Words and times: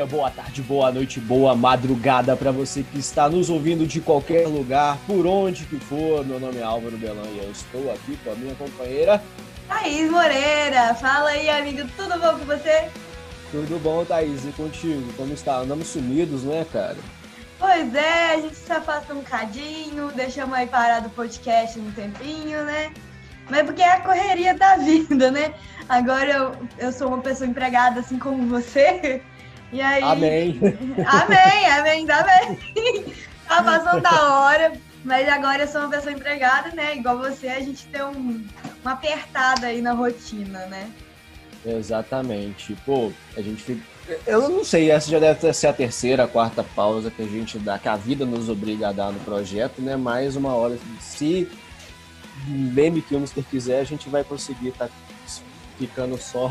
dia, 0.00 0.06
boa 0.06 0.30
tarde, 0.30 0.62
boa 0.62 0.90
noite, 0.90 1.20
boa 1.20 1.54
madrugada 1.54 2.34
para 2.34 2.50
você 2.50 2.82
que 2.82 2.98
está 2.98 3.28
nos 3.28 3.50
ouvindo 3.50 3.86
de 3.86 4.00
qualquer 4.00 4.46
lugar, 4.46 4.96
por 5.06 5.26
onde 5.26 5.64
que 5.64 5.78
for. 5.78 6.24
Meu 6.24 6.40
nome 6.40 6.58
é 6.58 6.62
Álvaro 6.62 6.96
Belan 6.96 7.26
e 7.34 7.38
eu 7.38 7.50
estou 7.50 7.92
aqui 7.92 8.16
com 8.24 8.32
a 8.32 8.34
minha 8.34 8.54
companheira 8.54 9.22
Thaís 9.68 10.10
Moreira. 10.10 10.94
Fala 10.94 11.30
aí, 11.30 11.48
amigo, 11.50 11.86
tudo 11.96 12.18
bom 12.18 12.38
com 12.38 12.46
você? 12.46 12.88
Tudo 13.50 13.78
bom, 13.82 14.04
Thaís? 14.04 14.44
E 14.46 14.52
contigo? 14.52 15.12
Como 15.16 15.34
está? 15.34 15.58
Andamos 15.58 15.88
sumidos, 15.88 16.44
né, 16.44 16.64
cara? 16.72 16.96
Pois 17.58 17.94
é, 17.94 18.34
a 18.34 18.40
gente 18.40 18.56
se 18.56 18.72
afasta 18.72 19.12
um 19.12 19.22
cadinho, 19.22 20.10
deixamos 20.14 20.54
aí 20.54 20.66
parado 20.66 21.08
o 21.08 21.10
podcast 21.10 21.78
um 21.78 21.90
tempinho, 21.92 22.64
né? 22.64 22.90
Mas 23.50 23.64
porque 23.64 23.82
é 23.82 23.92
a 23.92 24.00
correria 24.00 24.54
da 24.54 24.76
vida, 24.78 25.30
né? 25.30 25.52
Agora 25.88 26.30
eu, 26.30 26.56
eu 26.78 26.92
sou 26.92 27.08
uma 27.08 27.18
pessoa 27.18 27.50
empregada 27.50 28.00
assim 28.00 28.18
como 28.18 28.46
você. 28.46 29.20
E 29.72 29.80
aí. 29.80 30.02
Amém. 30.02 30.60
Amém, 31.06 31.70
amém, 31.70 31.92
ainda 31.92 32.22
bem. 32.22 33.14
Tá 33.46 33.62
passando 33.62 34.02
da 34.02 34.40
hora. 34.40 34.72
Mas 35.04 35.28
agora 35.28 35.62
eu 35.62 35.68
sou 35.68 35.80
uma 35.82 35.90
pessoa 35.90 36.12
empregada, 36.12 36.70
né? 36.72 36.96
Igual 36.96 37.18
você, 37.18 37.48
a 37.48 37.60
gente 37.60 37.86
tem 37.86 38.02
um, 38.02 38.44
uma 38.82 38.92
apertada 38.92 39.68
aí 39.68 39.80
na 39.80 39.92
rotina, 39.92 40.66
né? 40.66 40.90
Exatamente. 41.64 42.76
Pô, 42.84 43.10
a 43.36 43.40
gente 43.40 43.62
fica. 43.62 43.82
Eu 44.26 44.48
não 44.48 44.64
sei, 44.64 44.90
essa 44.90 45.10
já 45.10 45.18
deve 45.18 45.52
ser 45.52 45.68
a 45.68 45.72
terceira, 45.72 46.24
a 46.24 46.28
quarta 46.28 46.64
pausa 46.64 47.10
que 47.10 47.22
a 47.22 47.26
gente 47.26 47.58
dá, 47.58 47.78
que 47.78 47.88
a 47.88 47.96
vida 47.96 48.26
nos 48.26 48.48
obriga 48.48 48.88
a 48.88 48.92
dar 48.92 49.12
no 49.12 49.20
projeto, 49.20 49.80
né? 49.80 49.96
Mais 49.96 50.36
uma 50.36 50.52
hora, 50.54 50.76
se 50.98 51.48
meme 52.46 53.02
que 53.02 53.14
o 53.14 53.20
Mister 53.20 53.44
quiser, 53.44 53.80
a 53.80 53.84
gente 53.84 54.08
vai 54.08 54.24
conseguir 54.24 54.68
estar 54.68 54.88
tá 54.88 54.94
ficando 55.78 56.18
só 56.18 56.50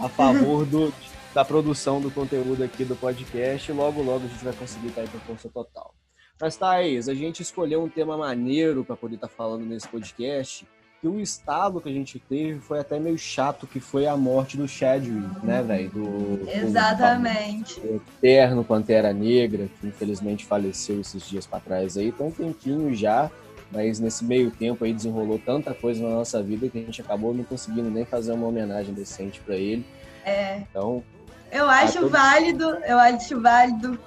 a 0.00 0.08
favor 0.08 0.66
do, 0.66 0.92
da 1.34 1.44
produção 1.44 2.00
do 2.00 2.10
conteúdo 2.10 2.62
aqui 2.62 2.84
do 2.84 2.94
podcast. 2.94 3.70
Logo, 3.72 4.00
logo 4.02 4.24
a 4.24 4.28
gente 4.28 4.44
vai 4.44 4.54
conseguir 4.54 4.88
estar 4.88 5.02
com 5.08 5.18
força 5.18 5.48
total. 5.48 5.92
Mas, 6.40 6.56
Thaís, 6.56 7.08
a 7.08 7.14
gente 7.14 7.42
escolheu 7.42 7.82
um 7.82 7.88
tema 7.88 8.16
maneiro 8.16 8.84
para 8.84 8.96
poder 8.96 9.16
estar 9.16 9.28
tá 9.28 9.34
falando 9.36 9.64
nesse 9.64 9.88
podcast. 9.88 10.66
E 11.02 11.08
o 11.08 11.20
estado 11.20 11.80
que 11.80 11.88
a 11.88 11.92
gente 11.92 12.18
teve 12.18 12.60
foi 12.60 12.78
até 12.78 12.98
meio 12.98 13.18
chato, 13.18 13.66
que 13.66 13.78
foi 13.78 14.06
a 14.06 14.16
morte 14.16 14.56
do 14.56 14.66
Chadwick, 14.66 15.44
né, 15.44 15.62
velho? 15.62 16.40
Exatamente. 16.48 17.78
Do, 17.78 18.02
eterno 18.22 18.64
Pantera 18.64 19.12
Negra, 19.12 19.68
que 19.80 19.86
infelizmente 19.86 20.46
faleceu 20.46 21.00
esses 21.00 21.28
dias 21.28 21.46
para 21.46 21.60
trás 21.60 21.98
aí. 21.98 22.14
Um 22.18 22.30
tempinho 22.30 22.94
já 22.94 23.30
mas 23.70 23.98
nesse 23.98 24.24
meio 24.24 24.52
tempo 24.52 24.84
aí 24.84 24.92
desenrolou 24.92 25.36
tanta 25.36 25.74
coisa 25.74 26.00
na 26.00 26.14
nossa 26.14 26.40
vida 26.40 26.68
que 26.68 26.78
a 26.78 26.80
gente 26.80 27.00
acabou 27.00 27.34
não 27.34 27.42
conseguindo 27.42 27.90
nem 27.90 28.04
fazer 28.04 28.30
uma 28.32 28.46
homenagem 28.46 28.94
decente 28.94 29.40
para 29.40 29.56
ele. 29.56 29.84
É. 30.24 30.58
Então. 30.58 31.02
Eu 31.50 31.68
acho 31.68 32.00
todo... 32.00 32.10
válido, 32.10 32.64
eu 32.84 32.98
acho 32.98 33.40
válido, 33.40 33.98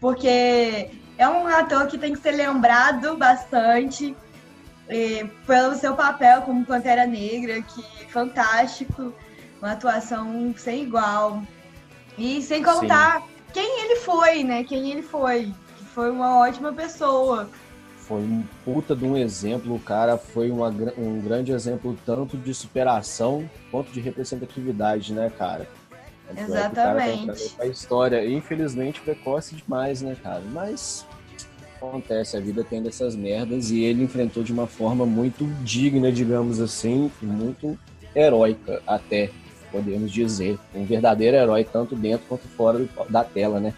porque 0.00 0.90
é 1.18 1.28
um 1.28 1.46
ator 1.46 1.86
que 1.86 1.98
tem 1.98 2.12
que 2.12 2.20
ser 2.20 2.32
lembrado 2.32 3.16
bastante 3.16 4.16
pelo 5.46 5.74
seu 5.76 5.94
papel 5.94 6.42
como 6.42 6.64
Pantera 6.64 7.06
Negra, 7.06 7.62
que 7.62 7.84
é 8.02 8.08
fantástico, 8.08 9.12
uma 9.60 9.72
atuação 9.72 10.54
sem 10.56 10.82
igual. 10.82 11.42
E 12.18 12.42
sem 12.42 12.62
contar 12.62 13.20
Sim. 13.20 13.26
quem 13.52 13.84
ele 13.84 13.96
foi, 13.96 14.44
né? 14.44 14.62
Quem 14.64 14.90
ele 14.90 15.02
foi. 15.02 15.52
Que 15.78 15.84
foi 15.84 16.10
uma 16.10 16.38
ótima 16.38 16.72
pessoa 16.72 17.48
foi 18.04 18.20
um 18.20 18.44
puta 18.64 18.94
de 18.94 19.04
um 19.04 19.16
exemplo, 19.16 19.74
o 19.74 19.80
cara 19.80 20.18
foi 20.18 20.50
uma, 20.50 20.68
um 20.98 21.20
grande 21.20 21.52
exemplo 21.52 21.96
tanto 22.04 22.36
de 22.36 22.52
superação 22.52 23.48
quanto 23.70 23.90
de 23.90 24.00
representatividade, 24.00 25.14
né, 25.14 25.32
cara? 25.36 25.66
Exatamente. 26.36 27.54
É 27.58 27.64
a 27.64 27.66
história, 27.66 28.26
infelizmente, 28.26 29.00
precoce 29.00 29.54
demais, 29.56 30.02
né, 30.02 30.16
cara? 30.22 30.42
Mas 30.52 31.06
acontece, 31.76 32.36
a 32.36 32.40
vida 32.40 32.64
tem 32.64 32.82
dessas 32.82 33.14
merdas 33.14 33.70
e 33.70 33.82
ele 33.82 34.04
enfrentou 34.04 34.42
de 34.42 34.52
uma 34.52 34.66
forma 34.66 35.04
muito 35.04 35.44
digna, 35.62 36.10
digamos 36.10 36.60
assim, 36.60 37.10
muito 37.20 37.78
heróica 38.14 38.82
até, 38.86 39.30
podemos 39.70 40.10
dizer. 40.10 40.58
Um 40.74 40.84
verdadeiro 40.84 41.36
herói, 41.36 41.64
tanto 41.64 41.94
dentro 41.94 42.26
quanto 42.28 42.48
fora 42.48 42.86
da 43.08 43.22
tela, 43.22 43.60
né? 43.60 43.74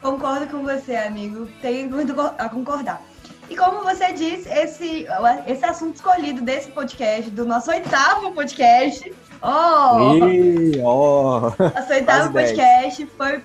Concordo 0.00 0.46
com 0.46 0.62
você, 0.62 0.96
amigo. 0.96 1.46
Tenho 1.60 1.90
muito 1.90 2.18
a 2.20 2.48
concordar. 2.48 3.02
E 3.48 3.56
como 3.56 3.82
você 3.82 4.12
disse, 4.12 4.48
esse, 4.48 5.06
esse 5.46 5.64
assunto 5.64 5.96
escolhido 5.96 6.40
desse 6.40 6.70
podcast, 6.70 7.30
do 7.30 7.44
nosso 7.44 7.70
oitavo 7.70 8.32
podcast. 8.32 9.12
Oh! 9.42 10.16
E, 10.16 10.80
oh 10.80 11.40
nosso 11.40 11.92
oitavo 11.92 12.32
podcast 12.32 13.06
foi 13.16 13.42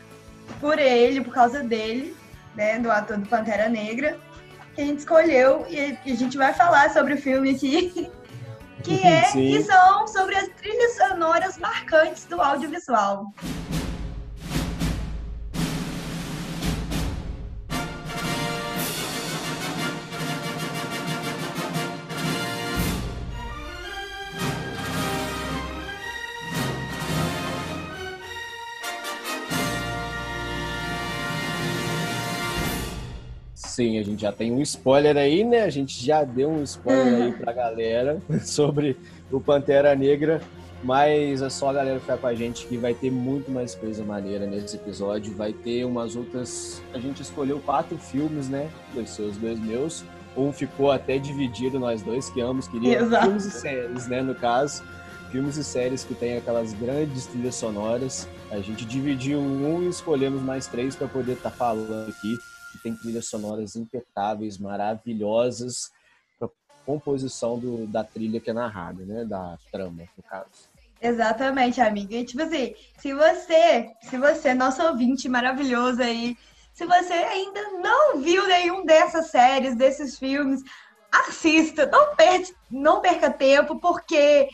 por 0.59 0.77
ele, 0.77 1.21
por 1.21 1.33
causa 1.33 1.63
dele, 1.63 2.15
né? 2.55 2.77
Do 2.79 2.91
ator 2.91 3.17
do 3.17 3.27
Pantera 3.27 3.67
Negra. 3.67 4.17
Que 4.75 4.81
a 4.81 4.85
gente 4.85 4.99
escolheu 4.99 5.65
e 5.67 5.97
a 6.05 6.15
gente 6.15 6.37
vai 6.37 6.53
falar 6.53 6.91
sobre 6.91 7.15
o 7.15 7.17
filme 7.17 7.51
aqui. 7.51 8.09
Que 8.83 9.05
é 9.05 9.23
que 9.31 9.63
são 9.63 10.07
sobre 10.07 10.35
as 10.35 10.47
trilhas 10.49 10.95
sonoras 10.95 11.57
marcantes 11.57 12.25
do 12.25 12.39
audiovisual. 12.39 13.33
Sim, 33.77 33.99
a 33.99 34.03
gente 34.03 34.23
já 34.23 34.31
tem 34.31 34.51
um 34.51 34.59
spoiler 34.63 35.15
aí, 35.15 35.43
né? 35.43 35.61
A 35.61 35.69
gente 35.69 36.03
já 36.03 36.23
deu 36.23 36.49
um 36.49 36.63
spoiler 36.63 37.21
aí 37.25 37.31
pra 37.31 37.53
galera 37.53 38.19
sobre 38.43 38.97
o 39.31 39.39
Pantera 39.39 39.93
Negra, 39.93 40.41
mas 40.83 41.43
é 41.43 41.49
só 41.51 41.69
a 41.69 41.73
galera 41.73 41.99
ficar 41.99 42.17
com 42.17 42.25
a 42.25 42.33
gente 42.33 42.65
que 42.65 42.75
vai 42.75 42.95
ter 42.95 43.11
muito 43.11 43.51
mais 43.51 43.75
coisa 43.75 44.03
maneira 44.03 44.47
nesse 44.47 44.77
episódio. 44.77 45.31
Vai 45.35 45.53
ter 45.53 45.85
umas 45.85 46.15
outras. 46.15 46.81
A 46.91 46.97
gente 46.97 47.21
escolheu 47.21 47.59
quatro 47.59 47.99
filmes, 47.99 48.49
né? 48.49 48.67
Dois 48.95 49.11
seus, 49.11 49.37
dois 49.37 49.59
meus. 49.59 50.03
Um 50.35 50.51
ficou 50.51 50.91
até 50.91 51.19
dividido, 51.19 51.77
nós 51.77 52.01
dois, 52.01 52.31
que 52.31 52.41
ambos 52.41 52.67
queriam 52.67 53.07
filmes 53.07 53.45
e 53.45 53.51
séries, 53.51 54.07
né? 54.07 54.23
No 54.23 54.33
caso, 54.33 54.83
filmes 55.31 55.55
e 55.55 55.63
séries 55.63 56.03
que 56.03 56.15
tem 56.15 56.35
aquelas 56.35 56.73
grandes 56.73 57.27
trilhas 57.27 57.53
sonoras. 57.53 58.27
A 58.49 58.57
gente 58.57 58.85
dividiu 58.85 59.37
um 59.37 59.83
e 59.83 59.87
escolhemos 59.87 60.41
mais 60.41 60.65
três 60.65 60.95
para 60.95 61.07
poder 61.07 61.33
estar 61.33 61.51
tá 61.51 61.55
falando 61.55 62.09
aqui 62.09 62.39
tem 62.87 62.95
trilhas 62.95 63.27
sonoras 63.27 63.75
impecáveis, 63.75 64.57
maravilhosas, 64.57 65.91
para 66.39 66.49
composição 66.85 67.59
do, 67.59 67.85
da 67.85 68.03
trilha 68.03 68.39
que 68.39 68.49
é 68.49 68.53
narrada, 68.53 69.03
né? 69.03 69.25
Da 69.25 69.57
trama, 69.69 70.03
no 70.15 70.23
caso. 70.23 70.69
Exatamente, 71.01 71.81
amiga. 71.81 72.15
E 72.15 72.25
tipo 72.25 72.41
assim, 72.41 72.73
se 72.97 73.13
você, 73.13 73.91
se 74.01 74.17
você, 74.17 74.53
nosso 74.53 74.81
ouvinte 74.83 75.27
maravilhoso 75.27 76.01
aí, 76.01 76.37
se 76.73 76.85
você 76.85 77.13
ainda 77.13 77.61
não 77.71 78.21
viu 78.21 78.47
nenhum 78.47 78.85
dessas 78.85 79.27
séries, 79.27 79.75
desses 79.75 80.17
filmes, 80.17 80.61
assista, 81.11 81.85
não, 81.87 82.15
perca, 82.15 82.53
não 82.71 83.01
perca 83.01 83.29
tempo, 83.29 83.79
porque 83.79 84.47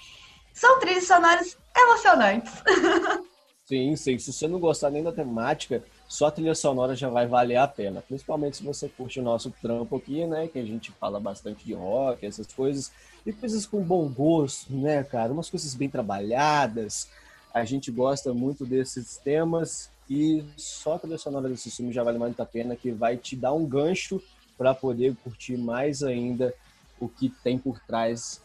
são 0.53 0.79
trilhas 0.79 1.05
sonoras 1.05 1.55
emocionantes. 1.77 2.51
Sim, 3.65 3.95
sim. 3.95 4.19
Se 4.19 4.31
você 4.31 4.45
não 4.45 4.59
gostar 4.59 4.89
nem 4.89 5.01
da 5.01 5.11
temática, 5.11 5.83
só 6.13 6.27
a 6.27 6.31
trilha 6.31 6.53
sonora 6.53 6.95
já 6.95 7.09
vai 7.09 7.25
valer 7.25 7.55
a 7.55 7.67
pena. 7.67 7.99
Principalmente 7.99 8.57
se 8.57 8.63
você 8.63 8.87
curte 8.87 9.19
o 9.19 9.23
nosso 9.23 9.49
trampo 9.59 9.95
aqui, 9.95 10.27
né? 10.27 10.47
Que 10.47 10.59
a 10.59 10.63
gente 10.63 10.91
fala 10.91 11.19
bastante 11.19 11.65
de 11.65 11.73
rock, 11.73 12.23
essas 12.23 12.45
coisas. 12.53 12.91
E 13.25 13.33
coisas 13.33 13.65
com 13.65 13.81
bom 13.81 14.07
gosto, 14.07 14.71
né, 14.71 15.03
cara? 15.03 15.33
Umas 15.33 15.49
coisas 15.49 15.73
bem 15.73 15.89
trabalhadas. 15.89 17.07
A 17.51 17.65
gente 17.65 17.89
gosta 17.89 18.31
muito 18.31 18.63
desses 18.63 19.17
temas. 19.17 19.89
E 20.07 20.45
só 20.55 20.93
a 20.93 20.99
trilha 20.99 21.17
sonora 21.17 21.49
desse 21.49 21.71
filme 21.71 21.91
já 21.91 22.03
vale 22.03 22.19
muito 22.19 22.39
a 22.39 22.45
pena, 22.45 22.75
que 22.75 22.91
vai 22.91 23.17
te 23.17 23.35
dar 23.35 23.53
um 23.53 23.65
gancho 23.65 24.21
para 24.55 24.71
poder 24.75 25.15
curtir 25.23 25.57
mais 25.57 26.03
ainda 26.03 26.53
o 26.99 27.09
que 27.09 27.27
tem 27.43 27.57
por 27.57 27.79
trás, 27.79 28.39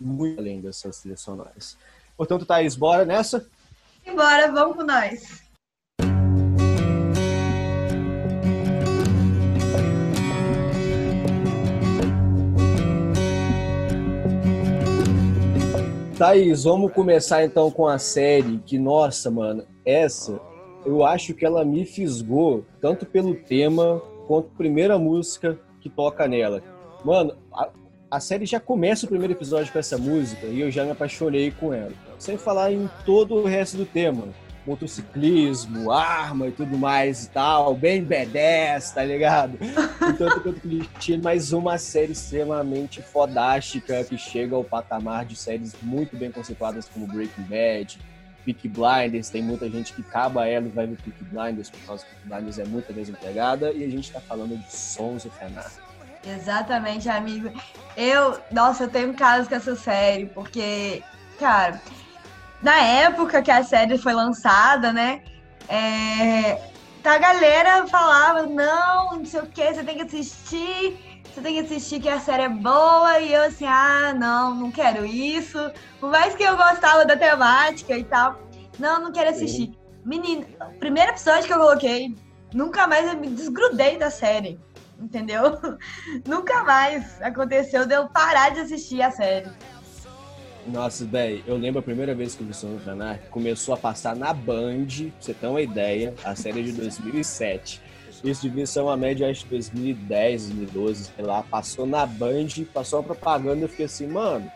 muito 0.00 0.40
além 0.40 0.60
dessas 0.60 0.98
trilhas 0.98 1.20
sonoras. 1.20 1.78
Portanto, 2.16 2.44
Thaís, 2.44 2.74
bora 2.74 3.04
nessa? 3.04 3.46
Bora, 4.12 4.50
vamos 4.50 4.76
com 4.76 4.82
nós. 4.82 5.45
Thaís, 16.16 16.64
vamos 16.64 16.92
começar 16.94 17.44
então 17.44 17.70
com 17.70 17.86
a 17.86 17.98
série 17.98 18.58
que, 18.64 18.78
nossa, 18.78 19.30
mano, 19.30 19.66
essa 19.84 20.40
eu 20.86 21.04
acho 21.04 21.34
que 21.34 21.44
ela 21.44 21.62
me 21.62 21.84
fisgou 21.84 22.64
tanto 22.80 23.04
pelo 23.04 23.34
tema 23.34 24.00
quanto 24.26 24.46
a 24.46 24.56
primeira 24.56 24.98
música 24.98 25.58
que 25.78 25.90
toca 25.90 26.26
nela. 26.26 26.62
Mano, 27.04 27.36
a, 27.52 27.68
a 28.10 28.18
série 28.18 28.46
já 28.46 28.58
começa 28.58 29.04
o 29.04 29.08
primeiro 29.08 29.34
episódio 29.34 29.70
com 29.70 29.78
essa 29.78 29.98
música 29.98 30.46
e 30.46 30.58
eu 30.58 30.70
já 30.70 30.84
me 30.84 30.92
apaixonei 30.92 31.50
com 31.50 31.74
ela. 31.74 31.92
Sem 32.18 32.38
falar 32.38 32.72
em 32.72 32.88
todo 33.04 33.34
o 33.34 33.44
resto 33.44 33.76
do 33.76 33.84
tema. 33.84 34.28
Motociclismo, 34.66 35.90
arma 35.92 36.48
e 36.48 36.52
tudo 36.52 36.76
mais 36.76 37.24
e 37.24 37.30
tal, 37.30 37.74
bem 37.74 38.04
B10, 38.04 38.92
tá 38.92 39.04
ligado? 39.04 39.58
Tanto 40.18 40.40
quanto 40.40 40.60
clichê, 40.60 41.16
mas 41.22 41.52
uma 41.52 41.78
série 41.78 42.12
extremamente 42.12 43.00
fodástica 43.00 44.02
que 44.04 44.18
chega 44.18 44.56
ao 44.56 44.64
patamar 44.64 45.24
de 45.24 45.36
séries 45.36 45.74
muito 45.80 46.16
bem 46.16 46.32
conceituadas 46.32 46.88
como 46.88 47.06
Breaking 47.06 47.44
Bad, 47.44 47.98
Peaky 48.44 48.68
Blinders, 48.68 49.28
tem 49.28 49.42
muita 49.42 49.68
gente 49.68 49.92
que 49.92 50.02
acaba 50.02 50.46
ela 50.46 50.66
e 50.66 50.70
vai 50.70 50.86
ver 50.86 50.96
Peaky 50.96 51.24
Blinders, 51.24 51.70
por 51.70 51.80
causa 51.80 52.04
que 52.04 52.10
Peaky 52.14 52.28
Blinders 52.28 52.58
é 52.58 52.64
muita 52.64 52.92
mesma 52.92 53.16
pegada, 53.16 53.72
e 53.72 53.84
a 53.84 53.88
gente 53.88 54.12
tá 54.12 54.20
falando 54.20 54.56
de 54.56 54.72
Sons 54.72 55.24
of 55.24 55.44
Anarchy. 55.44 55.80
Exatamente, 56.24 57.08
amigo. 57.08 57.50
Eu, 57.96 58.38
nossa, 58.50 58.84
eu 58.84 58.88
tenho 58.88 59.14
casos 59.14 59.48
com 59.48 59.54
essa 59.54 59.76
série, 59.76 60.26
porque, 60.26 61.02
cara, 61.38 61.80
na 62.62 62.80
época 62.80 63.42
que 63.42 63.50
a 63.50 63.62
série 63.62 63.98
foi 63.98 64.12
lançada, 64.12 64.92
né? 64.92 65.22
É, 65.68 66.60
a 67.04 67.18
galera 67.18 67.86
falava, 67.86 68.42
não, 68.46 69.18
não 69.18 69.24
sei 69.24 69.40
o 69.40 69.46
que, 69.46 69.74
você 69.74 69.84
tem 69.84 69.96
que 69.96 70.02
assistir, 70.02 71.22
você 71.24 71.40
tem 71.40 71.54
que 71.54 71.60
assistir 71.60 72.00
que 72.00 72.08
a 72.08 72.18
série 72.18 72.44
é 72.44 72.48
boa, 72.48 73.20
e 73.20 73.32
eu 73.32 73.42
assim, 73.44 73.66
ah, 73.66 74.14
não, 74.16 74.54
não 74.54 74.70
quero 74.70 75.04
isso. 75.04 75.58
Por 76.00 76.10
mais 76.10 76.34
que 76.34 76.42
eu 76.42 76.56
gostava 76.56 77.04
da 77.04 77.16
temática 77.16 77.96
e 77.96 78.04
tal, 78.04 78.40
não, 78.78 79.00
não 79.00 79.12
quero 79.12 79.30
assistir. 79.30 79.66
Sim. 79.66 79.76
Menino, 80.04 80.46
primeiro 80.78 81.10
episódio 81.10 81.46
que 81.46 81.52
eu 81.52 81.58
coloquei, 81.58 82.14
nunca 82.52 82.86
mais 82.86 83.06
eu 83.06 83.18
me 83.18 83.28
desgrudei 83.28 83.98
da 83.98 84.10
série 84.10 84.58
entendeu? 85.00 85.42
Nunca 86.26 86.64
mais 86.64 87.20
aconteceu 87.22 87.86
de 87.86 87.94
eu 87.94 88.08
parar 88.08 88.50
de 88.50 88.60
assistir 88.60 89.02
a 89.02 89.10
série. 89.10 89.48
Nossa, 90.68 91.04
velho, 91.04 91.42
eu 91.46 91.56
lembro 91.56 91.78
a 91.78 91.82
primeira 91.82 92.14
vez 92.14 92.34
que 92.34 92.42
eu 92.42 92.46
vi 92.46 92.54
Sons 92.54 92.86
Anarchy, 92.88 93.28
começou 93.30 93.74
a 93.74 93.76
passar 93.76 94.16
na 94.16 94.32
Band, 94.32 94.86
pra 94.86 95.10
você 95.20 95.34
ter 95.34 95.46
uma 95.46 95.62
ideia, 95.62 96.14
a 96.24 96.34
série 96.34 96.60
é 96.60 96.62
de 96.64 96.72
2007. 96.72 97.80
Isso 98.24 98.42
devia 98.42 98.66
ser 98.66 98.80
uma 98.80 98.96
média, 98.96 99.30
acho, 99.30 99.44
de 99.44 99.50
2010, 99.50 100.48
2012, 100.48 101.10
sei 101.14 101.24
lá. 101.24 101.42
Passou 101.42 101.86
na 101.86 102.04
Band, 102.04 102.48
passou 102.72 102.98
uma 102.98 103.04
propaganda, 103.04 103.64
eu 103.64 103.68
fiquei 103.68 103.86
assim, 103.86 104.06
mano, 104.06 104.50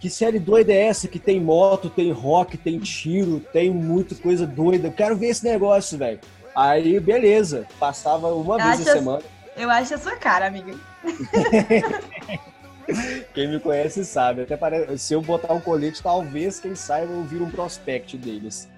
que 0.00 0.10
série 0.10 0.38
doida 0.38 0.72
é 0.72 0.86
essa? 0.86 1.06
Que 1.06 1.18
tem 1.18 1.40
moto, 1.40 1.88
tem 1.88 2.10
rock, 2.10 2.56
tem 2.56 2.78
tiro, 2.78 3.40
tem 3.52 3.70
muita 3.70 4.14
coisa 4.14 4.46
doida. 4.46 4.88
Eu 4.88 4.92
quero 4.92 5.16
ver 5.16 5.28
esse 5.28 5.44
negócio, 5.44 5.96
velho. 5.96 6.18
Aí, 6.54 6.98
beleza, 6.98 7.66
passava 7.78 8.28
uma 8.34 8.58
eu 8.58 8.64
vez 8.64 8.88
a 8.88 8.92
semana. 8.92 9.22
Eu 9.56 9.70
acho 9.70 9.94
a 9.94 9.98
sua 9.98 10.16
cara, 10.16 10.46
amiga. 10.46 10.74
Quem 13.34 13.48
me 13.48 13.60
conhece 13.60 14.04
sabe. 14.04 14.42
Até 14.42 14.56
parece, 14.56 14.98
se 14.98 15.14
eu 15.14 15.22
botar 15.22 15.52
um 15.52 15.60
colete, 15.60 16.02
talvez, 16.02 16.60
quem 16.60 16.74
saiba, 16.74 17.12
eu 17.12 17.22
vira 17.24 17.44
um 17.44 17.50
prospect 17.50 18.16
deles. 18.16 18.68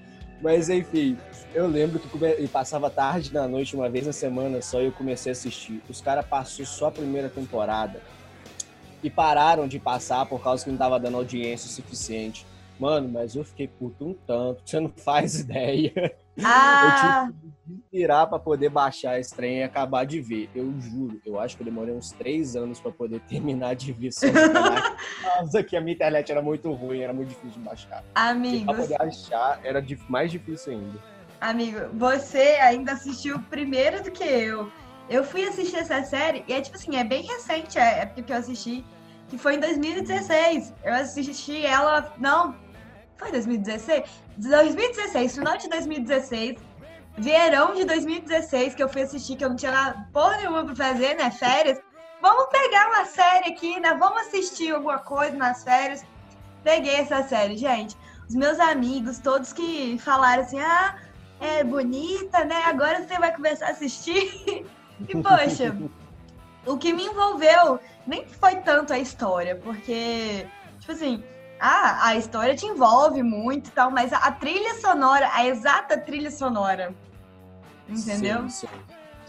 Mas 0.40 0.68
enfim, 0.68 1.16
eu 1.54 1.66
lembro 1.66 1.98
que 1.98 2.08
come... 2.08 2.48
passava 2.48 2.90
tarde 2.90 3.32
na 3.32 3.48
noite, 3.48 3.74
uma 3.74 3.88
vez 3.88 4.06
na 4.06 4.12
semana 4.12 4.60
só, 4.60 4.80
e 4.80 4.86
eu 4.86 4.92
comecei 4.92 5.30
a 5.30 5.32
assistir. 5.32 5.82
Os 5.88 6.00
caras 6.00 6.26
passaram 6.26 6.66
só 6.66 6.86
a 6.88 6.92
primeira 6.92 7.28
temporada 7.28 8.00
e 9.02 9.10
pararam 9.10 9.66
de 9.66 9.78
passar 9.78 10.26
por 10.26 10.42
causa 10.42 10.64
que 10.64 10.70
não 10.70 10.76
tava 10.76 10.98
dando 10.98 11.16
audiência 11.16 11.70
suficiente. 11.70 12.46
Mano, 12.78 13.08
mas 13.08 13.34
eu 13.34 13.44
fiquei 13.44 13.66
puto 13.66 14.06
um 14.06 14.14
tanto, 14.14 14.60
você 14.68 14.78
não 14.80 14.90
faz 14.90 15.40
ideia. 15.40 16.14
Ah. 16.44 17.28
Eu 17.28 17.32
tive 17.32 17.45
virar 17.92 18.26
para 18.26 18.38
poder 18.38 18.68
baixar 18.68 19.18
esse 19.18 19.34
trem 19.34 19.58
e 19.58 19.62
acabar 19.62 20.04
de 20.04 20.20
ver. 20.20 20.48
Eu 20.54 20.72
juro, 20.80 21.20
eu 21.24 21.38
acho 21.40 21.56
que 21.56 21.62
eu 21.62 21.64
demorei 21.64 21.94
uns 21.94 22.12
três 22.12 22.54
anos 22.54 22.80
para 22.80 22.92
poder 22.92 23.20
terminar 23.28 23.74
de 23.74 23.92
ver 23.92 24.10
Por 24.12 25.22
causa 25.22 25.62
que 25.62 25.76
a 25.76 25.80
minha 25.80 25.94
internet 25.94 26.30
era 26.30 26.42
muito 26.42 26.72
ruim, 26.72 27.00
era 27.00 27.12
muito 27.12 27.28
difícil 27.30 27.60
de 27.60 27.60
baixar. 27.60 28.04
Amigo. 28.14 28.66
Pra 28.66 28.74
poder 28.74 29.02
achar 29.02 29.60
era 29.64 29.84
mais 30.08 30.30
difícil 30.30 30.72
ainda. 30.72 30.98
Amigo, 31.40 31.78
você 31.94 32.58
ainda 32.62 32.92
assistiu 32.92 33.38
primeiro 33.50 34.02
do 34.02 34.10
que 34.10 34.24
eu. 34.24 34.70
Eu 35.08 35.22
fui 35.22 35.44
assistir 35.46 35.76
essa 35.76 36.02
série 36.02 36.44
e 36.48 36.52
é 36.52 36.60
tipo 36.60 36.76
assim, 36.76 36.96
é 36.96 37.04
bem 37.04 37.22
recente 37.22 37.78
a 37.78 37.84
época 37.84 38.22
que 38.22 38.32
eu 38.32 38.36
assisti, 38.36 38.84
que 39.28 39.38
foi 39.38 39.56
em 39.56 39.60
2016. 39.60 40.72
Eu 40.82 40.94
assisti 40.94 41.64
ela, 41.64 42.12
não, 42.18 42.56
foi 43.16 43.30
2016? 43.30 44.08
2016, 44.36 45.34
final 45.36 45.56
de 45.56 45.68
2016, 45.68 46.58
verão 47.16 47.74
de 47.74 47.84
2016, 47.84 48.74
que 48.74 48.82
eu 48.82 48.88
fui 48.88 49.02
assistir, 49.02 49.36
que 49.36 49.44
eu 49.44 49.48
não 49.48 49.56
tinha 49.56 50.06
porra 50.12 50.36
nenhuma 50.36 50.64
pra 50.64 50.74
fazer, 50.74 51.14
né? 51.14 51.30
Férias. 51.30 51.80
Vamos 52.20 52.46
pegar 52.46 52.88
uma 52.88 53.04
série 53.04 53.50
aqui, 53.50 53.78
né? 53.80 53.94
Vamos 53.94 54.22
assistir 54.22 54.74
alguma 54.74 54.98
coisa 54.98 55.36
nas 55.36 55.62
férias. 55.64 56.04
Peguei 56.62 56.96
essa 56.96 57.22
série, 57.22 57.56
gente. 57.56 57.96
Os 58.28 58.34
meus 58.34 58.58
amigos, 58.58 59.18
todos 59.18 59.52
que 59.52 59.98
falaram 59.98 60.42
assim, 60.42 60.60
ah, 60.60 60.96
é 61.40 61.62
bonita, 61.62 62.44
né? 62.44 62.62
Agora 62.64 63.02
você 63.02 63.18
vai 63.18 63.32
começar 63.34 63.66
a 63.66 63.70
assistir. 63.70 64.66
e, 65.08 65.22
poxa, 65.22 65.76
o 66.66 66.76
que 66.76 66.92
me 66.92 67.06
envolveu 67.06 67.78
nem 68.06 68.26
foi 68.26 68.56
tanto 68.56 68.92
a 68.92 68.98
história, 68.98 69.56
porque, 69.56 70.46
tipo 70.80 70.92
assim, 70.92 71.22
ah, 71.60 72.08
a 72.08 72.16
história 72.16 72.54
te 72.54 72.66
envolve 72.66 73.22
muito 73.22 73.68
e 73.68 73.70
tal, 73.70 73.90
mas 73.90 74.12
a, 74.12 74.18
a 74.18 74.32
trilha 74.32 74.74
sonora, 74.74 75.30
a 75.32 75.46
exata 75.46 75.98
trilha 75.98 76.30
sonora, 76.30 76.94
entendeu? 77.88 78.42
Sim, 78.48 78.66
sim. 78.66 78.68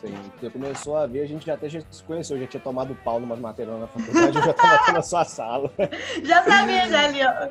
Sim, 0.02 0.14
você 0.40 0.50
começou 0.52 0.96
a 0.96 1.08
ver, 1.08 1.22
a 1.22 1.26
gente 1.26 1.46
já 1.46 1.56
até 1.56 1.68
já 1.68 1.82
se 1.90 2.04
conheceu, 2.04 2.40
já 2.40 2.46
tinha 2.46 2.62
tomado 2.62 2.94
pau 3.04 3.20
numa 3.20 3.36
matéria 3.36 3.76
na 3.78 3.88
faculdade, 3.88 4.38
eu 4.38 4.44
já 4.44 4.54
tava 4.54 4.92
na 4.92 5.02
sua 5.02 5.26
sala. 5.26 5.72
Já 6.24 6.44
sabia, 6.44 6.88
já 6.88 7.06
ali, 7.06 7.20
ó. 7.26 7.50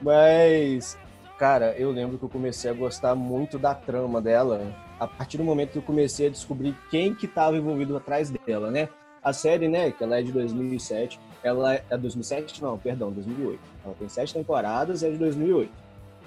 Mas, 0.00 0.96
cara, 1.38 1.74
eu 1.76 1.90
lembro 1.90 2.16
que 2.16 2.24
eu 2.24 2.28
comecei 2.28 2.70
a 2.70 2.74
gostar 2.74 3.14
muito 3.14 3.58
da 3.58 3.74
trama 3.74 4.22
dela 4.22 4.74
a 4.98 5.06
partir 5.06 5.36
do 5.36 5.44
momento 5.44 5.72
que 5.72 5.78
eu 5.78 5.82
comecei 5.82 6.28
a 6.28 6.30
descobrir 6.30 6.74
quem 6.90 7.14
que 7.14 7.26
estava 7.26 7.54
envolvido 7.56 7.94
atrás 7.94 8.30
dela, 8.30 8.70
né? 8.70 8.88
A 9.22 9.32
série, 9.32 9.68
né, 9.68 9.90
que 9.90 10.02
ela 10.02 10.18
é 10.18 10.22
de 10.22 10.32
2007, 10.32 11.20
ela 11.42 11.74
é 11.74 11.96
2007, 11.96 12.62
não, 12.62 12.78
perdão, 12.78 13.10
2008. 13.10 13.60
Ela 13.84 13.94
tem 13.98 14.08
sete 14.08 14.34
temporadas 14.34 15.02
e 15.02 15.06
é 15.06 15.10
de 15.10 15.18
2008. 15.18 15.70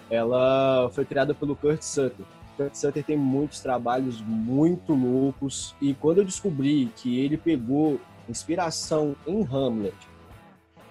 Ela 0.09 0.89
foi 0.91 1.06
criada 1.06 1.33
pelo 1.33 1.56
Kurt 1.56 1.81
Sutter. 1.81 2.25
Kurt 2.57 2.75
Sutter 2.75 3.03
tem 3.03 3.17
muitos 3.17 3.60
trabalhos 3.60 4.22
muito 4.22 4.93
loucos 4.93 5.75
e 5.81 5.93
quando 5.93 6.19
eu 6.19 6.25
descobri 6.25 6.91
que 6.95 7.19
ele 7.19 7.38
pegou 7.38 8.00
inspiração 8.29 9.15
em 9.25 9.43
Hamlet, 9.43 9.95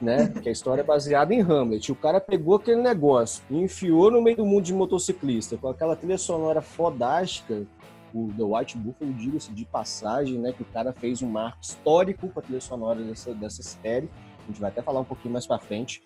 né? 0.00 0.28
Que 0.43 0.49
a 0.49 0.52
história 0.52 0.83
é 0.83 0.85
baseada 0.85 1.33
em 1.33 1.40
Hamlet. 1.40 1.93
O 1.93 1.95
cara 1.95 2.21
pegou 2.21 2.57
aquele 2.57 2.81
negócio 2.81 3.43
e 3.50 3.57
enfiou 3.57 4.11
no 4.11 4.23
meio 4.23 4.38
do 4.38 4.47
mundo 4.47 4.64
de 4.64 4.75
motociclista 4.75 5.57
com 5.57 5.69
aquela 5.69 5.97
trilha 5.97 6.19
sonora 6.19 6.61
fodástica 6.61 7.66
o 8.14 8.33
The 8.37 8.44
White 8.44 8.78
Buffalo, 8.78 9.12
diga-se 9.12 9.52
de 9.52 9.64
passagem, 9.64 10.38
né, 10.38 10.52
que 10.52 10.62
o 10.62 10.66
cara 10.66 10.92
fez 10.92 11.21
um 11.21 11.28
marco 11.28 11.59
histórico 11.61 12.28
com 12.28 12.38
a 12.38 12.42
trilha 12.42 12.61
sonora 12.61 13.02
dessa, 13.02 13.35
dessa 13.35 13.62
série. 13.62 14.09
A 14.44 14.47
gente 14.47 14.61
vai 14.61 14.71
até 14.71 14.80
falar 14.80 15.00
um 15.00 15.04
pouquinho 15.04 15.33
mais 15.33 15.47
pra 15.47 15.59
frente. 15.59 16.00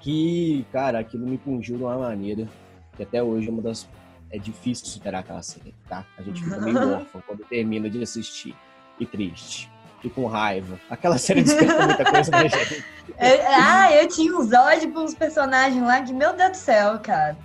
Que, 0.00 0.64
cara, 0.72 0.98
aquilo 0.98 1.26
me 1.26 1.36
pungiu 1.36 1.76
de 1.76 1.84
uma 1.84 1.98
maneira 1.98 2.48
que 2.96 3.02
até 3.02 3.22
hoje 3.22 3.48
é 3.48 3.50
uma 3.50 3.62
das. 3.62 3.88
É 4.30 4.38
difícil 4.38 4.86
superar 4.86 5.20
aquela 5.20 5.42
série, 5.42 5.74
tá? 5.86 6.06
A 6.16 6.22
gente 6.22 6.42
fica 6.42 6.58
meio 6.60 6.78
órfão 6.96 7.22
quando 7.26 7.44
termina 7.44 7.90
de 7.90 8.02
assistir. 8.02 8.56
E 8.98 9.06
triste 9.06 9.71
e 10.04 10.10
com 10.10 10.26
raiva. 10.26 10.78
Aquela 10.90 11.18
série 11.18 11.42
desperta 11.42 11.86
muita 11.86 12.04
coisa 12.04 12.30
pra 12.30 12.42
gente. 12.42 12.84
É, 13.18 13.46
ah, 13.46 13.92
eu 13.92 14.08
tinha 14.08 14.36
uns 14.36 14.52
ódios 14.52 14.92
com 14.92 15.00
uns 15.00 15.14
personagens 15.14 15.82
lá 15.82 16.00
que, 16.02 16.12
meu 16.12 16.34
Deus 16.34 16.50
do 16.50 16.56
céu, 16.56 16.98
cara. 17.00 17.36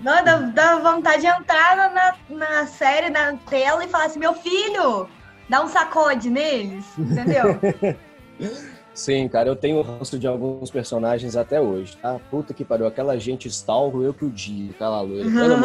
Não, 0.00 0.24
dá, 0.24 0.36
dá 0.36 0.76
vontade 0.78 1.22
de 1.22 1.26
entrar 1.26 1.76
na, 1.76 2.14
na 2.30 2.66
série, 2.66 3.10
na 3.10 3.34
tela 3.48 3.84
e 3.84 3.88
falar 3.88 4.06
assim, 4.06 4.18
meu 4.18 4.34
filho, 4.34 5.08
dá 5.48 5.62
um 5.62 5.68
sacode 5.68 6.30
neles, 6.30 6.84
entendeu? 6.98 7.58
Sim, 8.94 9.28
cara, 9.28 9.48
eu 9.48 9.54
tenho 9.54 9.80
ranço 9.80 10.18
de 10.18 10.26
alguns 10.26 10.72
personagens 10.72 11.36
até 11.36 11.60
hoje, 11.60 11.96
tá? 11.96 12.18
Puta 12.30 12.52
que 12.52 12.64
pariu, 12.64 12.84
aquela 12.84 13.16
gente 13.16 13.46
stalker, 13.46 14.00
eu 14.00 14.12
que 14.12 14.24
o 14.24 14.30
dia, 14.30 14.70
aquela 14.70 15.00
loira. 15.00 15.28
Ela 15.30 15.56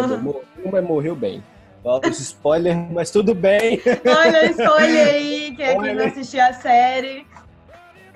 mas 0.71 0.83
morreu 0.83 1.15
bem. 1.15 1.43
Falta 1.84 2.08
spoiler, 2.10 2.78
mas 2.92 3.12
tudo 3.12 3.36
bem. 3.36 3.82
Olha, 4.06 4.46
spoiler 4.52 5.08
aí, 5.08 5.54
quem 5.58 5.66
é 5.66 5.78
que 5.78 5.94
não 5.94 6.06
assistiu 6.06 6.42
a 6.42 6.54
série. 6.54 7.28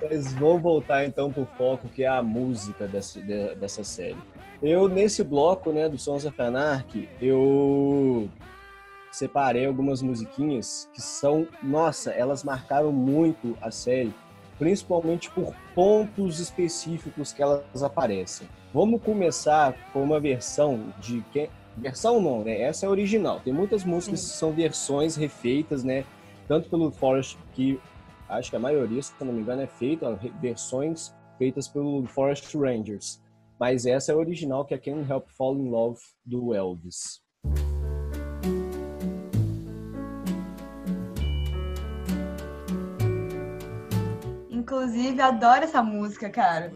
Mas 0.00 0.32
vou 0.32 0.58
voltar 0.58 1.04
então 1.04 1.30
pro 1.30 1.46
foco, 1.58 1.86
que 1.88 2.02
é 2.02 2.06
a 2.06 2.22
música 2.22 2.86
dessa, 2.86 3.20
dessa 3.20 3.84
série. 3.84 4.16
Eu, 4.62 4.88
nesse 4.88 5.22
bloco, 5.22 5.70
né, 5.70 5.86
do 5.86 5.98
Sons 5.98 6.24
of 6.24 6.40
Anarchy, 6.40 7.08
eu 7.20 8.30
separei 9.12 9.66
algumas 9.66 10.00
musiquinhas 10.00 10.88
que 10.94 11.02
são, 11.02 11.46
nossa, 11.62 12.10
elas 12.10 12.42
marcaram 12.42 12.90
muito 12.90 13.56
a 13.60 13.70
série, 13.70 14.14
principalmente 14.58 15.30
por 15.30 15.54
pontos 15.74 16.40
específicos 16.40 17.32
que 17.32 17.42
elas 17.42 17.82
aparecem. 17.82 18.48
Vamos 18.72 19.02
começar 19.02 19.74
com 19.92 20.02
uma 20.02 20.18
versão 20.18 20.92
de 21.00 21.22
Versão 21.80 22.20
não, 22.20 22.42
né? 22.42 22.60
Essa 22.60 22.86
é 22.86 22.88
a 22.88 22.90
original. 22.90 23.40
Tem 23.40 23.52
muitas 23.52 23.84
músicas 23.84 24.20
Sim. 24.20 24.26
que 24.26 24.32
são 24.36 24.52
versões 24.52 25.14
refeitas, 25.16 25.84
né? 25.84 26.04
Tanto 26.48 26.68
pelo 26.68 26.90
Forest, 26.90 27.38
que 27.54 27.80
acho 28.28 28.50
que 28.50 28.56
a 28.56 28.60
maioria, 28.60 29.00
se 29.00 29.12
não 29.20 29.32
me 29.32 29.40
engano, 29.40 29.62
é 29.62 29.66
feita, 29.66 30.18
versões 30.40 31.14
feitas 31.38 31.68
pelo 31.68 32.04
Forest 32.06 32.56
Rangers. 32.56 33.22
Mas 33.60 33.86
essa 33.86 34.12
é 34.12 34.14
a 34.14 34.18
original, 34.18 34.64
que 34.64 34.74
é 34.74 34.78
Can't 34.78 35.10
Help 35.10 35.28
Fall 35.30 35.56
in 35.56 35.68
Love, 35.68 36.00
do 36.24 36.54
Elvis. 36.54 37.20
Inclusive, 44.50 45.20
adoro 45.20 45.64
essa 45.64 45.82
música, 45.82 46.28
cara. 46.28 46.72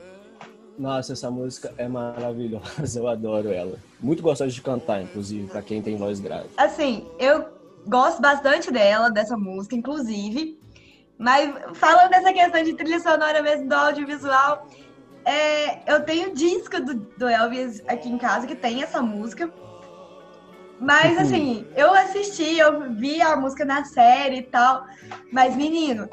Nossa, 0.82 1.12
essa 1.12 1.30
música 1.30 1.72
é 1.78 1.86
maravilhosa, 1.86 2.98
eu 2.98 3.06
adoro 3.06 3.52
ela. 3.52 3.78
Muito 4.00 4.20
gostosa 4.20 4.50
de 4.50 4.60
cantar, 4.60 5.00
inclusive, 5.00 5.46
para 5.46 5.62
quem 5.62 5.80
tem 5.80 5.96
voz 5.96 6.18
grave. 6.18 6.48
Assim, 6.56 7.06
eu 7.20 7.46
gosto 7.86 8.20
bastante 8.20 8.68
dela, 8.72 9.08
dessa 9.08 9.36
música, 9.36 9.76
inclusive. 9.76 10.58
Mas 11.16 11.54
falando 11.74 12.10
dessa 12.10 12.32
questão 12.32 12.64
de 12.64 12.74
trilha 12.74 12.98
sonora 12.98 13.40
mesmo 13.40 13.68
do 13.68 13.74
audiovisual, 13.74 14.66
é, 15.24 15.94
eu 15.94 16.02
tenho 16.02 16.34
disco 16.34 16.80
do, 16.80 16.94
do, 16.94 17.28
Elvis 17.28 17.80
aqui 17.86 18.08
em 18.08 18.18
casa 18.18 18.44
que 18.44 18.56
tem 18.56 18.82
essa 18.82 19.00
música. 19.00 19.48
Mas 20.80 21.12
uhum. 21.12 21.22
assim, 21.22 21.66
eu 21.76 21.94
assisti, 21.94 22.58
eu 22.58 22.92
vi 22.92 23.22
a 23.22 23.36
música 23.36 23.64
na 23.64 23.84
série 23.84 24.38
e 24.38 24.42
tal. 24.42 24.84
Mas, 25.30 25.54
menino, 25.54 26.08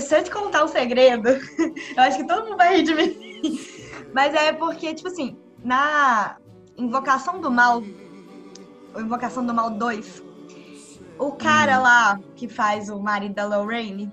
se 0.00 0.12
eu 0.12 0.24
te 0.24 0.30
contar 0.32 0.64
um 0.64 0.68
segredo, 0.68 1.28
eu 1.96 2.02
acho 2.02 2.16
que 2.16 2.26
todo 2.26 2.46
mundo 2.46 2.56
vai 2.56 2.78
rir 2.78 2.82
de 2.82 2.94
mim. 2.96 3.77
Mas 4.12 4.34
é 4.34 4.52
porque, 4.52 4.94
tipo 4.94 5.08
assim, 5.08 5.36
na 5.62 6.36
Invocação 6.76 7.40
do 7.40 7.50
Mal, 7.50 7.82
Invocação 8.96 9.44
do 9.44 9.52
Mal 9.52 9.70
2, 9.70 10.22
o 11.18 11.32
cara 11.32 11.78
hum. 11.78 11.82
lá 11.82 12.20
que 12.36 12.48
faz 12.48 12.88
o 12.88 13.00
marido 13.00 13.34
da 13.34 13.46
Lorraine, 13.46 14.12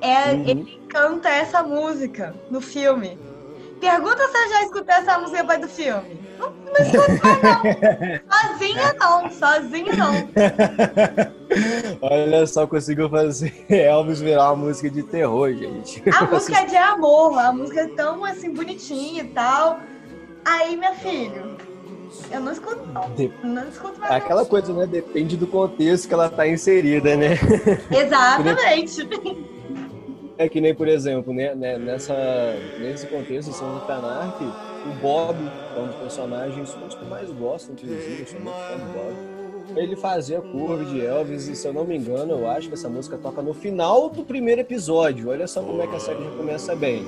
é, 0.00 0.32
uhum. 0.32 0.44
ele 0.48 0.82
canta 0.88 1.28
essa 1.28 1.62
música 1.62 2.34
no 2.50 2.60
filme. 2.60 3.18
Pergunta 3.80 4.28
se 4.28 4.36
eu 4.36 4.48
já 4.48 4.62
escutei 4.62 4.94
essa 4.94 5.18
música 5.18 5.38
depois 5.38 5.60
do 5.60 5.68
filme. 5.68 6.21
Não, 6.42 6.52
não. 6.66 6.84
Sozinha 8.30 8.94
não, 8.98 9.30
sozinha 9.30 9.92
não. 9.96 10.12
Olha 12.00 12.46
só, 12.46 12.66
conseguiu 12.66 13.08
fazer 13.08 13.52
Elvis 13.68 14.20
virar 14.20 14.52
uma 14.52 14.66
música 14.66 14.90
de 14.90 15.02
terror, 15.02 15.52
gente. 15.52 16.02
A 16.10 16.24
música 16.30 16.58
é 16.60 16.66
de 16.66 16.76
amor, 16.76 17.38
a 17.38 17.52
música 17.52 17.82
é 17.82 17.88
tão 17.88 18.24
assim 18.24 18.52
bonitinha 18.52 19.22
e 19.22 19.28
tal. 19.28 19.80
Aí, 20.44 20.76
minha 20.76 20.94
filha, 20.94 21.44
eu 22.30 22.40
não 22.40 22.52
escuto, 22.52 22.84
não. 22.86 23.10
De... 23.10 23.32
Não 23.44 23.68
escuto 23.68 24.00
mais. 24.00 24.12
Aquela 24.12 24.44
coisa, 24.44 24.72
né? 24.72 24.86
Depende 24.86 25.36
do 25.36 25.46
contexto 25.46 26.08
que 26.08 26.14
ela 26.14 26.28
tá 26.28 26.48
inserida, 26.48 27.14
né? 27.16 27.38
Exatamente. 27.90 29.06
É 30.38 30.48
que 30.48 30.60
nem, 30.60 30.74
por 30.74 30.88
exemplo, 30.88 31.32
né, 31.32 31.54
né 31.54 31.78
nessa, 31.78 32.14
nesse 32.80 33.06
contexto 33.06 33.50
de 33.50 33.56
Sons 33.56 33.82
of 33.82 33.92
Anarchy, 33.92 34.71
o 34.86 34.92
Bob, 35.00 35.36
é 35.76 35.80
um 35.80 35.86
dos 35.86 35.96
personagens 35.96 36.74
que 36.74 37.02
eu 37.02 37.08
mais 37.08 37.30
gosto, 37.30 37.72
inclusive, 37.72 38.20
eu 38.20 38.26
sou 38.26 38.40
muito 38.40 38.56
fã 38.56 38.76
do 38.76 38.92
Bob. 38.92 39.78
Ele 39.80 39.96
fazia 39.96 40.40
curva 40.40 40.84
de 40.84 41.04
Elvis 41.04 41.48
e, 41.48 41.56
se 41.56 41.66
eu 41.66 41.72
não 41.72 41.84
me 41.84 41.96
engano, 41.96 42.32
eu 42.32 42.50
acho 42.50 42.68
que 42.68 42.74
essa 42.74 42.88
música 42.88 43.16
toca 43.16 43.40
no 43.40 43.54
final 43.54 44.10
do 44.10 44.24
primeiro 44.24 44.60
episódio. 44.60 45.30
Olha 45.30 45.46
só 45.46 45.62
como 45.62 45.80
é 45.80 45.86
que 45.86 45.96
a 45.96 46.00
série 46.00 46.22
já 46.22 46.30
começa 46.30 46.74
bem. 46.74 47.06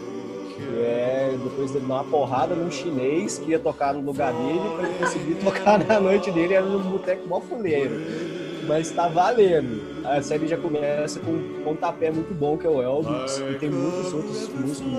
É, 0.78 1.36
depois 1.42 1.72
dele 1.72 1.84
dar 1.86 1.94
uma 1.94 2.04
porrada 2.04 2.54
num 2.54 2.70
chinês 2.70 3.38
que 3.38 3.50
ia 3.50 3.58
tocar 3.58 3.92
no 3.92 4.00
lugar 4.00 4.32
dele, 4.32 4.76
para 4.76 4.88
ele 4.88 4.98
conseguir 4.98 5.34
tocar 5.44 5.84
na 5.84 6.00
noite 6.00 6.30
dele, 6.30 6.54
era 6.54 6.64
no 6.64 6.78
boteco 6.78 7.28
mó 7.28 7.40
fuleiro 7.40 8.34
mas 8.66 8.90
tá 8.90 9.08
valendo. 9.08 9.93
A 10.04 10.20
série 10.20 10.46
já 10.46 10.58
começa 10.58 11.18
com 11.20 11.30
um 11.30 11.62
pontapé 11.64 12.10
muito 12.10 12.34
bom, 12.34 12.58
que 12.58 12.66
é 12.66 12.70
o 12.70 12.82
Elvis, 12.82 13.38
e 13.38 13.58
tem 13.58 13.70
muitos 13.70 14.12
outros 14.12 14.48
músicos, 14.48 14.92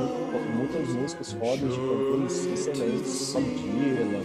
muitas 0.56 0.90
músicas 0.90 1.32
fodas 1.34 1.60
de 1.60 1.80
cantores 1.80 2.46
excelentes, 2.48 3.32
como 3.32 3.46
Dylan, 3.46 4.24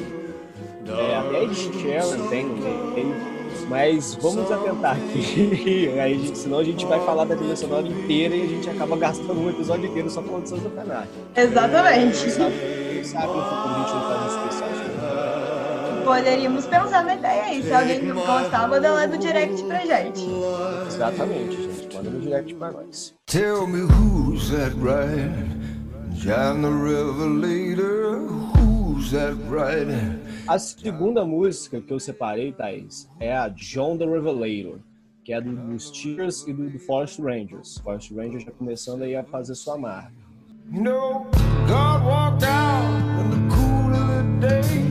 é, 0.89 1.17
até 1.17 1.45
Ed 1.45 1.55
Sheeran 1.55 2.29
tem 2.29 2.47
no 2.47 2.57
meio. 2.57 3.41
Mas 3.69 4.15
vamos 4.15 4.51
atentar 4.51 4.97
aqui, 4.97 5.93
aí, 6.01 6.35
senão 6.35 6.59
a 6.59 6.65
gente 6.65 6.87
vai 6.87 6.99
falar 7.05 7.25
da 7.25 7.37
trilha 7.37 7.55
sonora 7.55 7.87
inteira 7.87 8.35
e 8.35 8.43
a 8.43 8.47
gente 8.47 8.71
acaba 8.71 8.97
gastando 8.97 9.39
um 9.39 9.51
episódio 9.51 9.87
inteiro 9.87 10.09
só 10.09 10.23
falando 10.23 10.47
de 10.47 10.55
of 10.55 10.65
Exatamente. 11.37 12.31
Sabe, 12.31 12.55
futuro 13.27 13.75
a 13.75 13.79
gente 13.79 13.95
não 13.95 14.09
faz 14.09 14.30
poderíamos 16.11 16.67
pensar 16.67 17.05
na 17.05 17.15
ideia 17.15 17.43
aí. 17.45 17.63
Se 17.63 17.73
alguém 17.73 18.13
gostar, 18.13 18.69
manda 18.69 18.93
lá 18.93 19.07
no 19.07 19.17
direct 19.17 19.63
pra 19.63 19.87
gente. 19.87 20.27
Exatamente, 20.89 21.57
gente. 21.57 21.97
Manda 21.97 22.11
no 22.11 22.21
direct 22.21 22.55
pra 22.55 22.73
nós. 22.73 23.15
Tell 23.27 23.67
me 23.69 23.83
who's 23.83 24.51
that 24.51 24.75
right? 24.81 25.31
John 26.15 26.63
the 26.63 26.69
Revelator, 26.69 28.27
who's 28.57 29.13
that 29.13 29.37
right? 29.49 29.87
A 30.49 30.59
segunda 30.59 31.25
música 31.25 31.81
que 31.81 31.93
eu 31.93 32.01
separei, 32.01 32.53
Thaís, 32.53 33.09
é 33.21 33.37
a 33.37 33.49
John 33.49 33.97
the 33.97 34.05
Revelator, 34.05 34.81
que 35.25 35.33
é 35.33 35.41
do, 35.41 35.53
dos 35.53 35.91
Tears 35.93 36.45
e 36.49 36.53
do, 36.53 36.71
do 36.71 36.79
Forest 36.81 37.23
Rangers. 37.23 37.79
Forest 37.85 38.13
Rangers 38.15 38.43
já 38.43 38.51
começando 38.51 39.03
aí 39.03 39.15
a 39.15 39.23
fazer 39.23 39.55
sua 39.55 39.79
marca. 39.79 40.13
You 40.73 40.83
know, 40.83 41.27
God 41.67 42.05
walked 42.05 42.45
out 42.45 42.85
in 43.21 43.31
the 43.31 43.55
cool 43.55 43.95
of 43.95 44.41
the 44.41 44.49
day. 44.49 44.90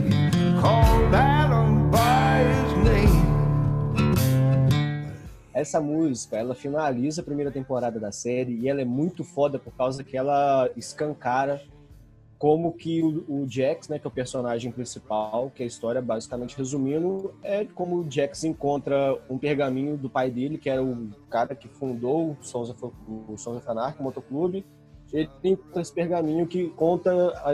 Essa 5.60 5.78
música, 5.78 6.38
ela 6.38 6.54
finaliza 6.54 7.20
a 7.20 7.24
primeira 7.24 7.50
temporada 7.50 8.00
da 8.00 8.10
série 8.10 8.58
e 8.60 8.66
ela 8.66 8.80
é 8.80 8.84
muito 8.84 9.22
foda 9.22 9.58
por 9.58 9.70
causa 9.74 10.02
que 10.02 10.16
ela 10.16 10.70
escancara 10.74 11.60
como 12.38 12.72
que 12.72 13.02
o, 13.02 13.24
o 13.28 13.46
Jax, 13.46 13.90
né, 13.90 13.98
que 13.98 14.06
é 14.06 14.08
o 14.08 14.10
personagem 14.10 14.72
principal, 14.72 15.52
que 15.54 15.62
é 15.62 15.64
a 15.64 15.66
história, 15.66 16.00
basicamente 16.00 16.56
resumindo, 16.56 17.34
é 17.42 17.66
como 17.66 17.96
o 17.96 18.10
Jax 18.10 18.44
encontra 18.44 19.20
um 19.28 19.36
pergaminho 19.36 19.98
do 19.98 20.08
pai 20.08 20.30
dele, 20.30 20.56
que 20.56 20.70
era 20.70 20.82
o 20.82 21.10
cara 21.28 21.54
que 21.54 21.68
fundou 21.68 22.30
o 22.30 22.36
Sons 22.40 22.70
of, 22.70 22.82
o 22.82 23.34
o 23.34 24.02
motoclube, 24.02 24.64
ele 25.12 25.28
tem 25.42 25.58
esse 25.76 25.92
pergaminho 25.92 26.46
que 26.46 26.70
conta, 26.70 27.10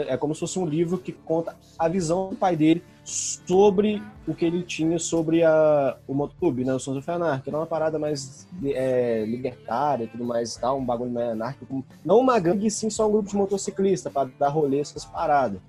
é 0.07 0.15
como 0.15 0.33
se 0.33 0.39
fosse 0.39 0.57
um 0.57 0.65
livro 0.65 0.97
que 0.97 1.11
conta 1.11 1.57
a 1.77 1.89
visão 1.89 2.29
do 2.29 2.37
pai 2.37 2.55
dele 2.55 2.81
sobre 3.07 4.03
o 4.27 4.35
que 4.35 4.43
ele 4.43 4.63
tinha 4.63 4.99
sobre 4.99 5.41
a, 5.41 5.95
o 6.05 6.13
motoclube, 6.13 6.65
né, 6.65 6.73
o 6.73 6.79
Sons 6.79 6.97
of 6.97 7.09
Anarchy, 7.09 7.47
era 7.47 7.57
uma 7.57 7.65
parada 7.65 7.97
mais 7.97 8.45
é, 8.65 9.23
libertária 9.25 10.03
e 10.03 10.07
tudo 10.07 10.25
mais 10.25 10.55
e 10.55 10.59
tal, 10.59 10.77
um 10.77 10.85
bagulho 10.85 11.11
mais 11.11 11.29
anárquico, 11.29 11.85
não 12.03 12.19
uma 12.19 12.37
gangue, 12.37 12.69
sim 12.69 12.89
só 12.89 13.07
um 13.07 13.11
grupo 13.13 13.29
de 13.29 13.35
motociclistas 13.37 14.11
para 14.11 14.29
dar 14.37 14.49
rolê 14.49 14.81
essas 14.81 15.05
paradas. 15.05 15.61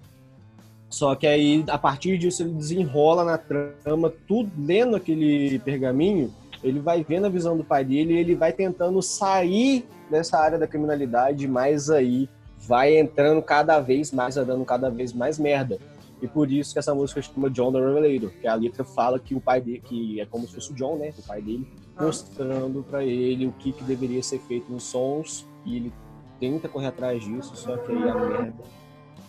Só 0.91 1.15
que 1.15 1.29
aí, 1.29 1.65
a 1.69 1.79
partir 1.79 2.19
disso, 2.19 2.43
ele 2.43 2.55
desenrola 2.55 3.23
na 3.23 3.39
trama, 3.39 4.13
tudo 4.27 4.51
lendo 4.59 4.97
aquele 4.97 5.61
pergaminho, 5.61 6.35
ele 6.65 6.81
vai 6.81 7.05
vendo 7.05 7.27
a 7.27 7.31
visão 7.31 7.57
do 7.57 7.63
pai 7.63 7.85
dele 7.85 8.15
e 8.15 8.19
ele 8.19 8.35
vai 8.35 8.53
tentando 8.53 9.01
sair 9.01 9.87
dessa 10.11 10.39
área 10.39 10.59
da 10.59 10.67
criminalidade, 10.67 11.47
mas 11.47 11.89
aí 11.89 12.29
vai 12.67 12.99
entrando 12.99 13.41
cada 13.43 13.79
vez 13.79 14.11
mais, 14.11 14.35
vai 14.35 14.45
dando 14.45 14.65
cada 14.65 14.91
vez 14.91 15.13
mais 15.13 15.39
merda. 15.39 15.79
E 16.21 16.27
por 16.27 16.51
isso 16.51 16.73
que 16.73 16.79
essa 16.79 16.95
música 16.95 17.23
chama 17.23 17.49
John 17.51 17.73
the 17.73 17.79
Revelator, 17.79 18.31
que 18.31 18.47
a 18.47 18.55
letra 18.55 18.85
fala 18.85 19.19
que 19.19 19.35
o 19.35 19.41
pai 19.41 19.61
dele, 19.61 19.81
que 19.81 20.21
é 20.21 20.27
como 20.27 20.47
se 20.47 20.55
fosse 20.55 20.73
o 20.73 20.75
John, 20.75 20.97
né, 20.97 21.13
o 21.17 21.23
pai 21.23 21.41
dele, 21.41 21.71
ah. 21.97 22.05
mostrando 22.05 22.83
para 22.83 23.05
ele 23.05 23.47
o 23.47 23.53
que, 23.53 23.73
que 23.73 23.85
deveria 23.85 24.23
ser 24.23 24.41
feito 24.41 24.71
nos 24.71 24.85
sons, 24.85 25.47
e 25.65 25.77
ele 25.77 25.93
tenta 26.41 26.69
correr 26.69 26.89
atrás 26.89 27.23
disso, 27.23 27.55
só 27.55 27.77
que 27.77 27.93
aí 27.93 28.09
a 28.09 28.15
merda 28.15 28.65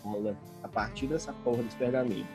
rola 0.03 0.36
a 0.63 0.67
partir 0.67 1.08
dessa 1.08 1.31
porra 1.43 1.62
desse 1.62 1.75
pergaminho. 1.75 2.25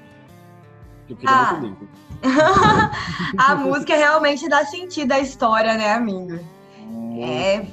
Eu 1.09 1.17
queria 1.17 1.35
ah. 1.35 1.55
muito 1.55 1.89
a 3.37 3.55
música 3.57 3.95
realmente 3.95 4.49
dá 4.49 4.65
sentido 4.65 5.13
à 5.13 5.19
história, 5.19 5.75
né, 5.75 5.93
amigo? 5.93 6.39
É 7.21 7.67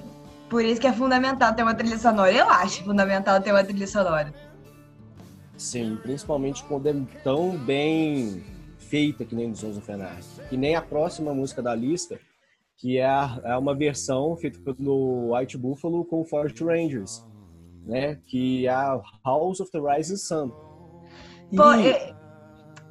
por 0.50 0.66
isso 0.66 0.82
que 0.82 0.88
é 0.88 0.92
fundamental 0.92 1.56
ter 1.56 1.64
uma 1.64 1.74
trilha 1.74 1.98
sonora. 1.98 2.30
Eu 2.30 2.50
acho 2.50 2.84
fundamental 2.84 3.40
ter 3.40 3.52
uma 3.54 3.64
trilha 3.64 3.88
sonora. 3.88 4.34
Sim, 5.62 5.96
principalmente 6.02 6.64
quando 6.64 6.88
é 6.88 6.94
tão 7.24 7.56
bem 7.56 8.44
feita 8.80 9.24
que 9.24 9.36
nem 9.36 9.52
dos 9.52 9.60
Sons 9.60 9.78
of 9.78 9.92
Anarchy. 9.92 10.42
Que 10.50 10.58
nem 10.58 10.76
a 10.76 10.82
próxima 10.82 11.36
música 11.36 11.62
da 11.62 11.76
lista, 11.76 12.20
que 12.76 12.98
é, 12.98 13.06
a, 13.06 13.40
é 13.44 13.56
uma 13.56 13.76
versão 13.76 14.36
feita 14.36 14.60
pelo 14.60 15.36
White 15.36 15.60
Buffalo 15.60 16.04
com 16.04 16.26
Forest 16.26 16.64
Rangers, 16.64 17.24
né? 17.86 18.20
Que 18.26 18.66
é 18.66 18.72
a 18.72 19.00
House 19.24 19.60
of 19.60 19.72
the 19.72 19.78
Rising 19.78 20.18
Sun. 20.18 20.50
Pô, 21.56 21.74
e... 21.76 22.16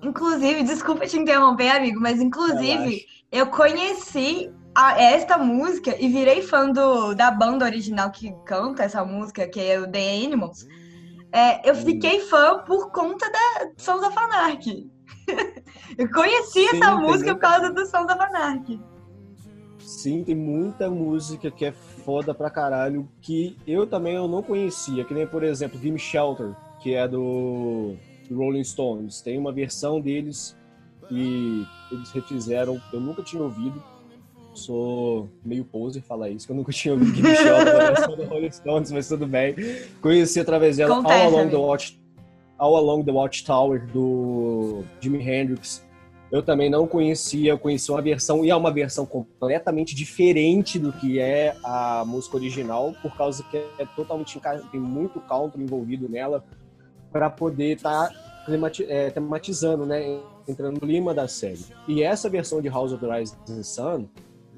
inclusive, 0.00 0.62
desculpa 0.62 1.08
te 1.08 1.18
interromper, 1.18 1.70
amigo, 1.70 2.00
mas 2.00 2.20
inclusive 2.20 3.04
eu 3.32 3.48
conheci 3.48 4.48
a, 4.76 5.02
esta 5.02 5.36
música 5.36 5.96
e 6.00 6.08
virei 6.08 6.40
fã 6.40 6.70
do, 6.70 7.14
da 7.14 7.32
banda 7.32 7.64
original 7.64 8.12
que 8.12 8.32
canta 8.46 8.84
essa 8.84 9.04
música, 9.04 9.48
que 9.48 9.58
é 9.58 9.80
o 9.80 9.90
The 9.90 10.24
Animals. 10.24 10.68
É, 11.32 11.68
eu 11.68 11.74
fiquei 11.74 12.20
fã 12.20 12.58
por 12.64 12.90
conta 12.90 13.30
da 13.30 13.70
Sons 13.76 14.02
of 14.02 14.18
Anarchy. 14.18 14.90
eu 15.96 16.10
conheci 16.10 16.68
Sim, 16.68 16.76
essa 16.76 16.96
música 16.96 17.34
por 17.34 17.40
causa 17.40 17.72
do 17.72 17.86
Sons 17.86 18.10
of 18.10 18.20
Anarchy. 18.20 18.80
Sim, 19.78 20.24
tem 20.24 20.34
muita 20.34 20.90
música 20.90 21.50
que 21.50 21.64
é 21.64 21.72
foda 21.72 22.34
pra 22.34 22.50
caralho, 22.50 23.08
que 23.20 23.56
eu 23.66 23.86
também 23.86 24.14
eu 24.14 24.28
não 24.28 24.42
conhecia, 24.42 25.04
que 25.04 25.14
nem, 25.14 25.26
por 25.26 25.42
exemplo, 25.42 25.78
Game 25.78 25.98
Shelter, 25.98 26.54
que 26.80 26.94
é 26.94 27.06
do 27.06 27.96
Rolling 28.30 28.64
Stones. 28.64 29.20
Tem 29.20 29.38
uma 29.38 29.52
versão 29.52 30.00
deles 30.00 30.56
que 31.08 31.66
eles 31.90 32.10
refizeram, 32.12 32.80
eu 32.92 33.00
nunca 33.00 33.22
tinha 33.22 33.42
ouvido. 33.42 33.82
Sou 34.52 35.28
meio 35.44 35.64
poser 35.64 36.02
falar 36.02 36.28
isso, 36.28 36.46
que 36.46 36.52
eu 36.52 36.56
nunca 36.56 36.72
tinha 36.72 36.94
ouvido 36.94 37.22
na 37.22 37.90
versão 37.90 38.16
do 38.16 38.24
Rolling 38.24 38.50
Stones, 38.50 38.90
mas 38.90 39.08
tudo 39.08 39.26
bem. 39.26 39.54
Conheci 40.02 40.40
através 40.40 40.76
dela 40.76 40.96
All 40.96 41.10
Along, 41.10 41.50
the 41.50 41.56
Watch, 41.56 42.00
All 42.58 42.76
Along 42.76 43.04
the 43.04 43.12
Watchtower 43.12 43.86
do 43.86 44.82
Jimi 45.00 45.18
Hendrix. 45.18 45.84
Eu 46.30 46.42
também 46.42 46.70
não 46.70 46.86
conhecia, 46.86 47.56
conheci 47.56 47.90
uma 47.90 48.00
versão, 48.00 48.44
e 48.44 48.50
é 48.50 48.56
uma 48.56 48.70
versão 48.70 49.04
completamente 49.04 49.94
diferente 49.96 50.78
do 50.78 50.92
que 50.92 51.18
é 51.18 51.56
a 51.64 52.04
música 52.06 52.36
original, 52.36 52.94
por 53.02 53.16
causa 53.16 53.42
que 53.50 53.56
é 53.56 53.86
totalmente 53.96 54.40
tem 54.70 54.80
muito 54.80 55.20
country 55.20 55.62
envolvido 55.62 56.08
nela, 56.08 56.44
para 57.10 57.28
poder 57.28 57.76
estar 57.76 58.08
tá 58.08 58.14
é, 58.88 59.10
tematizando, 59.10 59.84
né, 59.84 60.20
entrando 60.46 60.74
no 60.74 60.80
clima 60.80 61.12
da 61.12 61.26
série. 61.26 61.64
E 61.88 62.02
essa 62.02 62.28
versão 62.28 62.62
de 62.62 62.68
House 62.68 62.92
of 62.92 63.04
the 63.04 63.18
Rising 63.18 63.62
Sun, 63.64 64.08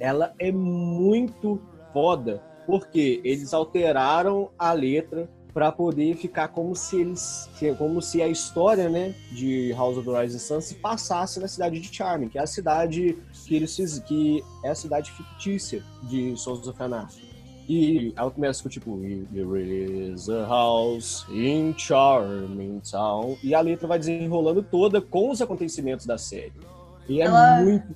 ela 0.03 0.35
é 0.37 0.51
muito 0.51 1.63
foda, 1.93 2.43
porque 2.67 3.21
eles 3.23 3.55
alteraram 3.55 4.51
a 4.59 4.73
letra 4.73 5.31
para 5.55 5.71
poder 5.71 6.17
ficar 6.17 6.49
como 6.49 6.75
se 6.75 7.01
eles, 7.01 7.49
como 7.79 8.03
se 8.03 8.21
a 8.21 8.27
história, 8.27 8.89
né, 8.89 9.15
de 9.31 9.73
House 9.75 9.97
of 9.97 10.09
the 10.09 10.21
Rising 10.21 10.39
Sun 10.39 10.61
se 10.61 10.75
passasse 10.77 11.39
na 11.39 11.47
cidade 11.47 11.79
de 11.79 11.95
Charming, 11.95 12.29
que 12.29 12.39
é 12.39 12.43
a 12.43 12.47
cidade 12.47 13.17
que 13.47 13.55
eles 13.55 13.99
que 14.01 14.43
é 14.65 14.71
a 14.71 14.75
cidade 14.75 15.13
fictícia 15.13 15.85
de 16.05 16.37
Sons 16.37 16.67
of 16.67 16.83
Anarchy. 16.83 17.31
E 17.69 18.13
ela 18.17 18.31
começa 18.31 18.61
com 18.61 18.69
tipo 18.69 18.99
There 19.33 20.13
is 20.13 20.29
a 20.29 20.47
house 20.47 21.25
in 21.31 21.75
Charming 21.77 22.81
Town 22.81 23.37
e 23.43 23.55
a 23.55 23.61
letra 23.61 23.87
vai 23.87 24.01
desenrolando 24.01 24.65
toda 24.65 25.01
com 25.01 25.31
os 25.31 25.41
acontecimentos 25.41 26.07
da 26.07 26.19
série. 26.19 26.53
E 27.09 27.21
é 27.21 27.27
ela, 27.27 27.63
muito 27.63 27.95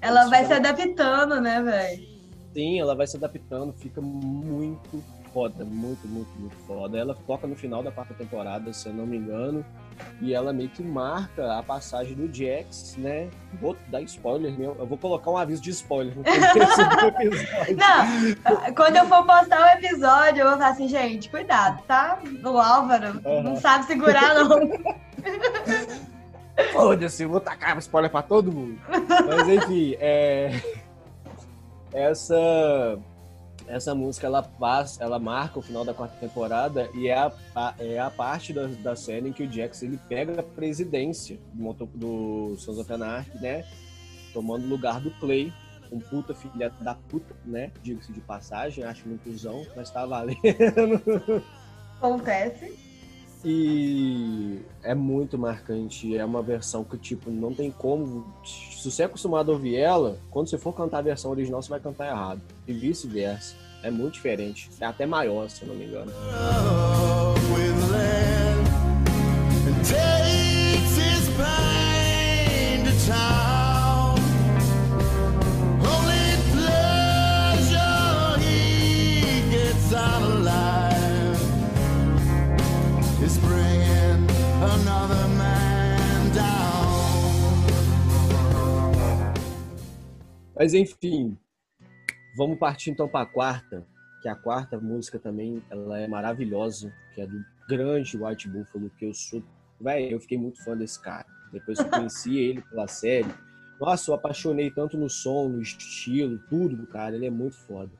ela 0.00 0.28
vai 0.28 0.44
se 0.44 0.52
adaptando, 0.52 1.40
né, 1.40 1.62
velho? 1.62 2.10
Sim, 2.52 2.80
ela 2.80 2.94
vai 2.94 3.06
se 3.06 3.16
adaptando, 3.16 3.72
fica 3.72 4.00
muito 4.00 5.02
foda, 5.32 5.64
muito, 5.64 6.06
muito, 6.08 6.30
muito 6.38 6.56
foda. 6.66 6.98
Ela 6.98 7.14
toca 7.26 7.46
no 7.46 7.54
final 7.54 7.82
da 7.82 7.90
quarta 7.90 8.14
temporada, 8.14 8.72
se 8.72 8.88
eu 8.88 8.94
não 8.94 9.06
me 9.06 9.16
engano, 9.16 9.64
e 10.20 10.34
ela 10.34 10.52
meio 10.52 10.68
que 10.68 10.82
marca 10.82 11.58
a 11.58 11.62
passagem 11.62 12.14
do 12.14 12.32
Jax, 12.32 12.96
né? 12.98 13.28
Vou 13.60 13.76
dar 13.88 14.02
spoiler, 14.02 14.52
meu. 14.58 14.76
Eu 14.78 14.86
vou 14.86 14.98
colocar 14.98 15.30
um 15.30 15.36
aviso 15.36 15.62
de 15.62 15.70
spoiler. 15.70 16.14
Não, 17.76 18.74
quando 18.74 18.96
eu 18.96 19.06
for 19.06 19.24
postar 19.24 19.62
o 19.62 19.78
episódio, 19.78 20.40
eu 20.40 20.48
vou 20.48 20.58
falar 20.58 20.70
assim, 20.70 20.88
gente, 20.88 21.28
cuidado, 21.30 21.82
tá? 21.86 22.18
O 22.44 22.58
Álvaro 22.58 23.20
uhum. 23.24 23.42
não 23.42 23.56
sabe 23.56 23.86
segurar, 23.86 24.34
não. 24.34 24.48
Foda-se, 26.72 27.24
vou 27.24 27.40
tacar 27.40 27.76
spoiler 27.78 28.10
pra 28.10 28.22
todo 28.22 28.52
mundo. 28.52 28.78
Mas 29.26 29.48
enfim, 29.48 29.96
é. 29.98 30.60
Essa 31.92 32.98
essa 33.70 33.94
música 33.94 34.26
ela 34.26 34.42
passa, 34.42 35.02
ela 35.02 35.18
marca 35.18 35.58
o 35.58 35.62
final 35.62 35.84
da 35.84 35.94
quarta 35.94 36.16
temporada 36.16 36.90
e 36.92 37.08
é 37.08 37.16
a, 37.16 37.32
a 37.54 37.74
é 37.78 37.98
a 37.98 38.10
parte 38.10 38.52
da, 38.52 38.66
da 38.66 38.96
série 38.96 39.28
em 39.28 39.32
que 39.32 39.44
o 39.44 39.52
Jax 39.52 39.82
ele 39.82 39.98
pega 40.08 40.40
a 40.40 40.42
presidência 40.42 41.38
do, 41.52 41.72
do 41.94 42.56
Sons 42.58 42.78
of 42.78 42.92
Anarchy, 42.92 43.38
né? 43.40 43.64
Tomando 44.32 44.64
o 44.64 44.68
lugar 44.68 45.00
do 45.00 45.10
Clay, 45.12 45.52
um 45.90 46.00
puta 46.00 46.34
filha 46.34 46.70
da 46.80 46.94
puta, 46.94 47.34
né? 47.44 47.70
Digo-se 47.82 48.12
de 48.12 48.20
passagem, 48.20 48.84
acho 48.84 49.06
muito 49.08 49.30
usão, 49.30 49.64
mas 49.76 49.90
tá 49.90 50.04
valendo. 50.04 50.40
Acontece. 51.98 52.89
E 53.44 54.60
é 54.82 54.94
muito 54.94 55.38
marcante. 55.38 56.16
É 56.16 56.24
uma 56.24 56.42
versão 56.42 56.84
que, 56.84 56.98
tipo, 56.98 57.30
não 57.30 57.54
tem 57.54 57.70
como. 57.70 58.26
Se 58.44 58.90
você 58.90 59.02
é 59.02 59.06
acostumado 59.06 59.50
a 59.50 59.54
ouvir 59.54 59.76
ela, 59.76 60.18
quando 60.30 60.48
você 60.48 60.58
for 60.58 60.74
cantar 60.74 60.98
a 60.98 61.02
versão 61.02 61.30
original, 61.30 61.62
você 61.62 61.70
vai 61.70 61.80
cantar 61.80 62.08
errado. 62.08 62.40
E 62.66 62.72
vice-versa. 62.72 63.54
É 63.82 63.90
muito 63.90 64.14
diferente. 64.14 64.70
É 64.78 64.84
até 64.84 65.06
maior, 65.06 65.48
se 65.48 65.62
eu 65.62 65.68
não 65.68 65.74
me 65.74 65.86
engano. 65.86 66.12
Mas 90.60 90.74
enfim, 90.74 91.38
vamos 92.36 92.58
partir 92.58 92.90
então 92.90 93.08
para 93.08 93.22
a 93.22 93.26
quarta, 93.26 93.86
que 94.20 94.28
a 94.28 94.34
quarta 94.34 94.78
música 94.78 95.18
também 95.18 95.62
ela 95.70 95.98
é 95.98 96.06
maravilhosa, 96.06 96.92
que 97.14 97.22
é 97.22 97.26
do 97.26 97.42
grande 97.66 98.22
White 98.22 98.46
Buffalo, 98.46 98.90
que 98.98 99.06
eu 99.06 99.14
sou, 99.14 99.42
velho, 99.80 100.10
eu 100.10 100.20
fiquei 100.20 100.36
muito 100.36 100.62
fã 100.62 100.76
desse 100.76 101.00
cara. 101.00 101.24
Depois 101.50 101.78
que 101.78 101.86
eu 101.86 101.90
conheci 101.90 102.36
ele 102.44 102.60
pela 102.60 102.86
série, 102.86 103.34
nossa, 103.80 104.10
eu 104.10 104.14
apaixonei 104.14 104.70
tanto 104.70 104.98
no 104.98 105.08
som, 105.08 105.48
no 105.48 105.62
estilo, 105.62 106.38
tudo 106.50 106.76
do 106.76 106.86
cara, 106.86 107.16
ele 107.16 107.24
é 107.24 107.30
muito 107.30 107.56
foda. 107.56 107.92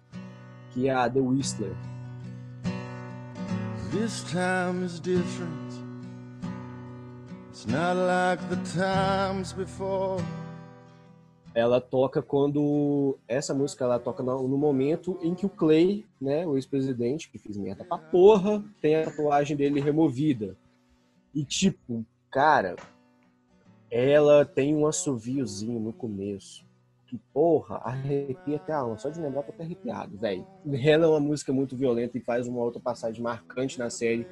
Que 0.75 0.87
é 0.87 0.93
a 0.93 1.09
The 1.09 1.19
Whistler. 1.19 1.75
This 3.91 4.23
time 4.25 4.85
is 4.85 5.01
different. 5.01 5.73
It's 7.49 7.65
not 7.65 7.97
like 7.97 8.45
the 8.51 8.57
times 8.79 9.55
before 9.55 10.23
ela 11.55 11.81
toca 11.81 12.23
quando 12.23 13.19
essa 13.27 13.53
música 13.53 13.85
ela 13.85 13.99
toca 13.99 14.23
no, 14.23 14.47
no, 14.47 14.57
momento 14.57 15.19
em 15.23 15.35
que 15.35 15.45
o 15.45 15.49
Clay, 15.49 16.07
né, 16.21 16.47
o 16.47 16.57
ex-presidente 16.57 17.29
que 17.31 17.39
fez 17.39 17.57
merda 17.57 17.85
pra 17.85 17.99
porra, 17.99 18.63
tem 18.81 18.97
a 18.97 19.05
tatuagem 19.05 19.57
dele 19.57 19.81
removida. 19.81 20.57
E 21.35 21.45
tipo, 21.45 22.05
cara, 22.31 22.77
ela 23.91 24.45
tem 24.45 24.77
um 24.77 24.87
assoviozinho 24.87 25.81
no 25.81 25.93
começo. 25.93 26.65
Que 27.07 27.19
porra, 27.35 27.79
arrepia 27.79 28.57
até 28.57 28.73
a 28.73 28.79
alma. 28.79 28.97
Só 28.97 29.11
de 29.11 29.21
lembrar 29.21 29.43
tô 29.43 29.51
até 29.51 29.65
arrepiado, 29.65 30.17
velho. 30.17 30.47
Ela 30.73 31.07
é 31.07 31.09
uma 31.09 31.19
música 31.19 31.53
muito 31.53 31.77
violenta 31.77 32.17
e 32.17 32.21
faz 32.21 32.47
uma 32.47 32.61
outra 32.61 32.81
passagem 32.81 33.21
marcante 33.21 33.81
na 33.81 33.91
série 33.91 34.25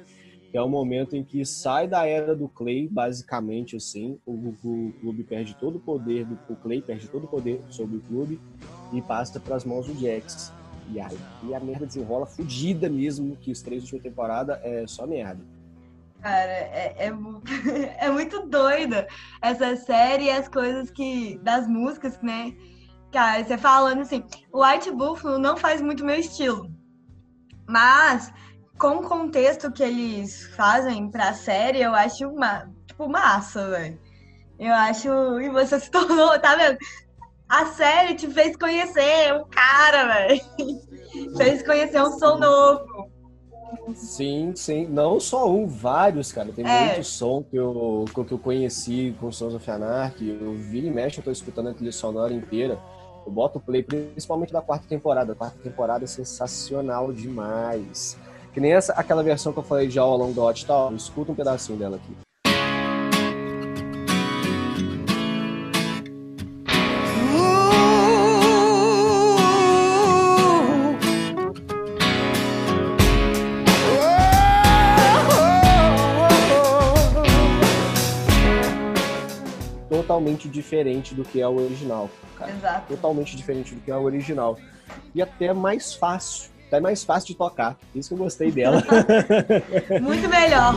que 0.49 0.57
é 0.57 0.61
o 0.61 0.67
momento 0.67 1.15
em 1.15 1.23
que 1.23 1.45
sai 1.45 1.87
da 1.87 2.05
era 2.05 2.35
do 2.35 2.49
Clay, 2.49 2.87
basicamente 2.87 3.75
assim, 3.75 4.19
o, 4.25 4.33
o, 4.33 4.93
clube 4.99 5.23
perde 5.23 5.55
todo 5.55 5.75
o 5.75 5.79
poder, 5.79 6.25
do, 6.25 6.37
o 6.49 6.55
Clay 6.55 6.81
perde 6.81 7.07
todo 7.07 7.25
o 7.25 7.27
poder 7.27 7.61
sobre 7.69 7.97
o 7.97 8.01
clube 8.01 8.39
e 8.91 9.01
passa 9.01 9.39
para 9.39 9.55
as 9.55 9.63
mãos 9.63 9.85
do 9.85 9.93
Jax. 9.99 10.51
E 10.91 10.99
aí 10.99 11.17
e 11.43 11.53
a 11.53 11.59
merda 11.59 11.85
desenrola 11.85 12.25
fodida 12.25 12.89
mesmo, 12.89 13.35
que 13.35 13.51
os 13.51 13.61
três 13.61 13.83
últimas 13.83 14.03
temporadas 14.03 14.59
é 14.63 14.87
só 14.87 15.05
merda. 15.05 15.43
Cara, 16.21 16.51
é, 16.51 16.95
é, 16.97 17.13
é, 18.05 18.09
muito 18.09 18.47
doida 18.47 19.07
essa 19.41 19.75
série 19.75 20.25
e 20.25 20.31
as 20.31 20.47
coisas 20.47 20.89
que. 20.89 21.37
das 21.43 21.67
músicas, 21.67 22.19
né? 22.21 22.55
Cara, 23.11 23.43
você 23.43 23.57
falando 23.57 24.01
assim, 24.01 24.23
White 24.53 24.91
Buffalo 24.91 25.37
não 25.37 25.55
faz 25.55 25.79
muito 25.81 26.03
meu 26.03 26.15
estilo. 26.15 26.71
Mas 27.67 28.33
com 28.79 28.97
o 28.99 29.03
contexto 29.03 29.71
que 29.71 29.83
eles 29.83 30.45
fazem 30.55 31.11
pra 31.11 31.33
série, 31.33 31.81
eu 31.81 31.93
acho 31.93 32.27
uma, 32.29 32.71
tipo, 32.87 33.09
massa, 33.09 33.69
velho. 33.69 33.99
Eu 34.57 34.73
acho. 34.73 35.39
E 35.41 35.49
você 35.49 35.77
se 35.79 35.91
tornou, 35.91 36.39
tá 36.39 36.55
vendo? 36.55 36.77
A 37.47 37.65
série 37.67 38.15
te 38.15 38.27
fez 38.27 38.55
conhecer 38.55 39.33
um 39.33 39.45
cara, 39.49 40.05
velho. 40.05 40.41
fez 41.37 41.61
conhecer 41.63 42.01
um 42.01 42.17
som 42.17 42.37
novo. 42.37 43.09
Sim, 43.93 44.53
sim. 44.55 44.87
Não 44.87 45.19
só 45.19 45.49
um, 45.51 45.67
vários, 45.67 46.31
cara. 46.31 46.51
Tem 46.51 46.65
é. 46.65 46.85
muito 46.85 47.03
som 47.03 47.43
que 47.43 47.55
eu, 47.57 48.05
que 48.13 48.31
eu 48.31 48.39
conheci 48.39 49.15
com 49.19 49.31
Sons 49.31 49.53
of 49.53 49.69
Anarchy. 49.69 50.29
Eu 50.29 50.53
vi 50.53 50.87
e 50.87 50.91
mexe, 50.91 51.19
eu 51.19 51.23
tô 51.23 51.31
escutando 51.31 51.69
a 51.69 51.73
trilha 51.73 51.91
sonora 51.91 52.33
inteira. 52.33 52.79
Eu 53.25 53.31
boto 53.31 53.57
o 53.57 53.61
play, 53.61 53.83
principalmente 53.83 54.53
da 54.53 54.61
quarta 54.61 54.87
temporada. 54.87 55.33
A 55.33 55.35
quarta 55.35 55.57
temporada 55.59 56.03
é 56.03 56.07
sensacional 56.07 57.11
demais. 57.11 58.17
Que 58.53 58.59
nem 58.59 58.73
essa, 58.73 58.93
aquela 58.93 59.23
versão 59.23 59.53
que 59.53 59.59
eu 59.59 59.63
falei 59.63 59.87
de 59.87 59.99
All 59.99 60.13
Along 60.13 60.33
the 60.33 60.41
Watchtower. 60.41 60.93
Escuta 60.95 61.31
um 61.31 61.35
pedacinho 61.35 61.77
dela 61.77 61.97
aqui. 61.97 62.29
totalmente 80.09 80.49
diferente 80.49 81.13
do 81.13 81.23
que 81.23 81.39
é 81.39 81.47
o 81.47 81.55
original, 81.55 82.09
cara. 82.37 82.51
Exato. 82.51 82.87
Totalmente 82.87 83.37
diferente 83.37 83.75
do 83.75 83.81
que 83.81 83.91
é 83.91 83.95
o 83.95 84.01
original. 84.01 84.57
E 85.13 85.21
até 85.21 85.53
mais 85.53 85.93
fácil 85.93 86.49
Tá 86.69 86.77
é 86.77 86.79
mais 86.79 87.03
fácil 87.03 87.29
de 87.29 87.35
tocar. 87.35 87.77
Isso 87.95 88.09
que 88.09 88.13
eu 88.13 88.19
gostei 88.19 88.51
dela. 88.51 88.83
Muito 90.01 90.29
melhor. 90.29 90.75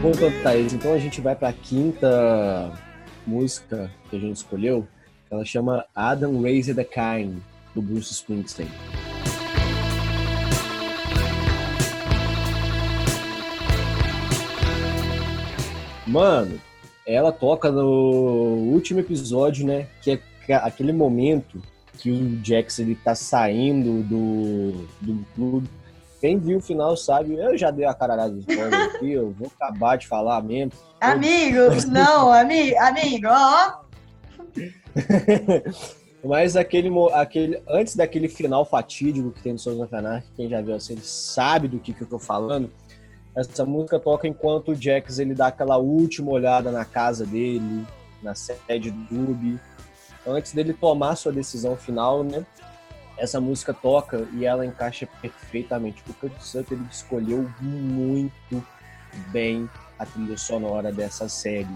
Voltando, 0.00 0.42
Thaís, 0.42 0.72
então 0.74 0.92
a 0.92 0.98
gente 0.98 1.20
vai 1.22 1.34
para 1.34 1.48
a 1.48 1.52
quinta 1.52 2.72
música 3.26 3.90
que 4.10 4.16
a 4.16 4.18
gente 4.18 4.36
escolheu. 4.36 4.86
Ela 5.30 5.44
chama 5.44 5.86
Adam 5.94 6.42
Raise 6.42 6.74
the 6.74 6.84
Kind, 6.84 7.38
do 7.74 7.80
Bruce 7.80 8.12
Springsteen. 8.12 8.68
Mano, 16.14 16.60
ela 17.04 17.32
toca 17.32 17.72
no 17.72 17.82
último 18.72 19.00
episódio, 19.00 19.66
né? 19.66 19.88
Que 20.00 20.20
é 20.48 20.54
aquele 20.54 20.92
momento 20.92 21.60
que 21.98 22.08
o 22.08 22.40
Jax 22.44 22.78
ele 22.78 22.94
tá 22.94 23.16
saindo 23.16 24.00
do, 24.04 24.86
do 25.00 25.26
clube. 25.34 25.68
Quem 26.20 26.38
viu 26.38 26.58
o 26.58 26.62
final 26.62 26.96
sabe, 26.96 27.34
eu 27.34 27.58
já 27.58 27.72
dei 27.72 27.84
a 27.84 27.92
caralhada 27.92 28.32
de 28.32 28.48
spoiler 28.48 28.94
aqui, 28.94 29.10
eu 29.10 29.32
vou 29.32 29.50
acabar 29.58 29.98
de 29.98 30.06
falar 30.06 30.40
mesmo. 30.40 30.70
Amigo, 31.00 31.58
não, 31.90 32.32
amigo, 32.32 32.78
amigo, 32.78 33.26
ó. 33.28 33.80
Mas 36.24 36.56
aquele, 36.56 36.90
aquele, 37.12 37.60
antes 37.68 37.96
daquele 37.96 38.28
final 38.28 38.64
fatídico 38.64 39.32
que 39.32 39.42
tem 39.42 39.52
no 39.52 39.58
Sons 39.58 39.80
of 39.80 39.92
Anarchy, 39.92 40.28
quem 40.36 40.48
já 40.48 40.62
viu 40.62 40.76
assim, 40.76 40.92
ele 40.92 41.02
sabe 41.02 41.66
do 41.66 41.80
que, 41.80 41.92
que 41.92 42.02
eu 42.02 42.08
tô 42.08 42.20
falando. 42.20 42.70
Essa 43.36 43.64
música 43.64 43.98
toca 43.98 44.28
enquanto 44.28 44.70
o 44.70 44.74
Jax 44.74 45.18
ele 45.18 45.34
dá 45.34 45.48
aquela 45.48 45.76
última 45.76 46.30
olhada 46.30 46.70
na 46.70 46.84
casa 46.84 47.26
dele, 47.26 47.84
na 48.22 48.34
sede 48.34 48.90
do 48.92 49.06
clube. 49.06 49.60
Antes 50.26 50.52
dele 50.52 50.72
tomar 50.72 51.16
sua 51.16 51.32
decisão 51.32 51.76
final, 51.76 52.22
né? 52.22 52.46
Essa 53.18 53.40
música 53.40 53.74
toca 53.74 54.26
e 54.32 54.44
ela 54.44 54.64
encaixa 54.64 55.06
perfeitamente. 55.20 56.02
O 56.08 56.14
Kurt 56.14 56.40
Sutter 56.40 56.78
ele 56.78 56.86
escolheu 56.90 57.50
muito 57.60 58.64
bem 59.28 59.68
a 59.98 60.06
trilha 60.06 60.36
sonora 60.36 60.92
dessa 60.92 61.28
série. 61.28 61.68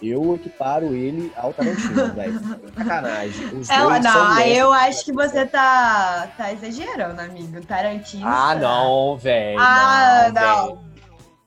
Eu 0.00 0.34
equiparo 0.34 0.86
ele 0.86 1.32
ao 1.36 1.52
Tarantino, 1.52 2.12
velho. 2.14 2.40
Sacanagem. 2.74 3.46
Os 3.56 3.70
é, 3.70 3.78
dois 3.78 4.02
não, 4.02 4.40
eu 4.40 4.72
acho 4.72 5.04
que 5.04 5.12
você 5.12 5.46
tá, 5.46 6.28
tá 6.36 6.52
exagerando, 6.52 7.20
amigo. 7.20 7.60
Tarantino. 7.64 8.26
Ah, 8.26 8.54
não, 8.54 9.16
velho. 9.16 9.60
Ah, 9.60 10.32
não. 10.34 10.66
não. 10.66 10.91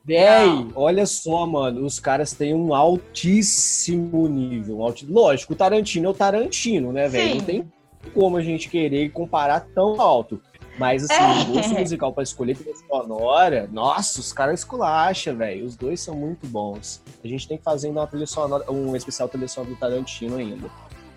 Véi, 0.06 0.68
olha 0.76 1.04
só, 1.04 1.44
mano, 1.44 1.84
os 1.84 1.98
caras 1.98 2.32
têm 2.32 2.54
um 2.54 2.72
altíssimo 2.72 4.28
nível. 4.28 4.80
Alti... 4.80 5.04
Lógico, 5.04 5.52
o 5.52 5.56
Tarantino 5.56 6.06
é 6.06 6.10
o 6.10 6.14
Tarantino, 6.14 6.92
né, 6.92 7.08
velho? 7.08 7.34
Não 7.34 7.44
tem 7.44 7.72
como 8.14 8.36
a 8.36 8.40
gente 8.40 8.68
querer 8.68 9.10
comparar 9.10 9.66
tão 9.74 10.00
alto. 10.00 10.40
Mas, 10.78 11.04
assim, 11.04 11.14
é. 11.14 11.42
o 11.42 11.54
gosto 11.54 11.74
musical 11.74 12.12
pra 12.12 12.22
escolher 12.22 12.56
trilha 12.56 12.76
sonora, 12.88 13.68
nossa, 13.72 14.20
os 14.20 14.32
caras 14.32 14.60
esculacham, 14.60 15.36
velho. 15.36 15.64
Os 15.64 15.74
dois 15.74 16.00
são 16.00 16.14
muito 16.14 16.46
bons. 16.46 17.02
A 17.24 17.26
gente 17.26 17.48
tem 17.48 17.58
que 17.58 17.64
fazer 17.64 17.88
uma 17.88 18.06
trilha 18.06 18.26
sonora, 18.28 18.70
um 18.70 18.94
especial 18.94 19.28
trilha 19.28 19.48
sonora 19.48 19.74
do 19.74 19.80
Tarantino 19.80 20.36
ainda. 20.36 20.70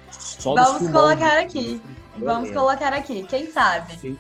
Só 0.10 0.56
Vamos 0.56 0.90
colocar 0.90 1.40
aqui. 1.40 1.80
Vamos 2.18 2.50
colocar 2.52 2.94
aqui. 2.94 3.24
Quem 3.24 3.52
sabe? 3.52 3.98
Quem, 3.98 4.18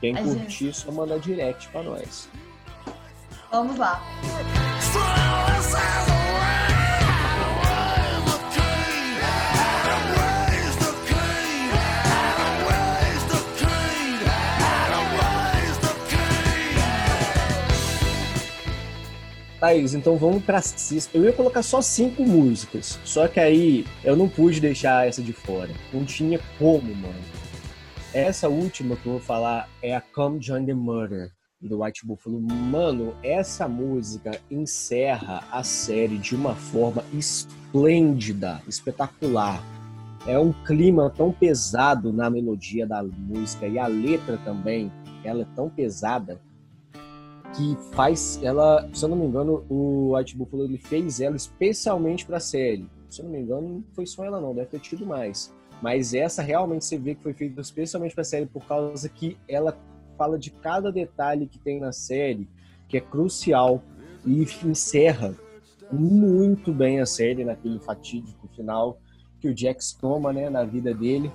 quem 0.00 0.16
curtir, 0.16 0.64
gente... 0.64 0.76
só 0.76 0.90
manda 0.90 1.20
direct 1.20 1.68
pra 1.68 1.84
nós. 1.84 2.28
Vamos 3.50 3.78
lá. 3.78 4.02
Thaís, 19.58 19.92
então 19.92 20.16
vamos 20.16 20.44
pra 20.44 20.62
sexta. 20.62 21.16
Eu 21.16 21.24
ia 21.24 21.32
colocar 21.32 21.62
só 21.62 21.80
cinco 21.82 22.22
músicas, 22.22 22.98
só 23.04 23.26
que 23.26 23.40
aí 23.40 23.84
eu 24.04 24.14
não 24.14 24.28
pude 24.28 24.60
deixar 24.60 25.08
essa 25.08 25.20
de 25.20 25.32
fora. 25.32 25.70
Não 25.92 26.04
tinha 26.04 26.38
como, 26.58 26.94
mano. 26.94 27.24
Essa 28.14 28.48
última 28.48 28.94
que 28.94 29.06
eu 29.06 29.12
vou 29.12 29.20
falar 29.20 29.68
é 29.82 29.96
a 29.96 30.00
Come 30.00 30.40
Join 30.40 30.64
the 30.64 30.74
Murder 30.74 31.37
do 31.60 31.82
White 31.82 32.06
Buffalo. 32.06 32.40
Mano, 32.40 33.14
essa 33.22 33.66
música 33.66 34.40
encerra 34.50 35.42
a 35.50 35.62
série 35.62 36.18
de 36.18 36.34
uma 36.34 36.54
forma 36.54 37.04
esplêndida, 37.12 38.62
espetacular. 38.68 39.62
É 40.26 40.38
um 40.38 40.52
clima 40.64 41.10
tão 41.10 41.32
pesado 41.32 42.12
na 42.12 42.30
melodia 42.30 42.86
da 42.86 43.02
música 43.02 43.66
e 43.66 43.78
a 43.78 43.86
letra 43.86 44.36
também, 44.38 44.92
ela 45.24 45.42
é 45.42 45.46
tão 45.56 45.68
pesada 45.68 46.40
que 47.56 47.76
faz 47.92 48.38
ela, 48.42 48.88
se 48.92 49.04
eu 49.04 49.08
não 49.08 49.16
me 49.16 49.26
engano, 49.26 49.64
o 49.68 50.14
White 50.14 50.36
Buffalo 50.36 50.64
ele 50.64 50.78
fez 50.78 51.20
ela 51.20 51.34
especialmente 51.34 52.26
para 52.26 52.36
a 52.36 52.40
série. 52.40 52.86
Se 53.08 53.20
eu 53.20 53.24
não 53.24 53.32
me 53.32 53.40
engano, 53.40 53.68
não 53.68 53.84
foi 53.94 54.06
só 54.06 54.24
ela 54.24 54.40
não, 54.40 54.54
deve 54.54 54.68
ter 54.68 54.80
tido 54.80 55.06
mais. 55.06 55.52
Mas 55.80 56.12
essa 56.12 56.42
realmente 56.42 56.84
você 56.84 56.98
vê 56.98 57.14
que 57.14 57.22
foi 57.22 57.32
feita 57.32 57.60
especialmente 57.60 58.14
para 58.14 58.22
a 58.22 58.24
série 58.24 58.46
por 58.46 58.66
causa 58.66 59.08
que 59.08 59.36
ela 59.48 59.78
fala 60.18 60.36
de 60.36 60.50
cada 60.50 60.90
detalhe 60.90 61.46
que 61.46 61.58
tem 61.58 61.78
na 61.78 61.92
série, 61.92 62.48
que 62.88 62.96
é 62.96 63.00
crucial 63.00 63.80
e 64.26 64.42
encerra 64.64 65.34
muito 65.90 66.72
bem 66.72 67.00
a 67.00 67.06
série 67.06 67.44
naquele 67.44 67.78
fatídico 67.78 68.48
final 68.48 69.00
que 69.40 69.48
o 69.48 69.56
Jax 69.56 69.92
toma, 69.92 70.32
né, 70.32 70.50
na 70.50 70.64
vida 70.64 70.92
dele, 70.92 71.30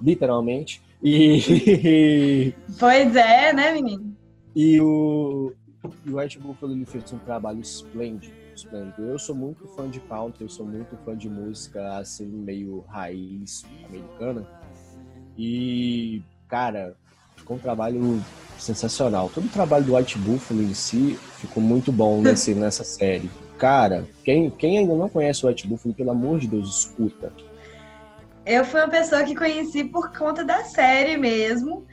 literalmente. 0.00 0.80
E 1.02 2.54
Pois 2.78 3.16
é, 3.16 3.52
né, 3.52 3.72
menino? 3.72 4.16
E 4.54 4.80
o, 4.80 5.52
o 6.06 6.16
White 6.16 6.38
Buffalo 6.38 6.72
ele 6.72 6.86
fez 6.86 7.12
um 7.12 7.18
trabalho 7.18 7.60
esplêndido, 7.60 8.32
esplêndido. 8.54 9.02
Eu 9.02 9.18
sou 9.18 9.34
muito 9.34 9.66
fã 9.68 9.90
de 9.90 9.98
country, 10.00 10.44
eu 10.44 10.48
sou 10.48 10.64
muito 10.64 10.96
fã 10.98 11.16
de 11.16 11.28
música 11.28 11.98
assim 11.98 12.26
meio 12.26 12.84
raiz 12.88 13.66
americana. 13.88 14.46
E 15.36 16.22
cara, 16.46 16.96
ficou 17.44 17.58
um 17.58 17.60
trabalho 17.60 18.24
sensacional. 18.58 19.30
Todo 19.32 19.44
o 19.44 19.50
trabalho 19.50 19.84
do 19.84 19.94
White 19.94 20.16
Buffalo 20.18 20.62
em 20.62 20.72
si 20.72 21.18
ficou 21.36 21.62
muito 21.62 21.92
bom 21.92 22.22
nesse, 22.22 22.54
nessa 22.56 22.82
série. 22.82 23.30
Cara, 23.58 24.06
quem, 24.24 24.50
quem 24.50 24.78
ainda 24.78 24.94
não 24.94 25.08
conhece 25.08 25.44
o 25.44 25.48
White 25.48 25.68
Buffalo, 25.68 25.94
pelo 25.94 26.10
amor 26.10 26.38
de 26.38 26.48
Deus, 26.48 26.80
escuta. 26.80 27.30
Eu 28.46 28.64
fui 28.64 28.80
uma 28.80 28.88
pessoa 28.88 29.22
que 29.22 29.34
conheci 29.34 29.84
por 29.84 30.10
conta 30.16 30.42
da 30.42 30.64
série 30.64 31.16
mesmo. 31.16 31.86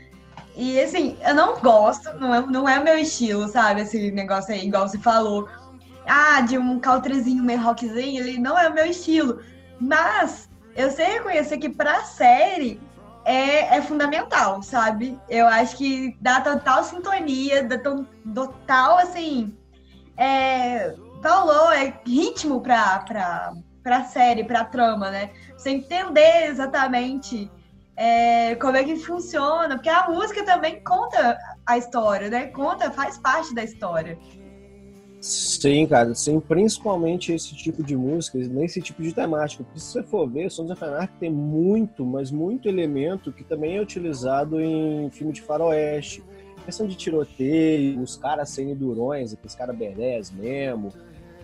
E 0.55 0.79
assim, 0.79 1.17
eu 1.25 1.35
não 1.35 1.59
gosto, 1.59 2.11
não 2.17 2.33
é, 2.33 2.41
não 2.45 2.67
é 2.67 2.81
meu 2.81 2.97
estilo, 2.97 3.47
sabe? 3.47 3.81
Esse 3.81 4.11
negócio 4.11 4.53
aí, 4.53 4.65
igual 4.65 4.87
você 4.87 4.97
falou. 4.97 5.47
Ah, 6.05 6.41
de 6.41 6.57
um 6.57 6.79
caltrezinho 6.79 7.43
meio 7.43 7.61
rockzinho, 7.61 8.21
ele 8.21 8.37
não 8.37 8.57
é 8.57 8.67
o 8.67 8.73
meu 8.73 8.85
estilo. 8.85 9.39
Mas 9.79 10.49
eu 10.75 10.89
sei 10.91 11.05
reconhecer 11.05 11.57
que 11.57 11.69
pra 11.69 12.03
série 12.03 12.79
é, 13.25 13.77
é 13.77 13.81
fundamental, 13.81 14.61
sabe? 14.61 15.19
Eu 15.29 15.47
acho 15.47 15.77
que 15.77 16.17
dá 16.19 16.41
total 16.41 16.83
sintonia, 16.83 17.63
dá 17.63 17.77
total, 17.77 18.97
assim, 18.97 19.55
é, 20.17 20.95
falou, 21.21 21.71
é 21.71 21.99
ritmo 22.05 22.61
pra, 22.61 22.99
pra, 22.99 23.53
pra 23.83 24.03
série, 24.05 24.43
pra 24.43 24.65
trama, 24.65 25.09
né? 25.11 25.31
Você 25.55 25.71
entender 25.71 26.47
exatamente 26.47 27.49
é, 27.95 28.55
como 28.55 28.77
é 28.77 28.83
que 28.83 28.95
funciona, 28.95 29.75
porque 29.75 29.89
a 29.89 30.09
música 30.09 30.43
também 30.43 30.83
conta 30.83 31.37
a 31.65 31.77
história, 31.77 32.29
né? 32.29 32.47
Conta, 32.47 32.89
faz 32.91 33.17
parte 33.17 33.53
da 33.53 33.63
história. 33.63 34.17
Sim, 35.21 35.85
cara, 35.85 36.15
sim, 36.15 36.39
principalmente 36.39 37.31
esse 37.31 37.55
tipo 37.55 37.83
de 37.83 37.95
música, 37.95 38.39
nesse 38.39 38.81
tipo 38.81 39.03
de 39.03 39.13
temática. 39.13 39.63
Porque 39.63 39.79
se 39.79 39.85
você 39.85 40.01
for 40.01 40.27
ver, 40.27 40.49
Sons 40.49 40.71
of 40.71 40.83
Anarchy 40.83 41.13
tem 41.19 41.29
muito, 41.29 42.03
mas 42.03 42.31
muito 42.31 42.67
elemento 42.67 43.31
que 43.31 43.43
também 43.43 43.77
é 43.77 43.81
utilizado 43.81 44.59
em 44.59 45.11
filme 45.11 45.31
de 45.31 45.43
faroeste. 45.43 46.23
Questão 46.65 46.87
de 46.87 46.95
tiroteio, 46.95 48.01
os 48.01 48.17
caras 48.17 48.49
sendo 48.49 48.73
durões, 48.73 49.31
aqueles 49.31 49.53
caras 49.53 49.77
berés 49.77 50.31
mesmo. 50.31 50.91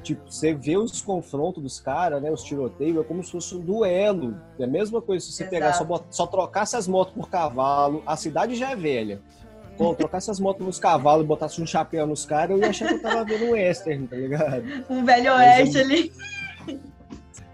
Tipo, 0.02 0.24
você 0.32 0.56
vê 0.56 0.76
os 0.76 1.00
confrontos 1.02 1.62
dos 1.62 1.80
caras, 1.80 2.22
né, 2.22 2.32
os 2.32 2.44
tiroteios, 2.44 2.98
é 2.98 3.04
como 3.04 3.24
se 3.24 3.32
fosse 3.32 3.56
um 3.56 3.60
duelo. 3.60 4.40
É 4.58 4.64
a 4.64 4.68
mesma 4.68 5.02
coisa 5.04 5.24
se 5.24 5.34
você 5.34 5.44
Exato. 5.44 5.56
pegar, 5.56 5.74
só, 5.74 6.06
só 6.10 6.26
trocasse 6.26 6.76
as 6.76 6.88
motos 6.88 7.14
por 7.14 7.30
cavalo, 7.30 8.02
a 8.08 8.16
cidade 8.16 8.56
já 8.56 8.72
é 8.72 8.76
velha. 8.76 9.22
Pô, 9.78 9.94
trocasse 9.94 10.32
as 10.32 10.40
motos 10.40 10.66
nos 10.66 10.80
cavalos 10.80 11.24
e 11.24 11.28
botasse 11.28 11.62
um 11.62 11.66
chapéu 11.66 12.08
nos 12.08 12.26
caras, 12.26 12.58
eu 12.58 12.64
ia 12.64 12.70
achar 12.70 12.88
que 12.88 12.96
eu 12.96 13.02
tava 13.02 13.24
vendo 13.24 13.46
um 13.46 13.52
western, 13.52 14.08
tá 14.08 14.16
ligado? 14.16 14.64
Um 14.90 15.06
velho 15.06 15.34
oeste 15.34 15.78
ali. 15.78 16.12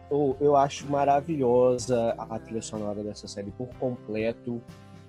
Eu, 0.09 0.37
eu 0.39 0.55
acho 0.55 0.89
maravilhosa 0.89 2.15
a 2.17 2.37
trilha 2.37 2.61
sonora 2.61 3.03
dessa 3.03 3.27
série 3.27 3.51
por 3.51 3.67
completo. 3.79 4.61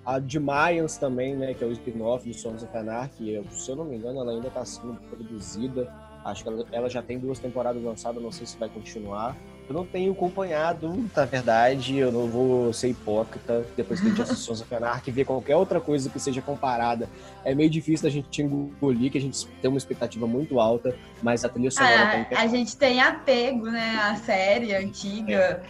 A 0.05 0.19
de 0.19 0.39
Mayans 0.39 0.97
também, 0.97 1.35
né, 1.35 1.53
que 1.53 1.63
é 1.63 1.67
o 1.67 1.71
spin-off 1.71 2.27
do 2.27 2.33
Sons 2.35 2.63
of 2.63 2.77
Anarchy, 2.77 3.41
se 3.49 3.71
eu 3.71 3.75
não 3.75 3.85
me 3.85 3.97
engano, 3.97 4.19
ela 4.19 4.31
ainda 4.31 4.47
está 4.47 4.65
sendo 4.65 4.99
produzida. 5.09 5.91
Acho 6.23 6.43
que 6.43 6.49
ela, 6.49 6.65
ela, 6.71 6.89
já 6.89 7.01
tem 7.01 7.19
duas 7.19 7.39
temporadas 7.39 7.81
lançadas, 7.83 8.21
não 8.21 8.31
sei 8.31 8.45
se 8.45 8.57
vai 8.57 8.67
continuar. 8.67 9.37
Eu 9.67 9.73
não 9.73 9.85
tenho 9.85 10.11
acompanhado, 10.11 11.09
na 11.15 11.25
verdade, 11.25 11.97
eu 11.97 12.11
não 12.11 12.27
vou 12.27 12.71
ser 12.71 12.89
hipócrita 12.89 13.65
depois 13.75 13.99
que 13.99 14.05
a 14.05 14.09
gente 14.09 14.21
assistiu 14.21 14.45
Sons 14.55 14.61
of 14.61 14.75
Anarchy, 14.75 15.11
ver 15.11 15.25
qualquer 15.25 15.55
outra 15.55 15.81
coisa 15.81 16.09
que 16.09 16.19
seja 16.19 16.41
comparada. 16.41 17.09
É 17.43 17.55
meio 17.55 17.69
difícil 17.69 18.07
a 18.07 18.11
gente 18.11 18.41
engolir, 18.41 19.11
que 19.11 19.17
a 19.17 19.21
gente 19.21 19.47
tem 19.47 19.69
uma 19.69 19.77
expectativa 19.77 20.27
muito 20.27 20.59
alta, 20.59 20.95
mas 21.21 21.43
a 21.43 21.49
trilha 21.49 21.71
sonora... 21.71 22.27
Ah, 22.31 22.41
a 22.41 22.47
gente 22.47 22.77
tem 22.77 23.01
apego, 23.01 23.65
né, 23.65 23.99
a 24.01 24.15
série 24.17 24.75
antiga. 24.75 25.63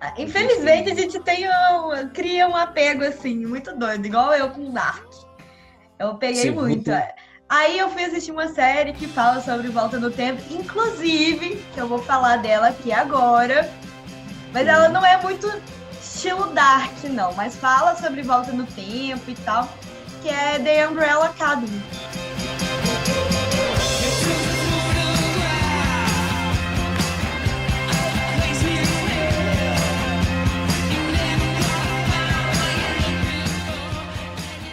É. 0.00 0.22
Infelizmente, 0.22 0.90
a 0.92 0.94
gente 0.94 1.18
tem 1.20 1.48
um, 1.48 2.08
cria 2.12 2.48
um 2.48 2.54
apego, 2.54 3.02
assim, 3.02 3.44
muito 3.44 3.76
doido, 3.76 4.06
igual 4.06 4.32
eu 4.32 4.50
com 4.50 4.70
Dark. 4.70 5.10
Eu 5.98 6.14
peguei 6.14 6.42
Sim, 6.42 6.50
muito. 6.50 6.90
muito 6.90 6.90
Aí 7.50 7.80
eu 7.80 7.90
fui 7.90 8.04
assistir 8.04 8.30
uma 8.30 8.46
série 8.46 8.92
que 8.92 9.08
fala 9.08 9.40
sobre 9.40 9.66
Volta 9.66 9.98
no 9.98 10.08
Tempo, 10.08 10.40
inclusive, 10.48 11.56
que 11.74 11.80
eu 11.80 11.88
vou 11.88 11.98
falar 11.98 12.36
dela 12.36 12.68
aqui 12.68 12.92
agora. 12.92 13.68
Mas 14.52 14.68
ela 14.68 14.88
não 14.88 15.04
é 15.04 15.20
muito 15.20 15.50
estilo 16.00 16.46
dark, 16.52 17.02
não, 17.10 17.34
mas 17.34 17.56
fala 17.56 17.96
sobre 17.96 18.22
Volta 18.22 18.52
no 18.52 18.64
Tempo 18.66 19.28
e 19.28 19.34
tal, 19.34 19.68
que 20.22 20.28
é 20.28 20.60
The 20.60 20.86
Umbrella 20.86 21.26
Academy. 21.26 21.82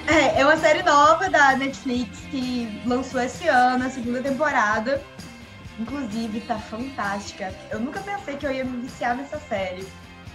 É, 0.07 0.39
é 0.39 0.45
uma 0.45 0.55
série 0.57 0.81
nova 0.83 1.29
da 1.29 1.55
Netflix 1.57 2.19
que 2.31 2.81
lançou 2.85 3.21
esse 3.21 3.47
ano, 3.47 3.85
a 3.85 3.89
segunda 3.89 4.21
temporada. 4.21 5.03
Inclusive, 5.77 6.39
tá 6.41 6.57
fantástica. 6.57 7.53
Eu 7.69 7.81
nunca 7.81 7.99
pensei 7.99 8.37
que 8.37 8.47
eu 8.47 8.51
ia 8.51 8.63
me 8.63 8.81
viciar 8.81 9.15
nessa 9.15 9.37
série. 9.37 9.85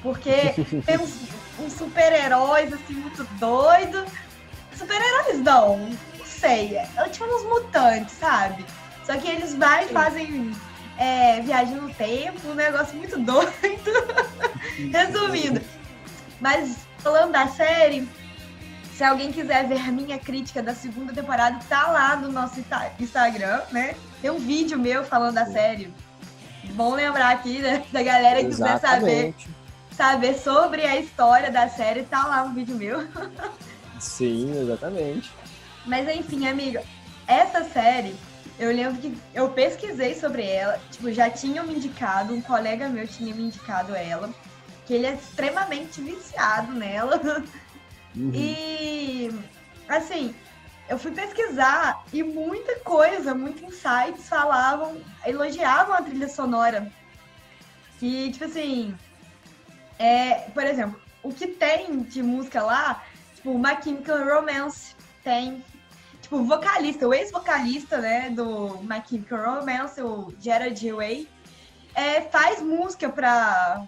Porque 0.03 0.55
tem 0.85 0.99
uns, 0.99 1.29
uns 1.59 1.73
super-heróis, 1.73 2.73
assim, 2.73 2.95
muito 2.95 3.25
doidos. 3.39 4.13
Super-heróis 4.77 5.39
não, 5.41 5.79
não 6.19 6.27
sei. 6.27 6.77
É 6.77 7.09
tipo 7.09 7.25
uns 7.25 7.45
mutantes, 7.45 8.15
sabe? 8.15 8.65
Só 9.05 9.17
que 9.17 9.29
eles 9.29 9.55
e 9.55 9.93
fazem 9.93 10.53
é, 10.99 11.41
viagem 11.41 11.77
no 11.77 11.93
tempo, 11.95 12.49
um 12.49 12.55
negócio 12.55 12.97
muito 12.97 13.19
doido. 13.25 13.51
Resumindo. 14.93 15.61
Mas 16.41 16.87
falando 16.99 17.33
da 17.33 17.49
série, 17.49 18.07
se 18.97 19.03
alguém 19.03 19.33
quiser 19.33 19.67
ver 19.67 19.81
a 19.81 19.91
minha 19.91 20.19
crítica 20.19 20.63
da 20.63 20.75
segunda 20.75 21.13
temporada, 21.13 21.59
tá 21.69 21.91
lá 21.91 22.17
no 22.17 22.31
nosso 22.31 22.63
Instagram, 23.01 23.63
né? 23.71 23.95
Tem 24.21 24.31
um 24.31 24.39
vídeo 24.39 24.79
meu 24.79 25.05
falando 25.05 25.35
da 25.35 25.47
série. 25.47 25.93
Bom 26.75 26.95
lembrar 26.95 27.31
aqui 27.31 27.59
né, 27.59 27.85
da 27.91 28.03
galera 28.03 28.41
que 28.41 28.51
quiser 28.51 28.79
saber, 28.79 29.35
saber 29.91 30.39
sobre 30.39 30.83
a 30.83 30.99
história 30.99 31.51
da 31.51 31.69
série, 31.69 32.03
tá 32.05 32.27
lá 32.27 32.45
um 32.45 32.55
vídeo 32.55 32.77
meu. 32.77 33.07
Sim, 33.99 34.61
exatamente. 34.61 35.31
Mas 35.87 36.09
enfim, 36.09 36.47
amiga, 36.47 36.83
essa 37.27 37.65
série, 37.65 38.15
eu 38.59 38.71
lembro 38.71 39.01
que 39.01 39.17
eu 39.35 39.49
pesquisei 39.49 40.15
sobre 40.15 40.45
ela, 40.45 40.79
tipo, 40.91 41.11
já 41.13 41.31
tinham 41.31 41.67
me 41.67 41.75
indicado, 41.75 42.35
um 42.35 42.41
colega 42.41 42.89
meu 42.89 43.07
tinha 43.09 43.35
me 43.35 43.45
indicado 43.45 43.95
ela, 43.95 44.31
que 44.87 44.95
ele 44.95 45.07
é 45.07 45.15
extremamente 45.15 46.01
viciado 46.01 46.73
nela. 46.73 47.21
Uhum. 48.15 48.33
E, 48.35 49.31
assim, 49.89 50.35
eu 50.89 50.99
fui 50.99 51.11
pesquisar 51.13 52.05
e 52.13 52.23
muita 52.23 52.81
coisa, 52.81 53.35
muitos 53.35 53.63
insights 53.63 54.29
falavam, 54.29 55.01
elogiavam 55.25 55.95
a 55.95 56.03
trilha 56.03 56.29
sonora. 56.29 56.91
Que, 57.99 58.31
tipo 58.33 58.45
assim, 58.45 58.95
é, 59.99 60.51
por 60.51 60.65
exemplo, 60.65 61.01
o 61.23 61.33
que 61.33 61.47
tem 61.47 62.01
de 62.01 62.23
música 62.23 62.63
lá, 62.63 63.03
tipo, 63.35 63.59
My 63.59 63.81
Chemical 63.83 64.19
Romance 64.25 64.95
tem. 65.23 65.65
Tipo, 66.21 66.37
o 66.37 66.45
vocalista, 66.45 67.07
o 67.07 67.15
ex-vocalista, 67.15 67.99
né, 67.99 68.31
do 68.31 68.79
My 68.83 69.03
Chemical 69.09 69.61
Romance, 69.61 70.01
o 70.01 70.33
Gerard 70.39 70.93
Way, 70.93 71.29
é, 71.95 72.23
faz 72.23 72.61
música 72.61 73.09
pra, 73.09 73.85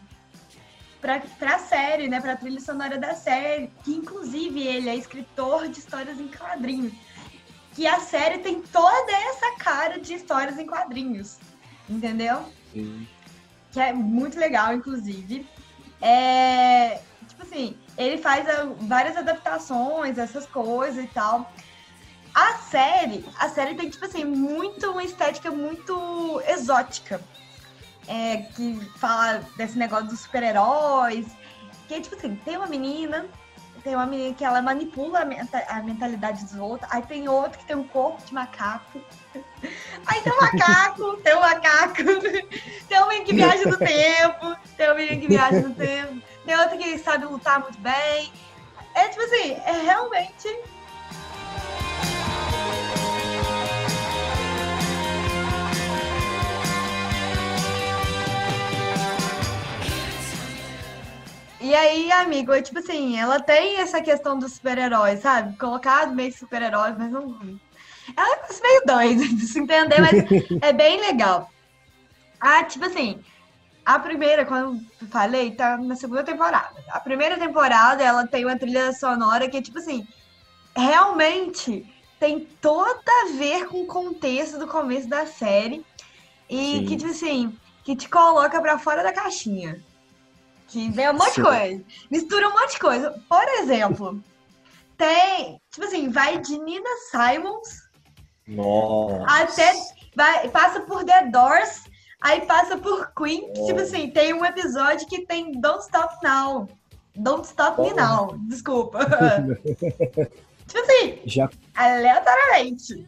para 1.39 1.57
a 1.57 1.59
série, 1.59 2.09
né, 2.09 2.19
para 2.19 2.33
a 2.33 2.37
trilha 2.37 2.61
sonora 2.61 2.97
da 2.97 3.15
série, 3.15 3.71
que 3.85 3.93
inclusive 3.93 4.67
ele 4.67 4.89
é 4.89 4.97
escritor 4.97 5.69
de 5.69 5.79
histórias 5.79 6.19
em 6.19 6.29
quadrinhos. 6.29 6.95
Que 7.75 7.87
a 7.87 8.01
série 8.01 8.39
tem 8.39 8.63
toda 8.63 9.13
essa 9.13 9.57
cara 9.59 10.01
de 10.01 10.15
histórias 10.15 10.59
em 10.59 10.67
quadrinhos, 10.67 11.39
entendeu? 11.89 12.47
Sim. 12.73 13.07
Que 13.71 13.81
é 13.81 13.93
muito 13.93 14.39
legal, 14.39 14.73
inclusive. 14.73 15.47
É, 16.01 17.03
tipo 17.29 17.43
assim, 17.43 17.77
ele 17.99 18.17
faz 18.17 18.47
várias 18.81 19.17
adaptações, 19.17 20.17
essas 20.17 20.47
coisas 20.47 21.05
e 21.05 21.09
tal. 21.09 21.53
A 22.35 22.55
série, 22.55 23.25
a 23.39 23.49
série 23.51 23.75
tem, 23.75 23.91
tipo 23.91 24.07
assim, 24.07 24.25
muito 24.25 24.91
uma 24.91 25.05
estética 25.05 25.51
muito 25.51 26.43
exótica 26.49 27.21
é, 28.09 28.39
que 28.55 28.81
fala 28.99 29.43
desse 29.57 29.79
negócio 29.79 30.07
dos 30.07 30.21
super-heróis. 30.21 31.27
Que, 31.89 32.01
tipo 32.01 32.17
assim, 32.17 32.35
tem 32.37 32.57
uma 32.57 32.67
menina, 32.67 33.27
tem 33.83 33.95
uma 33.95 34.07
menina 34.07 34.35
que 34.35 34.45
ela 34.45 34.63
manipula 34.63 35.21
a, 35.69 35.83
mentalidade 35.83 36.45
dos 36.45 36.59
outros, 36.59 36.91
aí 36.91 37.03
tem 37.03 37.29
outro 37.29 37.59
que 37.59 37.67
tem 37.67 37.77
um 37.77 37.85
corpo 37.85 38.25
de 38.25 38.33
macaco. 38.33 39.01
Aí 40.07 40.21
tem 40.21 40.33
um 40.33 40.41
macaco, 40.41 41.17
tem 41.19 41.35
um 41.35 41.41
macaco, 41.41 41.97
tem 42.89 43.03
um 43.03 43.09
menino 43.09 43.27
que 43.27 43.35
viaja 43.35 43.65
no 43.65 43.79
tempo, 43.79 44.57
tem 44.77 44.93
um 44.93 44.95
menino 44.95 45.21
que 45.23 45.29
viaja 45.29 45.61
no 45.61 45.75
tempo, 45.75 46.23
tem 46.45 46.57
outro 46.57 46.79
que 46.79 46.99
sabe 46.99 47.25
lutar 47.25 47.61
muito 47.61 47.79
bem. 47.79 48.31
É 48.95 49.09
tipo 49.09 49.23
assim, 49.23 49.53
é 49.65 49.83
realmente 49.83 50.49
E 61.65 61.75
aí, 61.75 62.13
amigo, 62.13 62.53
é 62.53 62.61
tipo 62.61 62.79
assim, 62.79 63.19
ela 63.19 63.41
tem 63.41 63.79
essa 63.79 63.99
questão 64.03 64.39
dos 64.39 64.53
super-heróis, 64.53 65.21
sabe? 65.21 65.57
Colocado 65.57 66.15
meio 66.15 66.31
super-heróis, 66.31 66.95
mas 66.99 67.11
não. 67.11 67.59
Ela 68.15 68.37
é 68.37 68.63
meio 68.63 68.83
doida 68.85 69.25
de 69.35 69.47
se 69.47 69.61
entender, 69.61 69.99
mas 69.99 70.13
é 70.61 70.75
bem 70.75 71.01
legal. 71.01 71.51
Ah, 72.39 72.63
tipo 72.65 72.85
assim, 72.85 73.19
a 73.83 73.99
primeira, 73.99 74.45
quando 74.45 74.79
eu 75.01 75.09
falei, 75.09 75.53
tá 75.53 75.79
na 75.79 75.97
segunda 75.97 76.23
temporada. 76.23 76.75
A 76.91 77.01
primeira 77.01 77.39
temporada, 77.39 78.05
ela 78.05 78.27
tem 78.27 78.45
uma 78.45 78.59
trilha 78.59 78.93
sonora 78.93 79.49
que, 79.49 79.63
tipo 79.63 79.79
assim, 79.79 80.07
realmente 80.77 81.83
tem 82.21 82.47
toda 82.61 83.11
a 83.23 83.33
ver 83.39 83.69
com 83.69 83.81
o 83.85 83.87
contexto 83.87 84.59
do 84.59 84.67
começo 84.67 85.09
da 85.09 85.25
série. 85.25 85.83
E 86.47 86.59
Sim. 86.59 86.85
que, 86.85 86.97
tipo 86.99 87.11
assim, 87.11 87.59
que 87.83 87.97
te 87.97 88.07
coloca 88.07 88.61
pra 88.61 88.79
fora 88.79 89.03
da 89.03 89.15
caixinha 89.15 89.83
que 90.69 90.91
vem 90.91 91.11
um 91.11 91.15
monte 91.15 91.33
Sim. 91.33 91.43
de 91.43 91.49
coisa. 91.49 91.85
Mistura 92.11 92.49
um 92.49 92.53
monte 92.53 92.73
de 92.73 92.79
coisa. 92.79 93.23
Por 93.29 93.49
exemplo, 93.49 94.21
tem, 94.97 95.61
tipo 95.71 95.87
assim, 95.87 96.09
vai 96.09 96.39
de 96.39 96.59
Nina 96.59 96.91
Simons 97.11 97.89
Nossa. 98.47 99.25
até 99.27 99.73
vai, 100.15 100.49
passa 100.49 100.81
por 100.81 101.05
The 101.05 101.31
Doors, 101.31 101.85
aí 102.21 102.43
passa 102.47 102.77
por 102.77 103.13
Queen. 103.15 103.53
Tipo 103.53 103.81
assim, 103.81 104.11
tem 104.11 104.33
um 104.33 104.45
episódio 104.45 105.07
que 105.07 105.27
tem 105.27 105.53
Don't 105.61 105.83
Stop 105.83 106.17
Now. 106.23 106.69
Don't 107.17 107.47
Stop. 107.47 107.81
Me 107.81 107.93
Now. 107.93 108.37
Desculpa. 108.49 109.01
tipo 110.67 110.81
assim, 110.81 111.21
já... 111.27 111.49
aleatoriamente. 111.75 113.07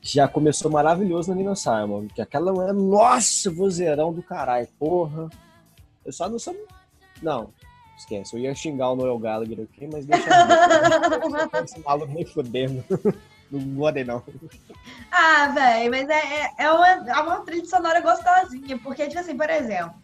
Já 0.00 0.28
começou 0.28 0.70
maravilhoso 0.70 1.30
na 1.30 1.36
Nina 1.36 1.56
Simon, 1.56 2.06
que 2.14 2.22
aquela 2.22 2.52
mulher, 2.52 2.72
nossa, 2.72 3.50
vozeirão 3.50 4.12
do 4.12 4.22
caralho, 4.22 4.68
porra. 4.78 5.28
Eu 6.04 6.12
só 6.12 6.28
não 6.28 6.38
sou 6.38 6.54
não, 7.22 7.52
esquece. 7.96 8.34
Eu 8.34 8.40
ia 8.40 8.54
xingar 8.54 8.90
o 8.90 8.96
Noel 8.96 9.18
Gallagher 9.18 9.60
aqui, 9.60 9.88
mas 9.92 10.06
deixa 10.06 10.28
eu 10.28 11.64
Esse 11.64 11.80
maluco 11.80 12.12
nem 12.12 12.24
fudendo. 12.24 12.84
Não 13.50 13.60
godei, 13.74 14.04
não. 14.04 14.22
Ah, 15.10 15.48
velho, 15.48 15.90
mas 15.90 16.08
é, 16.08 16.42
é, 16.42 16.50
é, 16.58 16.70
uma, 16.70 16.88
é 16.88 17.20
uma 17.20 17.40
trilha 17.40 17.64
sonora 17.64 18.00
gostosinha, 18.00 18.78
porque, 18.78 19.06
tipo 19.08 19.20
assim, 19.20 19.36
por 19.36 19.48
exemplo, 19.48 19.94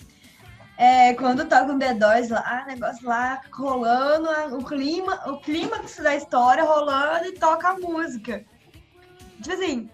é, 0.79 1.15
quando 1.15 1.47
toca 1.47 1.73
um 1.73 1.79
The 1.79 1.95
Doors 1.95 2.31
lá, 2.31 2.65
negócio 2.67 3.07
lá 3.07 3.41
rolando, 3.53 4.57
o 4.57 4.65
clima, 4.65 5.21
o 5.31 5.39
clímax 5.41 5.99
da 5.99 6.17
história 6.17 6.65
rolando 6.65 7.27
e 7.27 7.33
toca 7.33 7.69
a 7.69 7.79
música. 7.79 8.45
Tipo 9.43 9.53
assim, 9.53 9.91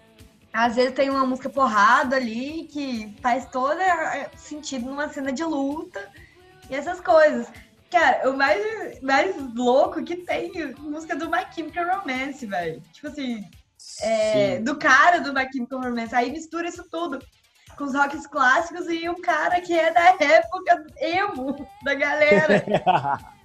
às 0.53 0.75
vezes 0.75 0.93
tem 0.93 1.09
uma 1.09 1.25
música 1.25 1.49
porrada 1.49 2.15
ali 2.15 2.67
que 2.71 3.15
faz 3.21 3.45
todo 3.47 3.79
é, 3.79 4.29
sentido 4.35 4.85
numa 4.85 5.09
cena 5.09 5.31
de 5.31 5.43
luta 5.43 6.09
e 6.71 6.75
essas 6.75 7.01
coisas. 7.01 7.47
Cara, 7.91 8.29
o 8.29 8.37
mais, 8.37 9.01
mais 9.01 9.35
louco 9.53 10.01
que 10.03 10.15
tem 10.15 10.73
música 10.79 11.15
do 11.15 11.29
My 11.29 11.45
Chemical 11.53 11.99
Romance, 11.99 12.45
velho. 12.45 12.81
Tipo 12.93 13.09
assim, 13.09 13.43
é, 14.01 14.59
do 14.59 14.77
cara 14.77 15.19
do 15.19 15.33
My 15.33 15.45
Chemical 15.51 15.81
Romance. 15.81 16.15
Aí 16.15 16.31
mistura 16.31 16.69
isso 16.69 16.85
tudo. 16.89 17.19
com 17.77 17.83
os 17.83 17.93
rocks 17.93 18.25
clássicos 18.25 18.87
e 18.87 19.09
um 19.09 19.21
cara 19.21 19.59
que 19.59 19.73
é 19.73 19.91
da 19.91 20.15
época 20.19 20.85
emo 20.97 21.67
da 21.83 21.93
galera. 21.93 22.63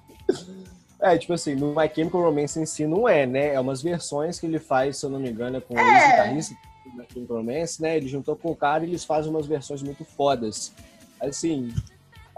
É, 0.99 1.17
tipo 1.19 1.35
assim, 1.35 1.55
no 1.55 1.75
My 1.75 1.91
Chemical 1.95 2.23
Romance 2.23 2.59
em 2.59 2.65
si 2.65 2.87
não 2.87 3.07
é, 3.07 3.27
né? 3.27 3.53
É 3.53 3.61
umas 3.61 3.83
versões 3.83 4.41
que 4.41 4.47
ele 4.47 4.59
faz, 4.59 4.97
se 4.97 5.05
eu 5.05 5.11
não 5.11 5.21
me 5.21 5.29
engano, 5.29 5.59
é 5.59 5.61
com 5.61 5.79
é. 5.79 5.83
o 5.83 6.11
guitarrista 6.11 6.57
do 6.87 6.97
My 6.97 7.07
Chemical 7.13 7.37
Romance, 7.37 7.83
né? 7.83 7.99
Ele 7.99 8.09
juntou 8.09 8.35
com 8.35 8.51
o 8.51 8.57
cara 8.57 8.83
e 8.83 8.89
eles 8.89 9.05
fazem 9.05 9.31
umas 9.31 9.47
versões 9.47 9.83
muito 9.83 10.07
fodas. 10.07 10.73
Assim, 11.21 11.75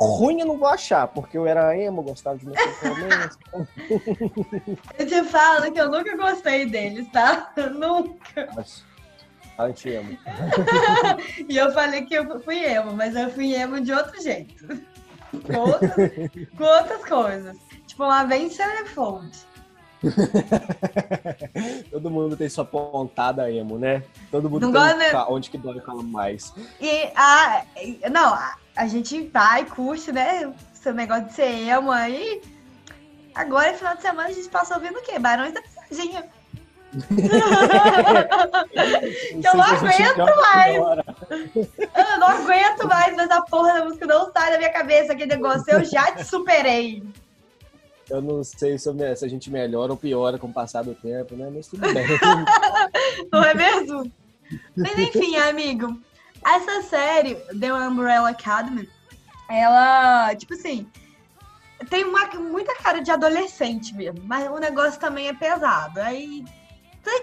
ruim 0.07 0.41
eu 0.41 0.47
não 0.47 0.57
vou 0.57 0.69
achar, 0.69 1.09
porque 1.09 1.37
eu 1.37 1.47
era 1.47 1.77
emo, 1.77 2.03
gostava 2.03 2.39
de 2.39 2.45
Chemical 2.45 2.95
Romance. 2.95 3.39
eu 4.99 5.07
te 5.07 5.25
falo 5.25 5.73
que 5.73 5.81
eu 5.81 5.91
nunca 5.91 6.17
gostei 6.17 6.67
deles, 6.67 7.09
tá? 7.11 7.53
nunca. 7.75 8.47
Nossa. 8.55 8.87
Anti-emo. 9.59 10.17
e 11.49 11.57
eu 11.57 11.73
falei 11.73 12.05
que 12.07 12.15
eu 12.15 12.41
fui 12.41 12.65
emo, 12.65 12.93
mas 12.93 13.17
eu 13.17 13.29
fui 13.31 13.55
emo 13.55 13.81
de 13.81 13.93
outro 13.93 14.23
jeito. 14.23 14.67
Com 15.45 15.59
outras, 15.59 16.13
com 16.57 16.65
outras 16.65 17.05
coisas. 17.05 17.57
Tipo, 17.87 18.05
uma 18.05 18.25
vez 18.25 18.55
Sevenfold. 18.55 19.37
Todo 21.91 22.11
mundo 22.11 22.37
tem 22.37 22.49
sua 22.49 22.65
pontada 22.65 23.51
emo, 23.51 23.79
né? 23.79 24.03
Todo 24.31 24.49
mundo 24.49 24.71
não 24.71 24.73
tem 24.73 24.99
gosta... 24.99 25.27
onde 25.29 25.51
que 25.51 25.59
dói 25.59 25.81
fala 25.81 26.03
mais. 26.03 26.55
E 26.81 27.11
a. 27.15 27.65
Não, 28.11 28.35
a, 28.35 28.57
a 28.77 28.87
gente 28.87 29.29
vai, 29.29 29.65
curte, 29.65 30.13
né? 30.13 30.53
Seu 30.73 30.95
negócio 30.95 31.25
de 31.27 31.33
ser 31.33 31.69
emo 31.69 31.91
aí. 31.91 32.41
Agora, 33.35 33.75
final 33.75 33.97
de 33.97 34.03
semana, 34.03 34.29
a 34.29 34.33
gente 34.33 34.49
passa 34.49 34.75
ouvindo 34.75 34.99
o 34.99 35.03
quê? 35.03 35.19
Barões 35.19 35.53
da 35.53 35.63
Pisadinha. 35.63 36.25
eu 39.45 39.55
não 39.55 39.63
aguento 39.63 40.37
mais. 40.37 40.75
Eu 40.75 42.19
não 42.19 42.29
aguento 42.29 42.89
mais, 42.89 43.15
mas 43.15 43.31
a 43.31 43.43
porra 43.43 43.75
da 43.75 43.85
música 43.85 44.07
não 44.07 44.33
sai 44.33 44.53
da 44.53 44.59
minha 44.59 44.73
cabeça. 44.73 45.13
Aquele 45.13 45.35
negócio, 45.35 45.71
eu 45.71 45.85
já 45.85 46.13
te 46.13 46.25
superei. 46.25 47.03
Eu 48.11 48.23
não 48.23 48.43
sei 48.43 48.79
se, 48.79 48.89
a 48.89 49.29
gente 49.29 49.51
melhora 49.51 49.93
ou 49.93 49.99
piora 49.99 50.39
com 50.39 50.47
o 50.47 50.53
passar 50.53 50.83
do 50.83 50.95
tempo, 50.95 51.37
né? 51.37 51.51
Mas 51.55 51.67
tudo 51.67 51.83
bem. 51.93 52.07
não 53.31 53.45
é 53.45 53.55
mesmo? 53.55 54.11
Mas 54.77 54.99
enfim, 54.99 55.37
amigo, 55.37 56.01
essa 56.45 56.83
série, 56.83 57.35
The 57.59 57.73
Umbrella 57.73 58.31
Academy, 58.31 58.89
ela, 59.51 60.35
tipo 60.37 60.55
assim, 60.55 60.87
tem 61.91 62.05
uma, 62.05 62.27
muita 62.27 62.75
cara 62.77 63.01
de 63.01 63.11
adolescente 63.11 63.95
mesmo, 63.95 64.23
mas 64.25 64.51
o 64.51 64.59
negócio 64.59 64.99
também 64.99 65.29
é 65.29 65.35
pesado. 65.35 66.01
Aí 66.01 66.45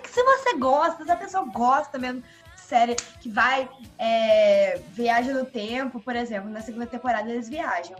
se 0.07 0.23
você 0.23 0.57
gosta, 0.57 1.03
se 1.03 1.11
a 1.11 1.15
pessoa 1.15 1.45
gosta 1.45 1.97
mesmo 1.97 2.23
série 2.55 2.95
que 3.21 3.29
vai, 3.29 3.69
é, 3.99 4.81
viaja 4.89 5.31
no 5.33 5.45
tempo, 5.45 5.99
por 5.99 6.15
exemplo, 6.15 6.49
na 6.49 6.61
segunda 6.61 6.87
temporada 6.87 7.29
eles 7.29 7.47
viajam. 7.47 7.95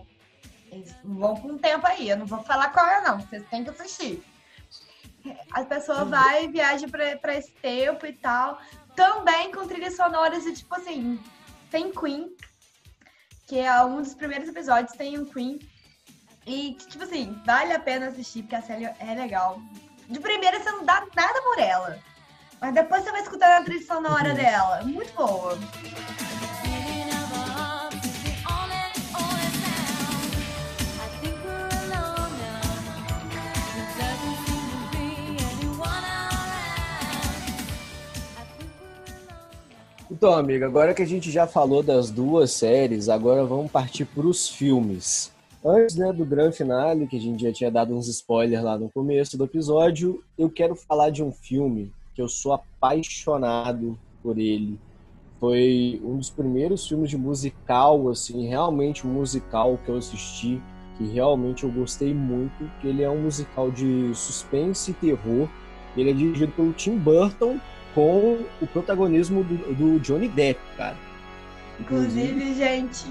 Vão 1.03 1.35
com 1.35 1.49
um 1.49 1.57
tempo 1.57 1.85
aí, 1.87 2.09
eu 2.09 2.17
não 2.17 2.25
vou 2.25 2.43
falar 2.43 2.69
qual 2.69 2.85
é 2.85 3.01
não, 3.01 3.19
vocês 3.19 3.43
têm 3.49 3.63
que 3.63 3.69
assistir. 3.69 4.23
A 5.51 5.63
pessoa 5.63 6.03
uhum. 6.03 6.09
vai 6.09 6.45
e 6.45 6.47
viaja 6.47 6.87
para 6.87 7.35
esse 7.35 7.51
tempo 7.51 8.05
e 8.05 8.13
tal. 8.13 8.59
Também 8.95 9.51
com 9.51 9.67
trilhas 9.67 9.95
sonoras 9.95 10.45
e 10.45 10.53
tipo 10.53 10.73
assim, 10.75 11.19
tem 11.71 11.91
Queen, 11.91 12.35
que 13.47 13.59
é 13.59 13.83
um 13.83 14.01
dos 14.01 14.13
primeiros 14.13 14.47
episódios, 14.47 14.95
tem 14.95 15.19
um 15.19 15.25
Queen. 15.25 15.59
E, 16.45 16.75
tipo 16.75 17.03
assim, 17.03 17.41
vale 17.45 17.73
a 17.73 17.79
pena 17.79 18.07
assistir, 18.07 18.43
porque 18.43 18.55
a 18.55 18.61
série 18.61 18.85
é 18.85 19.15
legal. 19.15 19.59
De 20.07 20.19
primeira 20.19 20.59
você 20.59 20.71
não 20.71 20.85
dá 20.85 21.05
nada 21.15 21.41
por 21.41 21.59
ela. 21.59 21.99
Mas 22.61 22.73
depois 22.73 23.03
você 23.03 23.11
vai 23.11 23.21
escutar 23.21 23.61
a 23.61 23.63
trilha 23.63 23.85
sonora 23.85 24.29
uhum. 24.29 24.35
dela. 24.35 24.81
Muito 24.83 25.13
boa. 25.13 25.57
Então, 40.15 40.33
amiga, 40.33 40.65
agora 40.65 40.93
que 40.93 41.01
a 41.01 41.05
gente 41.05 41.29
já 41.29 41.45
falou 41.45 41.83
das 41.83 42.09
duas 42.09 42.49
séries, 42.53 43.09
agora 43.09 43.43
vamos 43.43 43.69
partir 43.69 44.05
para 44.05 44.25
os 44.25 44.47
filmes. 44.47 45.29
Antes 45.63 45.97
né, 45.97 46.13
do 46.13 46.23
grande 46.23 46.55
finale, 46.55 47.05
que 47.05 47.17
a 47.17 47.19
gente 47.19 47.43
já 47.43 47.51
tinha 47.51 47.69
dado 47.69 47.93
uns 47.93 48.07
spoilers 48.07 48.63
lá 48.63 48.77
no 48.77 48.89
começo 48.89 49.37
do 49.37 49.43
episódio, 49.43 50.23
eu 50.37 50.49
quero 50.49 50.73
falar 50.73 51.09
de 51.09 51.21
um 51.21 51.33
filme 51.33 51.91
que 52.13 52.21
eu 52.21 52.29
sou 52.29 52.53
apaixonado 52.53 53.99
por 54.23 54.39
ele. 54.39 54.79
Foi 55.37 56.01
um 56.01 56.15
dos 56.15 56.29
primeiros 56.29 56.87
filmes 56.87 57.09
de 57.09 57.17
musical, 57.17 58.07
assim, 58.07 58.47
realmente 58.47 59.05
musical 59.05 59.77
que 59.83 59.89
eu 59.89 59.97
assisti, 59.97 60.61
que 60.97 61.03
realmente 61.07 61.65
eu 61.65 61.69
gostei 61.69 62.13
muito, 62.13 62.71
que 62.79 62.87
ele 62.87 63.03
é 63.03 63.09
um 63.09 63.23
musical 63.23 63.69
de 63.69 64.15
suspense 64.15 64.91
e 64.91 64.93
terror. 64.93 65.49
Ele 65.97 66.11
é 66.11 66.13
dirigido 66.13 66.53
pelo 66.53 66.71
Tim 66.71 66.97
Burton 66.97 67.59
com 67.95 68.45
o 68.61 68.67
protagonismo 68.67 69.43
do, 69.45 69.73
do 69.73 69.99
Johnny 70.01 70.27
Depp, 70.27 70.59
cara. 70.75 70.97
Inclusive, 71.79 72.27
Inclusive 72.27 72.55
gente, 72.55 73.05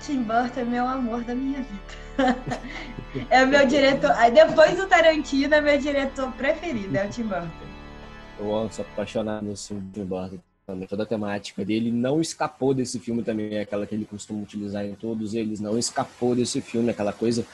Tim 0.00 0.22
Burton 0.22 0.60
é 0.60 0.64
meu 0.64 0.86
amor 0.86 1.22
da 1.22 1.34
minha 1.34 1.62
vida. 1.62 2.36
é 3.30 3.42
o 3.42 3.48
meu 3.48 3.66
diretor. 3.66 4.10
Aí 4.12 4.30
depois 4.30 4.76
do 4.76 4.86
Tarantino, 4.86 5.54
é 5.54 5.60
meu 5.60 5.78
diretor 5.78 6.30
preferido, 6.32 6.94
é 6.94 7.06
o 7.06 7.10
Tim 7.10 7.22
Burton. 7.22 7.48
Eu 8.38 8.54
amo, 8.54 8.70
sou 8.70 8.84
apaixonado 8.84 9.46
nesse 9.46 9.68
filme 9.68 9.82
do 9.82 9.92
Tim 9.92 10.04
Burton 10.04 10.38
também. 10.66 10.86
Toda 10.86 11.04
a 11.04 11.06
temática 11.06 11.64
dele 11.64 11.90
não 11.90 12.20
escapou 12.20 12.74
desse 12.74 12.98
filme 12.98 13.22
também, 13.22 13.54
é 13.54 13.62
aquela 13.62 13.86
que 13.86 13.94
ele 13.94 14.04
costuma 14.04 14.42
utilizar 14.42 14.84
em 14.84 14.94
todos 14.94 15.32
eles, 15.32 15.58
não 15.58 15.78
escapou 15.78 16.34
desse 16.34 16.60
filme, 16.60 16.90
aquela 16.90 17.14
coisa 17.14 17.46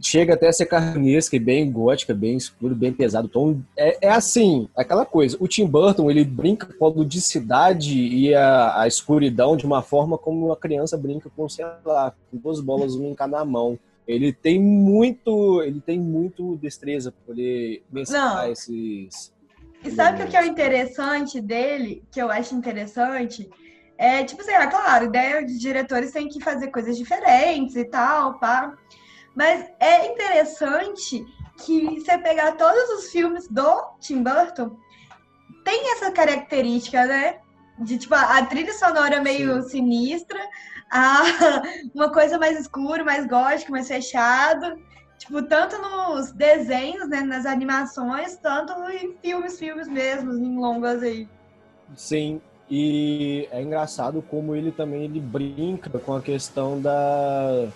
chega 0.00 0.34
até 0.34 0.48
a 0.48 0.52
ser 0.52 0.66
carnesca 0.66 1.36
e 1.36 1.38
bem 1.38 1.70
gótica, 1.70 2.14
bem 2.14 2.36
escuro, 2.36 2.74
bem 2.74 2.92
pesado. 2.92 3.28
Tom 3.28 3.60
é, 3.76 4.06
é 4.06 4.10
assim, 4.10 4.68
aquela 4.76 5.06
coisa. 5.06 5.36
O 5.40 5.48
Tim 5.48 5.66
Burton 5.66 6.10
ele 6.10 6.24
brinca 6.24 6.66
com 6.66 6.86
a 6.86 6.88
ludicidade 6.88 7.96
e 7.96 8.34
a, 8.34 8.80
a 8.80 8.86
escuridão 8.86 9.56
de 9.56 9.64
uma 9.64 9.82
forma 9.82 10.18
como 10.18 10.46
uma 10.46 10.56
criança 10.56 10.96
brinca 10.96 11.30
com, 11.34 11.48
sei 11.48 11.64
lá, 11.84 12.12
com 12.30 12.36
duas 12.36 12.60
bolas 12.60 12.94
uma 12.94 13.08
em 13.08 13.14
cada 13.14 13.44
mão. 13.44 13.78
Ele 14.06 14.32
tem 14.32 14.60
muito, 14.60 15.62
ele 15.62 15.80
tem 15.80 15.98
muito 15.98 16.56
destreza 16.56 17.10
para 17.10 17.26
poder 17.26 17.82
mesclar 17.90 18.50
esses. 18.50 19.32
E 19.82 19.90
sabe 19.90 20.22
o 20.22 20.26
que 20.26 20.36
é 20.36 20.42
o 20.42 20.46
interessante 20.46 21.40
dele, 21.40 22.02
que 22.10 22.20
eu 22.20 22.30
acho 22.30 22.54
interessante? 22.54 23.48
É, 23.96 24.24
tipo 24.24 24.42
assim, 24.42 24.52
ah, 24.52 24.66
claro, 24.66 25.06
ideia 25.06 25.44
de 25.44 25.58
diretores 25.58 26.10
tem 26.10 26.28
que 26.28 26.42
fazer 26.42 26.68
coisas 26.68 26.96
diferentes 26.96 27.76
e 27.76 27.84
tal, 27.84 28.38
pá. 28.38 28.76
Mas 29.34 29.68
é 29.80 30.06
interessante 30.06 31.24
que 31.64 32.00
você 32.00 32.18
pegar 32.18 32.52
todos 32.52 32.90
os 32.98 33.10
filmes 33.10 33.48
do 33.48 33.82
Tim 34.00 34.22
Burton, 34.22 34.76
tem 35.64 35.92
essa 35.92 36.10
característica, 36.10 37.04
né? 37.06 37.38
De 37.78 37.98
tipo, 37.98 38.14
a 38.14 38.44
trilha 38.46 38.72
sonora 38.72 39.20
meio 39.20 39.62
Sim. 39.62 39.68
sinistra, 39.68 40.38
a, 40.90 41.22
uma 41.94 42.12
coisa 42.12 42.38
mais 42.38 42.58
escura, 42.60 43.02
mais 43.02 43.26
gótica, 43.26 43.72
mais 43.72 43.88
fechado. 43.88 44.76
Tipo, 45.18 45.42
tanto 45.42 45.76
nos 45.78 46.32
desenhos, 46.32 47.08
né, 47.08 47.22
nas 47.22 47.46
animações, 47.46 48.36
tanto 48.36 48.72
em 48.90 49.16
filmes, 49.22 49.58
filmes 49.58 49.88
mesmo, 49.88 50.32
em 50.32 50.58
longas 50.58 51.02
aí. 51.02 51.28
Sim, 51.96 52.40
e 52.70 53.48
é 53.50 53.62
engraçado 53.62 54.22
como 54.22 54.54
ele 54.54 54.72
também 54.72 55.04
ele 55.04 55.20
brinca 55.20 55.98
com 55.98 56.14
a 56.14 56.20
questão 56.20 56.80
da 56.80 57.68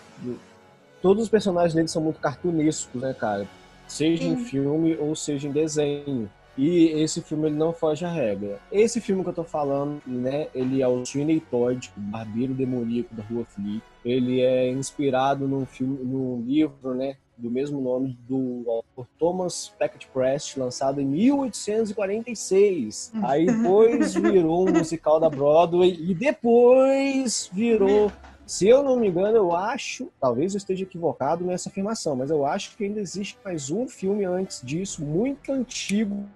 todos 1.02 1.24
os 1.24 1.28
personagens 1.28 1.74
dele 1.74 1.88
são 1.88 2.02
muito 2.02 2.20
cartunescos, 2.20 3.00
né, 3.00 3.14
cara? 3.14 3.46
Seja 3.86 4.22
Sim. 4.22 4.32
em 4.32 4.44
filme 4.44 4.96
ou 4.96 5.16
seja 5.16 5.48
em 5.48 5.52
desenho. 5.52 6.30
E 6.58 6.88
esse 7.00 7.22
filme 7.22 7.46
ele 7.46 7.56
não 7.56 7.72
foge 7.72 8.04
à 8.04 8.10
regra. 8.10 8.58
Esse 8.72 9.00
filme 9.00 9.22
que 9.22 9.28
eu 9.28 9.34
tô 9.34 9.44
falando, 9.44 10.02
né, 10.04 10.48
ele 10.52 10.82
é 10.82 10.88
o 10.88 11.06
Sweeney 11.06 11.38
Todd, 11.38 11.88
o 11.96 12.00
barbeiro 12.00 12.52
demoníaco 12.52 13.14
da 13.14 13.22
Rua 13.22 13.44
Flea. 13.44 13.80
Ele 14.04 14.40
é 14.40 14.68
inspirado 14.68 15.46
num 15.46 15.64
filme, 15.64 16.00
num 16.02 16.42
livro, 16.44 16.94
né, 16.94 17.16
do 17.38 17.48
mesmo 17.48 17.80
nome 17.80 18.18
do 18.28 18.64
autor 18.66 19.06
Thomas 19.16 19.72
Becket 19.78 20.06
Prest, 20.12 20.56
lançado 20.56 21.00
em 21.00 21.06
1846. 21.06 23.12
Aí 23.22 23.46
depois 23.46 24.14
virou 24.14 24.68
um 24.68 24.72
musical 24.72 25.20
da 25.20 25.30
Broadway 25.30 25.96
e 26.00 26.12
depois 26.12 27.48
virou 27.52 28.10
se 28.48 28.66
eu 28.66 28.82
não 28.82 28.96
me 28.96 29.08
engano, 29.08 29.36
eu 29.36 29.54
acho, 29.54 30.10
talvez 30.18 30.54
eu 30.54 30.56
esteja 30.56 30.82
equivocado 30.82 31.44
nessa 31.44 31.68
afirmação, 31.68 32.16
mas 32.16 32.30
eu 32.30 32.46
acho 32.46 32.74
que 32.74 32.84
ainda 32.84 32.98
existe 32.98 33.38
mais 33.44 33.70
um 33.70 33.86
filme 33.86 34.24
antes 34.24 34.62
disso, 34.64 35.04
muito 35.04 35.52
antigo, 35.52 36.26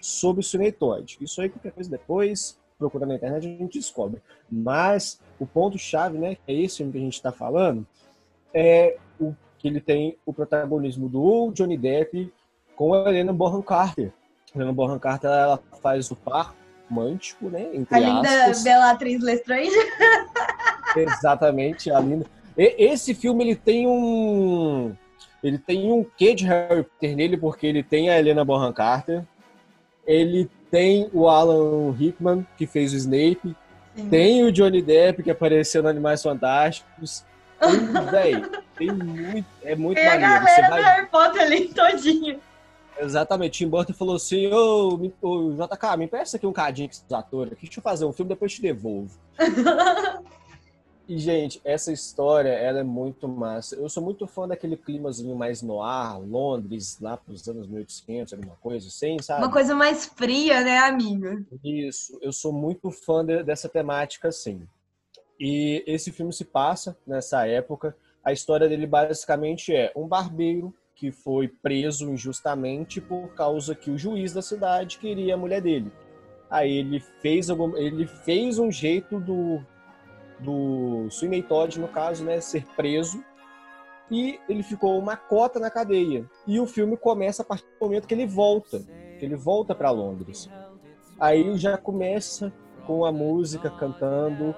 sobre 0.00 0.40
o 0.40 0.44
Sweeney 0.44 0.70
Todd. 0.70 1.18
Isso 1.20 1.42
aí, 1.42 1.48
qualquer 1.48 1.72
coisa 1.72 1.90
depois, 1.90 2.56
procurando 2.78 3.08
na 3.08 3.16
internet, 3.16 3.44
a 3.44 3.50
gente 3.58 3.76
descobre. 3.76 4.22
Mas 4.48 5.20
o 5.36 5.44
ponto-chave, 5.44 6.16
né, 6.16 6.36
que 6.36 6.52
é 6.52 6.54
esse 6.54 6.76
filme 6.76 6.92
que 6.92 6.98
a 6.98 7.02
gente 7.02 7.14
está 7.14 7.32
falando, 7.32 7.84
é 8.54 8.96
o 9.18 9.34
que 9.58 9.66
ele 9.66 9.80
tem 9.80 10.16
o 10.24 10.32
protagonismo 10.32 11.08
do 11.08 11.50
Johnny 11.50 11.76
Depp 11.76 12.32
com 12.76 12.94
a 12.94 13.08
Helena 13.08 13.32
Bonham 13.32 13.62
Carter. 13.62 14.12
A 14.54 14.58
Helena 14.58 14.72
Bonham 14.72 14.98
Carter 15.00 15.28
ela 15.28 15.60
faz 15.82 16.08
o 16.08 16.14
par 16.14 16.54
romântico, 16.88 17.48
né? 17.48 17.68
Entre 17.74 17.96
a 17.96 17.98
linda 17.98 18.52
Bellatrix 18.62 19.24
Lestrange. 19.24 19.74
Exatamente, 20.96 21.90
a 21.90 22.00
linda. 22.00 22.26
E, 22.56 22.74
esse 22.78 23.14
filme 23.14 23.44
ele 23.44 23.56
tem 23.56 23.86
um 23.86 24.94
ele 25.42 25.58
tem 25.58 25.90
um 25.90 26.04
quê 26.04 26.34
de 26.34 26.44
Harry 26.44 26.84
Potter 26.84 27.16
nele 27.16 27.36
porque 27.36 27.66
ele 27.66 27.82
tem 27.82 28.10
a 28.10 28.18
Helena 28.18 28.44
Bonham 28.44 28.72
Carter, 28.72 29.24
ele 30.06 30.48
tem 30.70 31.08
o 31.12 31.28
Alan 31.28 31.90
Rickman 31.92 32.46
que 32.56 32.66
fez 32.66 32.92
o 32.92 32.96
Snape, 32.96 33.56
Sim. 33.94 34.08
tem 34.08 34.44
o 34.44 34.52
Johnny 34.52 34.80
Depp 34.80 35.22
que 35.22 35.30
apareceu 35.30 35.82
no 35.82 35.88
Animais 35.88 36.22
Fantásticos. 36.22 37.24
Véi, 38.10 38.42
tem 38.76 38.90
muito, 38.90 39.46
é 39.62 39.76
muito 39.76 39.96
tem 39.96 40.06
maneiro. 40.06 40.34
a 40.34 40.38
galera 40.38 40.68
vai... 40.68 40.80
do 40.80 40.84
Harry 40.84 41.06
Potter 41.06 41.42
ali 41.42 41.68
todinho. 41.68 42.40
Exatamente, 42.98 43.58
Tim 43.58 43.68
Burton 43.68 43.94
falou 43.94 44.16
assim, 44.16 44.52
ô, 44.52 45.10
ô 45.22 45.52
JK, 45.52 45.96
me 45.96 46.06
peça 46.06 46.36
aqui 46.36 46.46
um 46.46 46.52
cadinho 46.52 46.88
com 46.88 46.92
esses 46.92 47.12
atores 47.12 47.52
aqui, 47.52 47.66
deixa 47.66 47.80
eu 47.80 47.82
fazer 47.82 48.04
um 48.04 48.12
filme, 48.12 48.28
depois 48.28 48.52
te 48.52 48.62
devolvo. 48.62 49.18
e, 51.12 51.18
gente, 51.18 51.60
essa 51.62 51.92
história, 51.92 52.48
ela 52.48 52.80
é 52.80 52.82
muito 52.82 53.28
massa. 53.28 53.76
Eu 53.76 53.86
sou 53.86 54.02
muito 54.02 54.26
fã 54.26 54.48
daquele 54.48 54.78
climazinho 54.78 55.36
mais 55.36 55.60
noir, 55.60 56.18
Londres, 56.18 56.98
lá 57.02 57.18
pros 57.18 57.46
anos 57.46 57.66
1800, 57.66 58.32
alguma 58.32 58.56
coisa 58.56 58.88
assim, 58.88 59.18
sabe? 59.20 59.42
Uma 59.42 59.52
coisa 59.52 59.74
mais 59.74 60.06
fria, 60.06 60.62
né, 60.62 60.78
amiga? 60.78 61.44
Isso, 61.62 62.18
eu 62.22 62.32
sou 62.32 62.50
muito 62.50 62.90
fã 62.90 63.22
de, 63.22 63.42
dessa 63.42 63.68
temática, 63.68 64.28
assim. 64.28 64.66
E 65.38 65.84
esse 65.86 66.10
filme 66.10 66.32
se 66.32 66.46
passa 66.46 66.96
nessa 67.06 67.46
época. 67.46 67.94
A 68.24 68.32
história 68.32 68.66
dele 68.66 68.86
basicamente 68.86 69.74
é 69.74 69.92
um 69.94 70.08
barbeiro 70.08 70.74
que 70.94 71.12
foi 71.12 71.46
preso 71.46 72.10
injustamente 72.10 73.02
por 73.02 73.34
causa 73.34 73.74
que 73.74 73.90
o 73.90 73.98
juiz 73.98 74.32
da 74.32 74.40
cidade 74.40 74.96
queria 74.96 75.34
a 75.34 75.38
mulher 75.38 75.60
dele. 75.60 75.92
Aí 76.48 76.72
ele 76.72 77.00
fez 77.20 77.50
algum, 77.50 77.76
ele 77.76 78.06
fez 78.06 78.58
um 78.58 78.70
jeito 78.70 79.20
do 79.20 79.62
do 80.42 81.08
Sweeney 81.10 81.42
Todd, 81.42 81.78
no 81.78 81.88
caso, 81.88 82.24
né, 82.24 82.40
ser 82.40 82.66
preso 82.76 83.24
e 84.10 84.38
ele 84.48 84.62
ficou 84.62 84.98
uma 84.98 85.16
cota 85.16 85.58
na 85.58 85.70
cadeia. 85.70 86.28
E 86.46 86.60
o 86.60 86.66
filme 86.66 86.96
começa 86.96 87.42
a 87.42 87.44
partir 87.44 87.64
do 87.64 87.86
momento 87.86 88.06
que 88.06 88.12
ele 88.12 88.26
volta, 88.26 88.80
que 89.18 89.24
ele 89.24 89.36
volta 89.36 89.74
para 89.74 89.90
Londres. 89.90 90.50
Aí 91.18 91.56
já 91.56 91.78
começa 91.78 92.52
com 92.86 93.04
a 93.04 93.12
música 93.12 93.70
cantando 93.70 94.54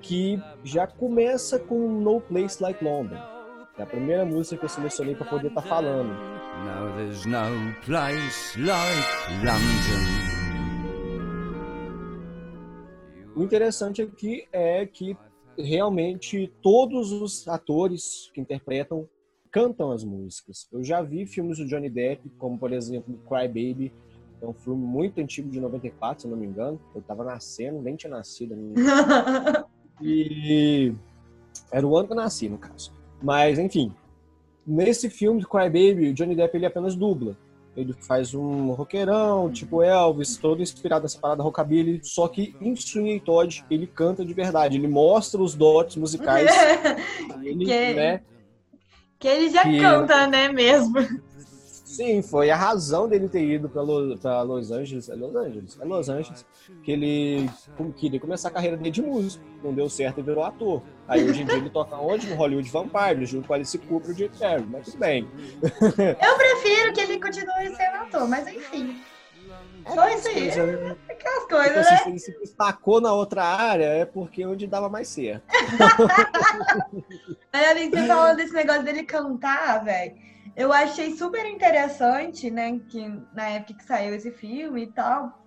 que 0.00 0.40
já 0.62 0.86
começa 0.86 1.58
com 1.58 1.88
No 1.88 2.20
Place 2.20 2.62
Like 2.62 2.84
London 2.84 3.38
é 3.78 3.84
a 3.84 3.86
primeira 3.86 4.24
música 4.24 4.56
que 4.56 4.64
eu 4.64 4.68
selecionei 4.68 5.14
para 5.14 5.26
poder 5.26 5.48
estar 5.48 5.62
tá 5.62 5.68
falando. 5.68 6.08
Now 6.64 6.92
there's 6.96 7.24
no 7.26 7.72
place 7.84 8.58
like 8.58 9.44
London. 9.44 10.28
O 13.36 13.42
interessante 13.44 14.02
aqui 14.02 14.48
é 14.52 14.84
que 14.84 15.16
realmente 15.58 16.52
todos 16.62 17.12
os 17.12 17.46
atores 17.48 18.30
que 18.32 18.40
interpretam 18.40 19.08
cantam 19.50 19.90
as 19.90 20.04
músicas. 20.04 20.68
Eu 20.72 20.84
já 20.84 21.02
vi 21.02 21.26
filmes 21.26 21.58
do 21.58 21.66
Johnny 21.66 21.88
Depp, 21.88 22.28
como 22.38 22.58
por 22.58 22.72
exemplo 22.72 23.18
Cry 23.26 23.48
Baby, 23.48 23.92
é 24.40 24.46
um 24.46 24.52
filme 24.52 24.84
muito 24.84 25.20
antigo 25.20 25.50
de 25.50 25.60
94, 25.60 26.22
se 26.22 26.28
não 26.28 26.36
me 26.36 26.46
engano. 26.46 26.80
Eu 26.94 27.00
estava 27.00 27.24
nascendo, 27.24 27.82
nem 27.82 27.96
tinha 27.96 28.10
nascido. 28.10 28.54
e 30.00 30.92
era 31.72 31.86
o 31.86 31.96
ano 31.96 32.06
que 32.06 32.12
eu 32.12 32.16
nasci, 32.16 32.48
no 32.48 32.56
caso. 32.56 32.92
Mas, 33.20 33.58
enfim, 33.58 33.92
nesse 34.64 35.10
filme 35.10 35.40
de 35.40 35.46
Cry 35.48 35.64
Baby, 35.64 36.10
o 36.10 36.14
Johnny 36.14 36.36
Depp 36.36 36.56
ele 36.56 36.66
apenas 36.66 36.94
dubla. 36.94 37.36
Ele 37.76 37.92
faz 37.92 38.34
um 38.34 38.72
roqueirão, 38.72 39.50
tipo 39.52 39.82
Elvis, 39.82 40.36
todo 40.36 40.62
inspirado 40.62 41.04
nessa 41.04 41.18
parada 41.18 41.42
rockabilly, 41.42 42.00
só 42.02 42.26
que 42.26 42.54
em 42.60 42.74
Sweeney 42.74 43.20
Todd 43.20 43.64
ele 43.70 43.86
canta 43.86 44.24
de 44.24 44.34
verdade, 44.34 44.76
ele 44.76 44.88
mostra 44.88 45.40
os 45.40 45.54
dotes 45.54 45.96
musicais. 45.96 46.50
ele, 47.42 47.64
que, 47.64 47.94
né, 47.94 48.20
que 49.18 49.28
ele 49.28 49.50
já 49.50 49.62
que, 49.62 49.78
canta, 49.78 50.26
né, 50.26 50.48
mesmo. 50.48 50.94
Sim, 51.98 52.22
foi 52.22 52.48
a 52.48 52.54
razão 52.54 53.08
dele 53.08 53.28
ter 53.28 53.42
ido 53.42 53.68
para 53.68 53.82
Los, 53.82 54.22
Los 54.22 54.70
Angeles. 54.70 55.08
É 55.08 55.16
Los 55.16 55.34
Angeles? 55.34 55.76
É 55.80 55.84
Los 55.84 56.08
Angeles. 56.08 56.46
Que 56.84 56.92
ele 56.92 57.50
queria 57.96 58.20
começar 58.20 58.50
a 58.50 58.52
carreira 58.52 58.76
dele 58.76 58.92
de 58.92 59.02
músico. 59.02 59.44
Não 59.64 59.74
deu 59.74 59.90
certo 59.90 60.20
e 60.20 60.22
virou 60.22 60.44
ator. 60.44 60.80
Aí 61.08 61.28
hoje 61.28 61.42
em 61.42 61.44
dia 61.44 61.56
ele 61.56 61.70
toca 61.70 61.96
onde? 61.96 62.28
No 62.28 62.36
Hollywood 62.36 62.70
Vampire, 62.70 63.26
junto 63.26 63.48
com 63.48 63.54
Alice 63.54 63.76
Cooper 63.76 64.14
e 64.16 64.26
o 64.26 64.30
Perry. 64.30 64.64
Mas 64.70 64.84
tudo 64.84 64.98
bem. 64.98 65.28
Eu 65.60 66.36
prefiro 66.36 66.92
que 66.92 67.00
ele 67.00 67.20
continue 67.20 67.74
sendo 67.74 67.96
ator, 67.96 68.28
mas 68.28 68.46
enfim. 68.46 69.02
É 69.84 69.90
Foi 69.90 70.14
isso 70.14 70.28
aí. 70.28 70.54
Né? 70.54 70.96
Aquelas 71.10 71.44
coisas, 71.48 71.78
então, 71.78 71.82
né? 71.82 71.98
Se 71.98 72.08
ele 72.10 72.18
se 72.20 72.38
destacou 72.38 73.00
na 73.00 73.12
outra 73.12 73.42
área, 73.42 73.86
é 73.86 74.04
porque 74.04 74.46
onde 74.46 74.68
dava 74.68 74.88
mais 74.88 75.08
certo. 75.08 75.42
Aí, 77.52 77.90
você 77.90 78.06
falando 78.06 78.36
desse 78.36 78.54
negócio 78.54 78.84
dele 78.84 79.02
cantar, 79.02 79.82
velho 79.82 80.28
eu 80.58 80.72
achei 80.72 81.14
super 81.14 81.46
interessante, 81.46 82.50
né, 82.50 82.80
que 82.88 83.08
na 83.32 83.48
época 83.48 83.74
que 83.74 83.84
saiu 83.84 84.12
esse 84.12 84.32
filme 84.32 84.82
e 84.82 84.92
tal, 84.92 85.40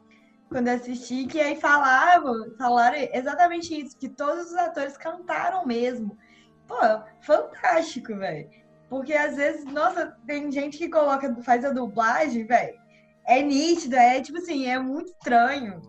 quando 0.48 0.70
assisti, 0.70 1.28
que 1.28 1.38
aí 1.38 1.58
falavam, 1.58 2.56
falaram 2.58 2.98
exatamente 3.14 3.78
isso, 3.78 3.98
que 3.98 4.08
todos 4.08 4.46
os 4.46 4.56
atores 4.56 4.96
cantaram 4.96 5.66
mesmo. 5.66 6.18
Pô, 6.66 6.78
fantástico, 7.20 8.16
velho. 8.16 8.50
Porque 8.90 9.12
às 9.12 9.36
vezes, 9.36 9.66
nossa, 9.66 10.18
tem 10.26 10.50
gente 10.50 10.78
que 10.78 10.88
coloca, 10.88 11.36
faz 11.44 11.66
a 11.66 11.72
dublagem, 11.72 12.46
velho. 12.46 12.80
É 13.26 13.42
nítido, 13.42 13.98
é 13.98 14.22
tipo 14.22 14.38
assim, 14.38 14.66
é 14.66 14.80
muito 14.80 15.12
estranho. 15.12 15.82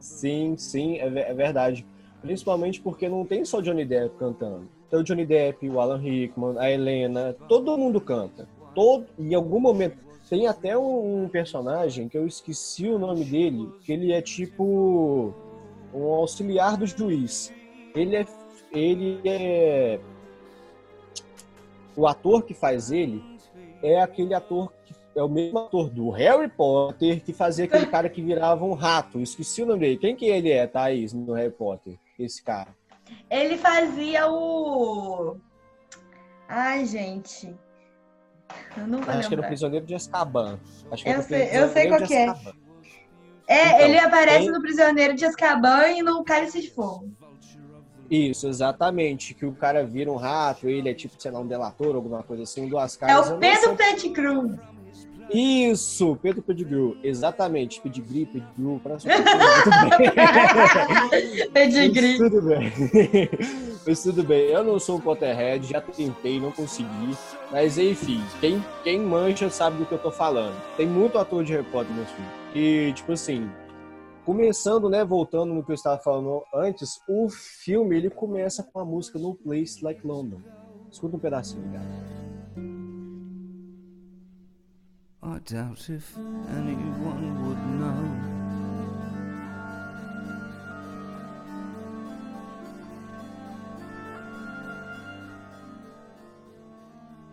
Sim, 0.00 0.56
sim, 0.56 0.96
é, 0.96 1.06
é 1.06 1.34
verdade. 1.34 1.86
Principalmente 2.22 2.80
porque 2.80 3.10
não 3.10 3.26
tem 3.26 3.44
só 3.44 3.60
Johnny 3.60 3.84
Depp 3.84 4.16
cantando. 4.16 4.70
Tem 4.92 5.00
o 5.00 5.02
Johnny 5.02 5.24
Depp, 5.24 5.70
o 5.70 5.80
Alan 5.80 5.96
Rickman, 5.96 6.58
a 6.58 6.70
Helena, 6.70 7.34
todo 7.48 7.78
mundo 7.78 7.98
canta. 7.98 8.46
Todo, 8.74 9.06
em 9.18 9.34
algum 9.34 9.58
momento. 9.58 9.96
Tem 10.28 10.46
até 10.46 10.76
um, 10.76 11.28
personagem 11.30 12.10
que 12.10 12.18
eu 12.18 12.26
esqueci 12.26 12.86
o 12.88 12.98
nome 12.98 13.24
dele, 13.24 13.70
que 13.82 13.90
ele 13.90 14.12
é 14.12 14.20
tipo 14.20 15.32
um 15.94 16.04
auxiliar 16.12 16.76
do 16.76 16.86
juiz. 16.86 17.50
Ele 17.94 18.16
é. 18.16 18.26
Ele 18.70 19.18
é. 19.24 19.98
O 21.96 22.06
ator 22.06 22.42
que 22.42 22.52
faz 22.52 22.92
ele 22.92 23.22
é 23.82 23.98
aquele 23.98 24.34
ator 24.34 24.70
que 24.84 24.94
é 25.18 25.22
o 25.22 25.28
mesmo 25.28 25.58
ator 25.58 25.88
do 25.88 26.10
Harry 26.10 26.48
Potter 26.48 27.22
que 27.24 27.32
fazia 27.32 27.64
aquele 27.64 27.86
cara 27.86 28.10
que 28.10 28.20
virava 28.20 28.62
um 28.62 28.74
rato. 28.74 29.18
Esqueci 29.20 29.62
o 29.62 29.66
nome 29.66 29.80
dele. 29.80 29.96
Quem 29.96 30.14
que 30.14 30.26
ele 30.26 30.50
é, 30.50 30.66
Thaís, 30.66 31.14
no 31.14 31.32
Harry 31.32 31.50
Potter? 31.50 31.94
Esse 32.18 32.42
cara. 32.42 32.74
Ele 33.30 33.56
fazia 33.56 34.28
o. 34.28 35.36
Ai, 36.48 36.84
gente. 36.84 37.54
Eu 38.76 38.86
não 38.86 38.98
vou 39.00 39.08
Acho 39.08 39.12
lembrar. 39.12 39.28
que 39.28 39.34
era 39.34 39.42
o 39.42 39.46
Prisioneiro 39.46 39.86
de 39.86 39.94
Azkaban. 39.94 40.60
Acho 40.90 41.04
que 41.04 41.10
eu, 41.10 41.22
sei, 41.22 41.48
eu 41.52 41.68
sei 41.70 41.88
qual 41.88 42.02
que 42.02 42.14
é. 42.14 42.34
É, 43.46 43.68
então, 43.68 43.80
ele 43.80 43.98
aparece 43.98 44.50
no 44.50 44.60
Prisioneiro 44.60 45.14
de 45.14 45.24
Azkaban 45.24 45.88
e 45.88 46.02
no 46.02 46.22
Cálice 46.24 46.60
de 46.60 46.70
Fogo. 46.70 47.10
Isso, 48.10 48.46
exatamente. 48.46 49.32
Que 49.34 49.46
o 49.46 49.54
cara 49.54 49.84
vira 49.84 50.12
um 50.12 50.16
rato, 50.16 50.68
ele 50.68 50.90
é 50.90 50.94
tipo, 50.94 51.14
sei 51.18 51.30
lá, 51.30 51.40
um 51.40 51.46
delator, 51.46 51.94
alguma 51.96 52.22
coisa 52.22 52.42
assim, 52.42 52.68
duas 52.68 52.96
caras. 52.96 53.30
É 53.30 53.34
o 53.34 53.38
Pedro 53.38 53.74
Pettigrew. 53.74 54.58
Isso, 55.34 56.16
Pedro 56.22 56.42
Pettigrew, 56.42 56.96
exatamente. 57.02 57.80
Pedigree, 57.80 58.26
Pettigrew, 58.26 58.80
parece 58.82 59.08
um. 59.10 59.12
Tudo 62.18 62.42
bem. 62.42 62.72
Mas 63.86 64.02
tudo 64.02 64.22
bem, 64.22 64.42
eu 64.46 64.62
não 64.62 64.78
sou 64.78 64.98
um 64.98 65.00
Potterhead, 65.00 65.66
já 65.66 65.80
tentei, 65.80 66.38
não 66.38 66.52
consegui. 66.52 67.16
Mas 67.50 67.78
enfim, 67.78 68.22
quem, 68.40 68.64
quem 68.84 69.00
mancha 69.00 69.50
sabe 69.50 69.78
do 69.78 69.86
que 69.86 69.92
eu 69.92 69.98
tô 69.98 70.10
falando. 70.10 70.54
Tem 70.76 70.86
muito 70.86 71.18
ator 71.18 71.42
de 71.42 71.52
Harry 71.52 71.64
Potter 71.64 71.94
nesse 71.96 72.12
filme. 72.12 72.30
E, 72.54 72.92
tipo 72.92 73.12
assim, 73.12 73.50
começando, 74.24 74.88
né, 74.88 75.04
voltando 75.04 75.52
no 75.52 75.64
que 75.64 75.72
eu 75.72 75.74
estava 75.74 75.98
falando 75.98 76.42
antes, 76.54 77.00
o 77.08 77.28
filme 77.28 77.96
ele 77.96 78.10
começa 78.10 78.62
com 78.62 78.78
a 78.78 78.84
música 78.84 79.18
No 79.18 79.34
Place 79.34 79.82
Like 79.82 80.06
London. 80.06 80.40
Escuta 80.90 81.16
um 81.16 81.20
pedacinho, 81.20 81.64
cara. 81.72 82.11
I 85.24 85.38
doubt 85.38 85.88
if 85.88 86.16
anyone 86.48 87.46
would 87.46 87.62
know. 87.78 88.32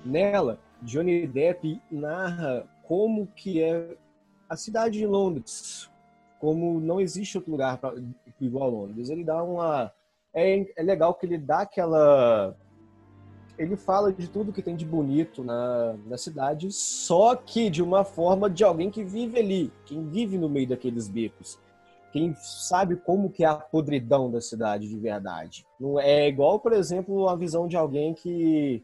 Nela, 0.06 0.60
Johnny 0.84 1.26
Depp 1.26 1.82
narra 1.90 2.68
como 2.84 3.26
que 3.36 3.64
é 3.64 3.98
a 4.48 4.56
cidade 4.56 5.00
de 5.00 5.08
Londres, 5.08 5.90
como 6.40 6.80
não 6.80 7.02
existe 7.02 7.38
outro 7.38 7.52
lugar 7.52 7.80
pra, 7.80 7.94
igual 8.40 8.66
a 8.66 8.72
Londres. 8.72 9.10
Ele 9.10 9.24
dá 9.24 9.42
uma 9.44 9.92
é, 10.32 10.64
é 10.76 10.84
legal 10.84 11.16
que 11.16 11.26
ele 11.26 11.40
dá 11.40 11.62
aquela 11.62 12.56
ele 13.60 13.76
fala 13.76 14.14
de 14.14 14.28
tudo 14.30 14.54
que 14.54 14.62
tem 14.62 14.74
de 14.74 14.86
bonito 14.86 15.44
na, 15.44 15.94
na 16.06 16.18
cidade, 16.18 16.72
só 16.72 17.36
que 17.36 17.70
de 17.70 17.84
uma 17.84 18.06
forma 18.06 18.50
de 18.50 18.64
alguém 18.64 18.90
que 18.90 19.04
vive 19.04 19.38
ali, 19.38 19.72
quem 19.86 20.08
vive 20.08 20.38
no 20.38 20.48
meio 20.48 20.70
daqueles 20.70 21.10
becos. 21.10 21.60
quem 22.14 22.34
sabe 22.36 22.96
como 22.96 23.30
que 23.30 23.44
é 23.44 23.48
a 23.48 23.56
podridão 23.56 24.32
da 24.32 24.40
cidade 24.40 24.88
de 24.88 24.98
verdade. 24.98 25.68
Não 25.78 26.00
é 26.00 26.28
igual, 26.28 26.60
por 26.60 26.72
exemplo, 26.72 27.28
a 27.28 27.36
visão 27.36 27.68
de 27.68 27.76
alguém 27.76 28.14
que 28.14 28.82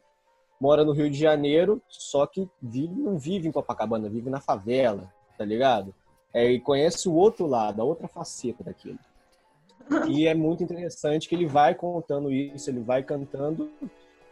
mora 0.60 0.84
no 0.84 0.92
Rio 0.92 1.10
de 1.10 1.18
Janeiro, 1.18 1.82
só 1.88 2.28
que 2.28 2.48
vive, 2.62 2.94
não 2.94 3.18
vive 3.18 3.48
em 3.48 3.52
Copacabana, 3.52 4.10
vive 4.10 4.30
na 4.30 4.42
favela, 4.42 5.12
tá 5.38 5.46
ligado? 5.46 5.96
É, 6.34 6.52
e 6.52 6.60
conhece 6.60 7.08
o 7.08 7.14
outro 7.14 7.48
lado, 7.48 7.82
a 7.82 7.86
outra 7.86 8.10
faceta 8.10 8.64
daquilo. 8.64 9.00
E 10.10 10.28
é 10.28 10.34
muito 10.34 10.64
interessante 10.64 11.30
que 11.30 11.36
ele 11.36 11.46
vai 11.46 11.74
contando 11.74 12.32
isso, 12.32 12.70
ele 12.70 12.82
vai 12.82 13.04
cantando 13.04 13.72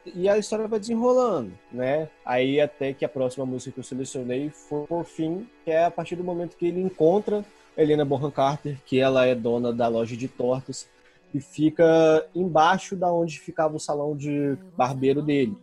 e 0.06 0.28
a 0.28 0.38
história 0.38 0.68
vai 0.68 0.80
desenrolando, 0.80 1.51
né? 1.72 2.10
Aí 2.26 2.60
até 2.60 2.93
que 2.93 3.06
a 3.06 3.10
próxima 3.10 3.45
música 3.45 3.72
que 3.72 3.80
eu 3.80 3.84
selecionei 3.84 4.49
foi 4.49 4.86
por 4.86 5.06
fim, 5.06 5.47
que 5.64 5.72
é 5.72 5.86
a 5.86 5.91
partir 5.91 6.16
do 6.16 6.24
momento 6.24 6.58
que 6.58 6.68
ele 6.68 6.82
encontra 6.82 7.45
Helena 7.78 8.06
Bonham 8.06 8.32
Carter, 8.32 8.78
que 8.86 8.99
ela 8.99 9.26
é 9.26 9.34
dona 9.34 9.72
da 9.72 9.88
loja 9.88 10.16
de 10.16 10.28
tortas 10.28 10.88
e 11.34 11.39
fica 11.39 12.28
embaixo 12.36 12.95
da 12.95 13.12
onde 13.12 13.39
ficava 13.39 13.76
o 13.76 13.80
salão 13.80 14.16
de 14.16 14.58
barbeiro 14.78 15.22
dele. 15.22 15.58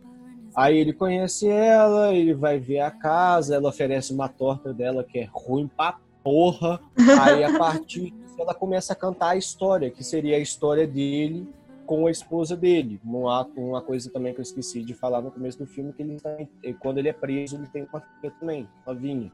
Aí 0.53 0.77
ele 0.77 0.91
conhece 0.91 1.47
ela, 1.47 2.13
ele 2.13 2.33
vai 2.33 2.59
ver 2.59 2.81
a 2.81 2.91
casa, 2.91 3.55
ela 3.55 3.69
oferece 3.69 4.13
uma 4.13 4.27
torta 4.27 4.73
dela 4.73 5.03
que 5.03 5.19
é 5.19 5.29
ruim 5.31 5.67
pra 5.67 5.97
porra. 6.21 6.79
Aí 7.21 7.43
a 7.43 7.57
partir 7.57 8.11
disso 8.11 8.35
ela 8.37 8.53
começa 8.53 8.91
a 8.91 8.95
cantar 8.95 9.29
a 9.29 9.37
história, 9.37 9.89
que 9.89 10.03
seria 10.03 10.35
a 10.35 10.39
história 10.39 10.85
dele 10.85 11.47
com 11.91 12.07
a 12.07 12.11
esposa 12.11 12.55
dele. 12.55 13.01
Uma, 13.03 13.45
uma 13.47 13.81
coisa 13.81 14.09
também 14.09 14.33
que 14.33 14.39
eu 14.39 14.43
esqueci 14.43 14.81
de 14.81 14.93
falar 14.93 15.21
no 15.21 15.29
começo 15.29 15.59
do 15.59 15.67
filme, 15.67 15.91
que 15.91 16.01
ele 16.01 16.17
tá, 16.21 16.37
quando 16.79 16.99
ele 16.99 17.09
é 17.09 17.13
preso, 17.13 17.57
ele 17.57 17.67
tem 17.67 17.83
uma 17.83 17.99
filha 17.99 18.33
também, 18.39 18.65
novinha. 18.87 19.29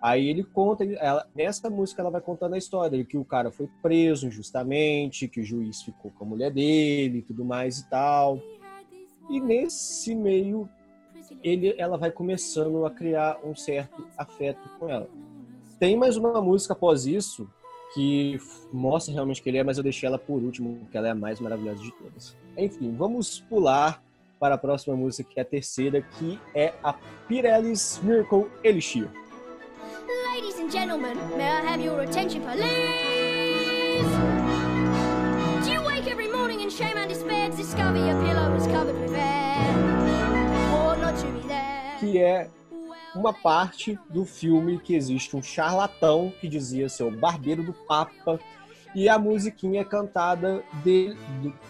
Aí 0.00 0.26
ele 0.26 0.44
conta, 0.44 0.82
ela, 0.82 1.28
nessa 1.36 1.68
música 1.68 2.00
ela 2.00 2.10
vai 2.10 2.22
contando 2.22 2.54
a 2.54 2.58
história, 2.58 3.04
que 3.04 3.18
o 3.18 3.24
cara 3.24 3.50
foi 3.50 3.68
preso 3.82 4.26
injustamente, 4.26 5.28
que 5.28 5.40
o 5.40 5.44
juiz 5.44 5.82
ficou 5.82 6.10
com 6.10 6.24
a 6.24 6.28
mulher 6.28 6.50
dele 6.50 7.20
tudo 7.20 7.44
mais 7.44 7.80
e 7.80 7.90
tal. 7.90 8.40
E 9.28 9.38
nesse 9.38 10.14
meio, 10.14 10.66
ele, 11.42 11.74
ela 11.76 11.98
vai 11.98 12.10
começando 12.10 12.86
a 12.86 12.90
criar 12.90 13.38
um 13.44 13.54
certo 13.54 14.08
afeto 14.16 14.66
com 14.78 14.88
ela. 14.88 15.10
Tem 15.78 15.98
mais 15.98 16.16
uma 16.16 16.40
música 16.40 16.72
após 16.72 17.04
isso 17.04 17.46
que 17.94 18.38
mostra 18.72 19.14
realmente 19.14 19.40
que 19.40 19.48
ele 19.48 19.58
é, 19.58 19.64
mas 19.64 19.78
eu 19.78 19.84
deixei 19.84 20.08
ela 20.08 20.18
por 20.18 20.42
último, 20.42 20.78
porque 20.80 20.96
ela 20.96 21.08
é 21.08 21.10
a 21.12 21.14
mais 21.14 21.38
maravilhosa 21.38 21.80
de 21.80 21.92
todas. 21.92 22.36
Enfim, 22.58 22.94
vamos 22.96 23.40
pular 23.48 24.02
para 24.40 24.56
a 24.56 24.58
próxima 24.58 24.96
música, 24.96 25.30
que 25.32 25.38
é 25.38 25.42
a 25.42 25.46
terceira, 25.46 26.02
que 26.02 26.38
é 26.54 26.74
a 26.82 26.92
Pirelli's 27.28 28.00
Miracle 28.02 28.50
Elixir. 28.64 29.08
Ladies 30.32 30.58
and 30.58 30.70
gentlemen, 30.70 31.16
may 31.36 31.48
I 31.48 31.60
have 31.60 31.80
your 31.80 32.00
attention, 32.00 32.42
please? 32.42 34.04
Do 35.64 35.70
you 35.72 35.80
wake 35.82 36.10
every 36.10 36.28
morning 36.28 36.60
in 36.60 36.70
shame 36.70 36.96
and 36.96 37.08
despair 37.08 37.48
to 37.50 37.56
discover 37.56 37.96
your 37.96 38.20
pillow 38.20 38.54
is 38.56 38.66
covered 38.66 39.00
with 39.00 39.14
hair? 39.14 39.70
Or 40.74 40.96
not 40.96 41.16
to 41.16 41.26
be 41.26 41.46
there? 41.46 41.96
Que 42.00 42.18
é 42.18 42.50
uma 43.14 43.32
parte 43.32 43.98
do 44.10 44.24
filme 44.24 44.78
que 44.78 44.94
existe 44.94 45.36
um 45.36 45.42
charlatão 45.42 46.32
que 46.40 46.48
dizia 46.48 46.88
ser 46.88 47.04
o 47.04 47.10
barbeiro 47.10 47.62
do 47.62 47.72
Papa 47.72 48.38
e 48.94 49.08
a 49.08 49.18
musiquinha 49.18 49.80
é 49.80 49.84
cantada 49.84 50.62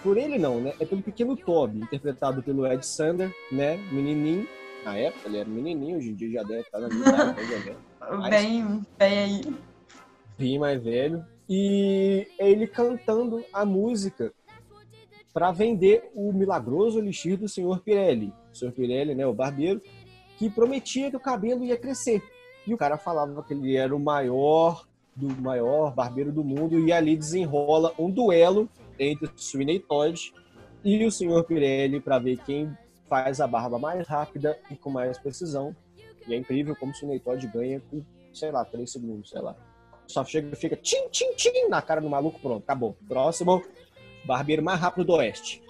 por 0.02 0.18
ele 0.18 0.38
não, 0.38 0.60
né? 0.60 0.74
É 0.78 0.84
pelo 0.84 1.02
pequeno 1.02 1.36
Toby, 1.36 1.78
interpretado 1.78 2.42
pelo 2.42 2.66
Ed 2.66 2.84
Sander, 2.84 3.34
né? 3.50 3.76
Menininho. 3.90 4.46
Na 4.84 4.96
época 4.98 5.28
ele 5.28 5.38
era 5.38 5.48
menininho, 5.48 5.96
hoje 5.96 6.10
em 6.10 6.14
dia 6.14 6.30
já 6.30 6.42
deve 6.42 6.60
estar 6.60 6.78
na 6.78 6.88
minha 6.88 7.08
idade, 7.08 7.76
Bem, 8.28 8.86
bem 8.98 9.18
aí. 9.18 9.56
Bem 10.36 10.58
mais 10.58 10.82
velho. 10.82 11.24
E 11.48 12.26
é 12.38 12.50
ele 12.50 12.66
cantando 12.66 13.42
a 13.50 13.64
música 13.64 14.32
para 15.32 15.50
vender 15.50 16.10
o 16.14 16.32
milagroso 16.32 16.98
elixir 16.98 17.38
do 17.38 17.48
Senhor 17.48 17.80
Pirelli. 17.80 18.32
O 18.52 18.56
Senhor 18.56 18.72
Pirelli, 18.72 19.14
né, 19.14 19.26
o 19.26 19.32
barbeiro, 19.32 19.80
que 20.44 20.50
prometia 20.50 21.10
que 21.10 21.16
o 21.16 21.20
cabelo 21.20 21.64
ia 21.64 21.74
crescer. 21.74 22.22
E 22.66 22.74
o 22.74 22.76
cara 22.76 22.98
falava 22.98 23.42
que 23.42 23.54
ele 23.54 23.76
era 23.76 23.96
o 23.96 23.98
maior 23.98 24.84
do 25.16 25.28
maior 25.40 25.94
barbeiro 25.94 26.30
do 26.30 26.44
mundo 26.44 26.78
e 26.86 26.92
ali 26.92 27.16
desenrola 27.16 27.94
um 27.98 28.10
duelo 28.10 28.68
entre 28.98 29.26
o 29.26 29.32
Sweeney 29.36 29.78
Todd 29.78 30.34
e 30.84 31.02
o 31.06 31.10
Sr. 31.10 31.44
Pirelli 31.44 31.98
para 31.98 32.18
ver 32.18 32.36
quem 32.44 32.76
faz 33.08 33.40
a 33.40 33.46
barba 33.46 33.78
mais 33.78 34.06
rápida 34.06 34.58
e 34.70 34.76
com 34.76 34.90
mais 34.90 35.16
precisão. 35.16 35.74
E 36.28 36.34
é 36.34 36.36
incrível 36.36 36.76
como 36.76 36.92
o 36.92 36.94
Sweeney 36.94 37.20
Todd 37.20 37.46
ganha 37.46 37.80
com, 37.90 38.02
sei 38.32 38.50
lá, 38.50 38.66
três 38.66 38.92
segundos, 38.92 39.30
sei 39.30 39.40
lá. 39.40 39.56
Só 40.06 40.22
chega 40.26 40.52
e 40.52 40.56
fica 40.56 40.76
tim, 40.76 41.08
tim, 41.10 41.32
tim 41.36 41.68
na 41.70 41.80
cara 41.80 42.02
do 42.02 42.10
maluco, 42.10 42.38
pronto, 42.38 42.64
acabou. 42.64 42.94
Próximo, 43.08 43.62
barbeiro 44.24 44.62
mais 44.62 44.80
rápido 44.80 45.04
do 45.04 45.12
Oeste. 45.14 45.62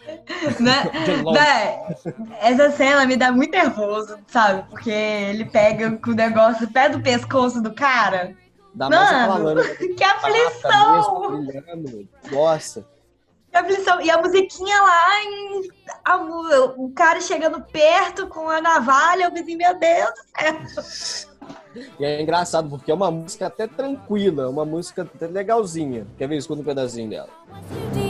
Né? 0.60 0.84
né? 1.32 1.96
Essa 2.40 2.70
cena 2.70 3.06
me 3.06 3.16
dá 3.16 3.32
muito 3.32 3.50
nervoso, 3.50 4.16
sabe? 4.26 4.68
Porque 4.70 4.90
ele 4.90 5.44
pega 5.44 5.96
com 5.96 6.10
o 6.10 6.14
negócio 6.14 6.70
pé 6.70 6.88
do 6.88 7.00
pescoço 7.00 7.62
do 7.62 7.72
cara. 7.74 8.34
Dá 8.74 8.88
Mano, 8.88 9.62
que 9.96 10.04
aflição! 10.04 11.46
Nossa. 12.32 12.84
Que 13.50 13.56
aflição. 13.56 14.00
E 14.00 14.10
a 14.10 14.20
musiquinha 14.20 14.82
lá, 14.82 15.22
em, 15.22 15.68
a, 16.04 16.16
o 16.76 16.90
cara 16.90 17.20
chegando 17.20 17.60
perto 17.60 18.26
com 18.26 18.48
a 18.48 18.60
navalha, 18.60 19.24
eu 19.24 19.32
pensei, 19.32 19.56
meu 19.56 19.78
Deus 19.78 20.10
do 20.74 20.82
céu. 20.82 21.34
E 21.98 22.04
é 22.04 22.22
engraçado, 22.22 22.68
porque 22.68 22.90
é 22.90 22.94
uma 22.94 23.10
música 23.10 23.46
até 23.46 23.66
tranquila, 23.66 24.48
uma 24.48 24.64
música 24.64 25.02
até 25.02 25.26
legalzinha. 25.26 26.06
Quer 26.16 26.28
ver? 26.28 26.36
Escuta 26.36 26.62
um 26.62 26.64
pedacinho 26.64 27.10
dela. 27.10 27.28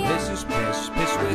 This 0.07 0.28
is 0.28 0.44
piss, 0.44 0.90
piss 0.90 1.16
with 1.18 1.34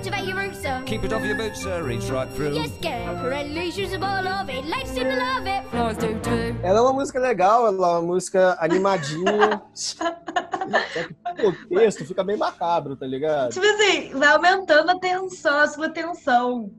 activate 0.00 0.24
your 0.24 0.36
root, 0.36 0.56
sir. 0.56 0.82
Keep 0.86 1.04
it 1.04 1.12
off 1.12 1.24
your 1.24 1.36
boots, 1.36 1.62
sir. 1.62 1.82
Reach 1.82 2.04
right 2.10 2.28
through. 2.30 2.54
Yes, 2.54 2.70
get 2.80 3.06
Release, 3.22 3.76
use 3.76 3.92
a 3.92 3.98
ball 3.98 4.26
of 4.26 4.48
it. 4.48 4.64
Ladies 4.64 4.90
seem 4.90 5.04
to 5.04 5.16
love 5.16 5.46
it. 5.46 5.66
Flowers 5.70 5.96
do 5.98 6.18
too. 6.20 6.56
Ela 6.62 6.78
é 6.78 6.82
uma 6.82 6.92
música 6.92 7.18
legal, 7.20 7.66
ela 7.66 7.88
é 7.88 7.90
uma 7.92 8.02
música 8.02 8.56
animadinha. 8.60 9.62
Só 9.74 10.04
que 11.36 11.46
o 11.46 11.52
texto 11.68 12.04
fica 12.06 12.24
bem 12.24 12.36
macabro, 12.36 12.96
tá 12.96 13.06
ligado? 13.06 13.52
Tipo 13.52 13.66
assim, 13.66 14.10
vai 14.14 14.28
aumentando 14.28 14.90
a 14.90 14.98
tensão, 14.98 15.58
a 15.58 15.66
sua 15.66 15.88
tensão. 15.88 16.70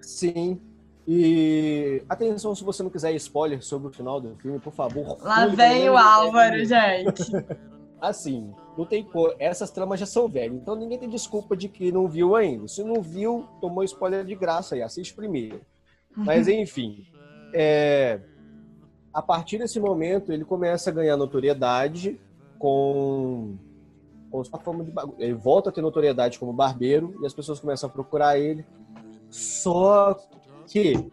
Sim. 0.00 0.60
E 1.06 2.02
atenção, 2.08 2.54
se 2.54 2.62
você 2.62 2.82
não 2.82 2.90
quiser 2.90 3.12
spoiler 3.14 3.62
sobre 3.62 3.88
o 3.88 3.90
final 3.92 4.20
do 4.20 4.36
filme, 4.36 4.58
por 4.58 4.72
favor. 4.72 5.18
Lá 5.22 5.46
vem 5.46 5.88
o 5.88 5.96
Álvaro, 5.96 6.64
gente. 6.64 7.24
assim, 8.00 8.52
não 8.76 8.84
tem 8.84 9.02
cor. 9.02 9.34
Essas 9.38 9.70
tramas 9.70 10.00
já 10.00 10.06
são 10.06 10.28
velhas, 10.28 10.56
então 10.56 10.74
ninguém 10.74 10.98
tem 10.98 11.08
desculpa 11.08 11.56
de 11.56 11.68
que 11.68 11.92
não 11.92 12.08
viu 12.08 12.36
ainda. 12.36 12.68
Se 12.68 12.82
não 12.82 13.02
viu, 13.02 13.46
tomou 13.60 13.84
spoiler 13.84 14.24
de 14.24 14.34
graça 14.34 14.74
aí, 14.74 14.82
assiste 14.82 15.14
primeiro. 15.14 15.60
Mas 16.16 16.48
enfim, 16.48 17.06
é... 17.52 18.20
a 19.12 19.22
partir 19.22 19.58
desse 19.58 19.78
momento 19.78 20.32
ele 20.32 20.44
começa 20.44 20.90
a 20.90 20.92
ganhar 20.92 21.16
notoriedade 21.16 22.18
com 22.58 23.56
com 24.30 24.44
sua 24.44 24.58
forma 24.58 24.84
de 24.84 24.92
ele 25.18 25.32
volta 25.32 25.70
a 25.70 25.72
ter 25.72 25.80
notoriedade 25.80 26.38
como 26.38 26.52
barbeiro 26.52 27.14
e 27.22 27.26
as 27.26 27.32
pessoas 27.32 27.60
começam 27.60 27.88
a 27.88 27.92
procurar 27.92 28.38
ele. 28.38 28.64
Só 29.30 30.18
que 30.66 31.10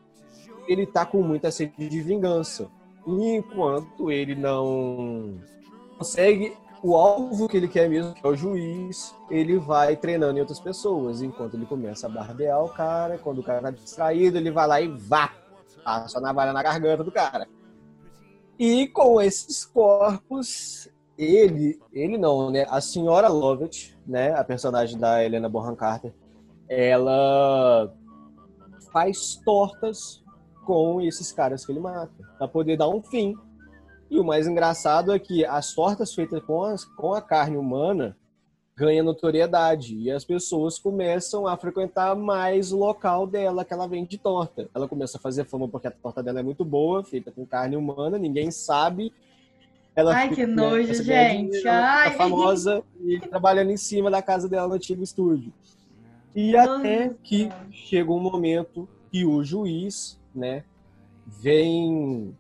ele 0.68 0.86
tá 0.86 1.06
com 1.06 1.22
muita 1.22 1.52
sede 1.52 1.88
de 1.88 2.02
vingança. 2.02 2.68
E 3.08 3.36
enquanto 3.36 4.12
ele 4.12 4.36
não 4.36 5.40
consegue 5.98 6.54
o 6.86 6.96
alvo 6.96 7.48
que 7.48 7.58
ele 7.58 7.68
quer 7.68 7.90
mesmo, 7.90 8.14
que 8.14 8.24
é 8.24 8.30
o 8.30 8.36
juiz, 8.36 9.16
ele 9.28 9.58
vai 9.58 9.96
treinando 9.96 10.38
em 10.38 10.42
outras 10.42 10.60
pessoas. 10.60 11.20
Enquanto 11.20 11.56
ele 11.56 11.66
começa 11.66 12.06
a 12.06 12.10
barbear 12.10 12.64
o 12.64 12.70
cara, 12.70 13.18
quando 13.18 13.40
o 13.40 13.44
cara 13.44 13.60
tá 13.60 13.72
distraído, 13.72 14.38
ele 14.38 14.52
vai 14.52 14.68
lá 14.68 14.80
e 14.80 14.88
vá, 14.88 15.34
passa 15.84 16.20
a 16.20 16.22
navalha 16.22 16.54
na 16.54 16.62
garganta 16.62 17.04
do 17.04 17.12
cara. 17.12 17.48
E 18.60 18.88
com 18.90 19.20
esses 19.20 19.66
corpos, 19.66 20.88
ele, 21.18 21.80
ele 21.92 22.20
não, 22.20 22.52
né? 22.52 22.68
A 22.70 22.80
senhora 22.80 23.30
Lovett, 23.30 23.98
né? 24.06 24.34
A 24.34 24.44
personagem 24.44 25.00
da 25.00 25.24
Helena 25.24 25.50
Bonham 25.50 25.76
Carter, 25.76 26.14
ela 26.70 27.92
faz 28.94 29.42
tortas 29.44 30.24
com 30.64 31.02
esses 31.02 31.32
caras 31.32 31.66
que 31.66 31.72
ele 31.72 31.80
mata, 31.80 32.14
para 32.38 32.48
poder 32.48 32.78
dar 32.78 32.90
um 32.90 33.02
fim. 33.02 33.36
E 34.10 34.20
o 34.20 34.24
mais 34.24 34.48
engraçado 34.48 35.12
é 35.12 35.20
que 35.20 35.46
as 35.46 35.74
tortas 35.74 36.14
feitas 36.14 36.44
com, 36.44 36.64
as, 36.64 36.86
com 36.86 37.14
a 37.14 37.22
carne 37.22 37.58
humana 37.58 38.16
ganham 38.78 39.06
notoriedade 39.06 39.98
e 39.98 40.12
as 40.12 40.26
pessoas 40.26 40.78
começam 40.78 41.48
a 41.48 41.56
frequentar 41.56 42.14
mais 42.16 42.74
o 42.74 42.78
local 42.78 43.26
dela 43.26 43.64
que 43.64 43.74
ela 43.74 43.88
vende 43.88 44.18
torta. 44.18 44.70
Ela 44.76 44.88
começa 44.88 45.18
a 45.18 45.22
fazer 45.22 45.46
fama 45.46 45.68
porque 45.68 45.88
a 45.88 45.92
torta 45.92 46.22
dela 46.22 46.42
é 46.42 46.44
muito 46.44 46.66
boa, 46.66 47.04
feita 47.04 47.32
com 47.32 47.46
carne 47.46 47.78
humana, 47.78 48.18
ninguém 48.18 48.52
sabe. 48.52 49.14
Ela 49.96 50.14
Ai, 50.14 50.30
que 50.30 50.46
nojo, 50.46 50.94
gente. 50.94 51.66
Ai. 51.66 52.12
famosa 52.18 52.84
e 53.02 53.18
trabalhando 53.22 53.72
em 53.72 53.78
cima 53.78 54.12
da 54.12 54.22
casa 54.22 54.50
dela 54.50 54.68
no 54.68 54.74
antigo 54.74 55.02
estúdio. 55.02 55.54
E 56.36 56.56
até 56.58 57.14
que 57.24 57.50
chega 57.72 58.12
um 58.12 58.20
momento 58.20 58.90
que 59.10 59.24
o 59.24 59.42
juiz, 59.42 60.20
né, 60.36 60.66
vem 61.26 62.36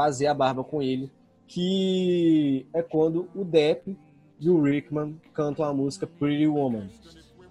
fazer 0.00 0.28
a 0.28 0.34
barba 0.34 0.64
com 0.64 0.80
ele, 0.80 1.12
que 1.46 2.66
é 2.72 2.80
quando 2.80 3.28
o 3.34 3.44
Depp 3.44 3.94
e 4.40 4.48
o 4.48 4.62
Rickman 4.62 5.20
cantam 5.34 5.66
a 5.66 5.74
música 5.74 6.06
Pretty 6.06 6.46
Woman. 6.46 6.88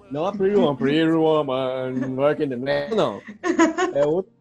Não 0.10 0.26
a 0.26 0.32
Pretty 0.32 0.56
Woman, 0.56 0.76
Pretty 0.76 1.12
Woman, 1.12 2.16
Working 2.16 2.50
the 2.50 2.56
Man, 2.56 2.95
não. 2.95 3.22
É 3.93 4.04
outra, 4.04 4.32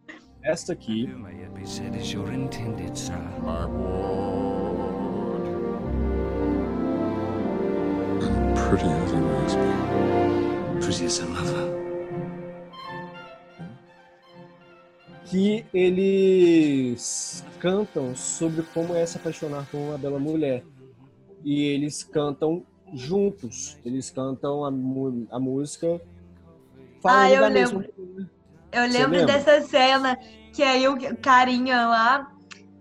esta 0.43 0.73
aqui. 0.73 1.07
Pretty 10.81 11.05
as 11.05 11.21
a 11.21 11.27
lover. 11.27 11.78
Que 15.31 15.65
eles 15.75 17.45
cantam 17.61 18.15
sobre 18.17 18.63
como 18.75 18.95
é 18.95 19.05
se 19.05 19.17
apaixonar 19.19 19.67
por 19.71 19.79
uma 19.79 19.99
bela 19.99 20.19
mulher. 20.19 20.65
E 21.45 21.65
eles 21.65 22.03
cantam 22.03 22.65
juntos. 22.95 23.79
Eles 23.85 24.11
cantam 24.11 24.65
a, 24.65 24.69
a 24.69 25.41
música 25.41 26.01
falando 27.03 27.21
ah, 27.21 27.31
eu 27.31 27.41
da 27.41 27.49
lembro. 27.49 27.79
mesma 27.79 28.31
Eu 28.73 28.83
lembro 28.89 29.27
dessa 29.27 29.61
cena 29.63 30.19
que 30.53 30.63
aí 30.63 30.89
o 30.89 30.97
carinha 31.19 31.87
lá, 31.87 32.33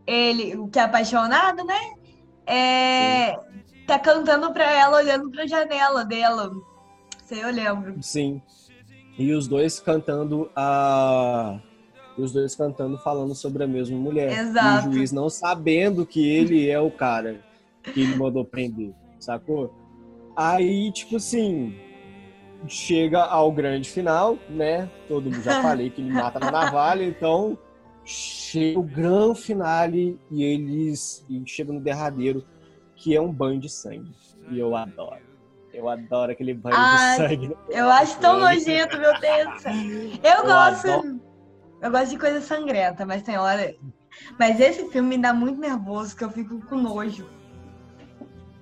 ele, 0.05 0.55
que 0.69 0.79
é 0.79 0.83
apaixonado, 0.83 1.63
né? 1.63 1.79
É, 2.45 3.37
tá 3.85 3.99
cantando 3.99 4.51
pra 4.53 4.71
ela, 4.71 4.97
olhando 4.97 5.29
pra 5.29 5.45
janela 5.45 6.05
dela. 6.05 6.51
Sei, 7.25 7.43
eu 7.43 7.51
lembro. 7.51 8.01
Sim. 8.01 8.41
E 9.19 9.33
os 9.33 9.47
dois 9.47 9.79
cantando 9.79 10.49
a 10.55 11.59
e 12.17 12.21
os 12.21 12.33
dois 12.33 12.55
cantando 12.55 12.97
falando 12.97 13.35
sobre 13.35 13.63
a 13.63 13.67
mesma 13.67 13.97
mulher. 13.97 14.31
Exato. 14.31 14.87
E 14.87 14.89
o 14.89 14.93
juiz 14.93 15.11
não 15.11 15.29
sabendo 15.29 16.05
que 16.05 16.27
ele 16.27 16.69
é 16.69 16.79
o 16.79 16.89
cara 16.89 17.39
que 17.83 18.01
ele 18.01 18.15
mandou 18.15 18.43
prender, 18.43 18.93
sacou? 19.19 19.73
Aí, 20.35 20.91
tipo 20.91 21.17
assim, 21.17 21.75
chega 22.67 23.23
ao 23.23 23.51
grande 23.51 23.89
final, 23.89 24.37
né? 24.49 24.89
Todo 25.07 25.25
mundo 25.25 25.41
já 25.41 25.61
falei 25.63 25.89
que 25.89 26.01
ele 26.01 26.11
mata 26.11 26.39
na 26.39 26.51
navalha, 26.51 27.03
então 27.03 27.57
chega 28.03 28.79
o 28.79 28.83
grande 28.83 29.41
finale 29.41 30.19
e 30.31 30.43
eles 30.43 31.25
e 31.29 31.43
chega 31.45 31.71
no 31.71 31.79
derradeiro, 31.79 32.43
que 32.95 33.15
é 33.15 33.21
um 33.21 33.31
banho 33.31 33.59
de 33.59 33.69
sangue. 33.69 34.11
E 34.49 34.57
eu 34.57 34.75
adoro. 34.75 35.27
Eu 35.73 35.87
adoro 35.87 36.31
aquele 36.31 36.55
banho 36.55 36.75
Ai, 36.75 37.09
de 37.09 37.27
sangue. 37.27 37.57
Eu 37.69 37.89
acho 37.89 38.19
tão 38.19 38.39
nojento, 38.39 38.97
meu 38.97 39.11
Deus. 39.19 39.63
Eu, 40.23 40.43
gosto. 40.43 40.89
Adoro. 40.89 41.27
Eu 41.81 41.91
gosto 41.91 42.09
de 42.09 42.17
coisa 42.17 42.41
sangrenta, 42.41 43.05
mas 43.05 43.21
tem 43.21 43.37
hora. 43.37 43.75
Mas 44.39 44.59
esse 44.59 44.89
filme 44.89 45.15
me 45.15 45.21
dá 45.21 45.33
muito 45.33 45.59
nervoso, 45.59 46.15
que 46.15 46.23
eu 46.23 46.29
fico 46.29 46.59
com 46.65 46.75
nojo. 46.75 47.27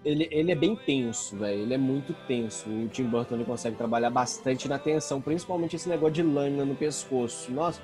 Ele, 0.03 0.28
ele 0.30 0.51
é 0.51 0.55
bem 0.55 0.76
tenso, 0.76 1.36
velho. 1.38 1.61
Ele 1.61 1.74
é 1.74 1.78
muito 1.78 2.13
tenso. 2.28 2.70
O 2.70 2.88
Tim 2.89 3.05
Burton 3.05 3.36
ele 3.36 3.45
consegue 3.45 3.76
trabalhar 3.76 4.09
bastante 4.09 4.68
na 4.68 4.78
tensão, 4.78 5.20
principalmente 5.20 5.76
esse 5.76 5.89
negócio 5.89 6.13
de 6.13 6.24
lâmina 6.24 6.66
no 6.66 6.76
pescoço. 6.76 7.51
Nossa, 7.51 7.82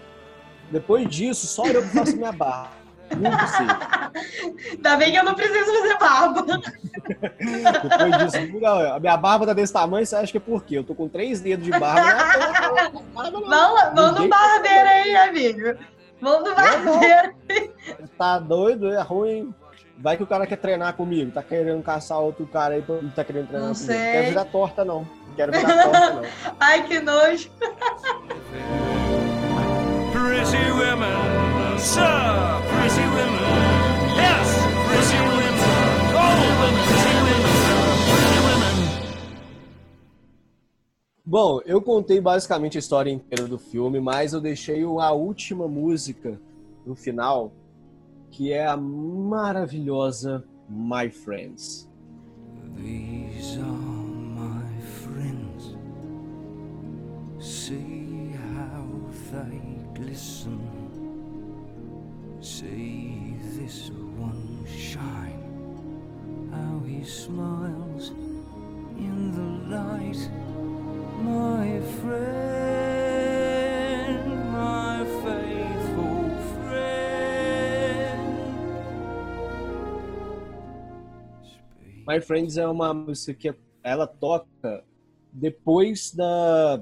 depois 0.70 1.10
disso, 1.10 1.48
só 1.48 1.66
eu 1.66 1.82
que 1.82 1.90
faço 1.90 2.16
minha 2.16 2.32
barra. 2.32 2.72
Ainda 4.72 4.96
bem 4.98 5.12
que 5.12 5.18
eu 5.18 5.24
não 5.24 5.36
preciso 5.36 5.72
fazer 5.74 5.98
barba. 5.98 6.42
Depois 6.42 8.18
disso, 8.18 8.66
a 8.94 9.00
minha 9.00 9.18
barba 9.18 9.46
tá 9.46 9.54
desse 9.54 9.74
tamanho, 9.74 10.06
você 10.06 10.16
acha 10.16 10.32
que 10.32 10.38
é 10.38 10.42
por 10.42 10.64
quê? 10.64 10.78
Eu 10.78 10.84
tô 10.84 10.96
com 10.96 11.08
três 11.08 11.42
dedos 11.42 11.66
de 11.66 11.72
barba. 11.72 12.02
Né? 12.02 12.92
Vamos, 13.14 13.48
vamos 13.96 14.20
no 14.20 14.28
barbeiro 14.28 14.90
aí, 14.90 15.16
amigo. 15.16 15.78
Vamos 16.22 16.50
no 16.50 16.56
barbeiro. 16.56 17.34
Tá 18.18 18.40
doido? 18.40 18.92
É 18.92 19.02
ruim. 19.02 19.54
Vai 19.98 20.18
que 20.18 20.24
o 20.24 20.28
cara 20.28 20.48
quer 20.48 20.58
treinar 20.58 20.94
comigo, 20.94 21.32
tá 21.32 21.44
querendo 21.44 21.84
caçar 21.84 22.20
outro 22.20 22.48
cara 22.48 22.74
aí, 22.74 22.84
tá 23.16 23.24
querendo 23.24 23.48
treinar 23.48 23.70
não 23.70 23.76
comigo. 23.76 23.92
Sei. 23.92 24.06
Não 24.06 24.12
quero 24.12 24.28
virar 24.30 24.46
torta, 24.46 24.86
não. 24.86 25.02
Não 25.02 25.36
quero 25.36 25.52
virar 25.52 25.84
torta, 25.84 26.10
não. 26.10 26.24
Ai, 26.60 26.88
que 26.88 27.00
nojo. 27.00 27.52
Pretty 30.12 30.72
women. 30.72 31.41
Sir, 31.82 32.62
pretty 32.70 33.02
women. 33.10 33.42
Yes, 34.16 34.48
pretty 34.86 35.18
women. 35.18 35.56
Oh, 36.14 36.38
pretty 36.62 37.14
women. 37.26 37.50
Pretty 38.06 38.40
women. 38.46 38.76
Bom, 41.26 41.60
eu 41.66 41.82
contei 41.82 42.22
basicamente 42.22 42.78
a 42.78 42.80
história 42.80 43.10
inteira 43.10 43.48
do 43.48 43.58
filme, 43.58 44.00
mas 44.00 44.32
eu 44.32 44.40
deixei 44.40 44.84
a 44.84 45.12
última 45.12 45.68
música 45.68 46.40
no 46.86 46.96
final, 46.96 47.52
que 48.30 48.54
é 48.54 48.68
a 48.68 48.78
maravilhosa 48.78 50.44
My 50.70 51.10
Friends. 51.10 51.90
These 52.78 53.58
are 53.58 53.66
my 53.66 54.82
friends. 54.82 55.76
See 57.40 58.36
how 58.38 58.86
they 59.32 59.60
glisten. 59.96 60.71
See 62.42 63.36
this 63.56 63.92
one 64.18 64.66
shine, 64.66 65.46
how 66.52 66.80
he 66.88 67.04
smiles 67.04 68.10
in 68.98 69.32
the 69.32 69.46
light, 69.76 70.18
my 71.22 71.80
friend, 72.02 72.42
my 74.52 75.06
faithful 75.22 76.32
friend. 76.56 76.82
My 82.08 82.20
Friends 82.22 82.58
é 82.58 82.68
uma 82.68 82.92
música 82.92 83.36
que 83.36 83.54
ela 83.84 84.08
toca 84.08 84.84
depois 85.32 86.12
da 86.12 86.82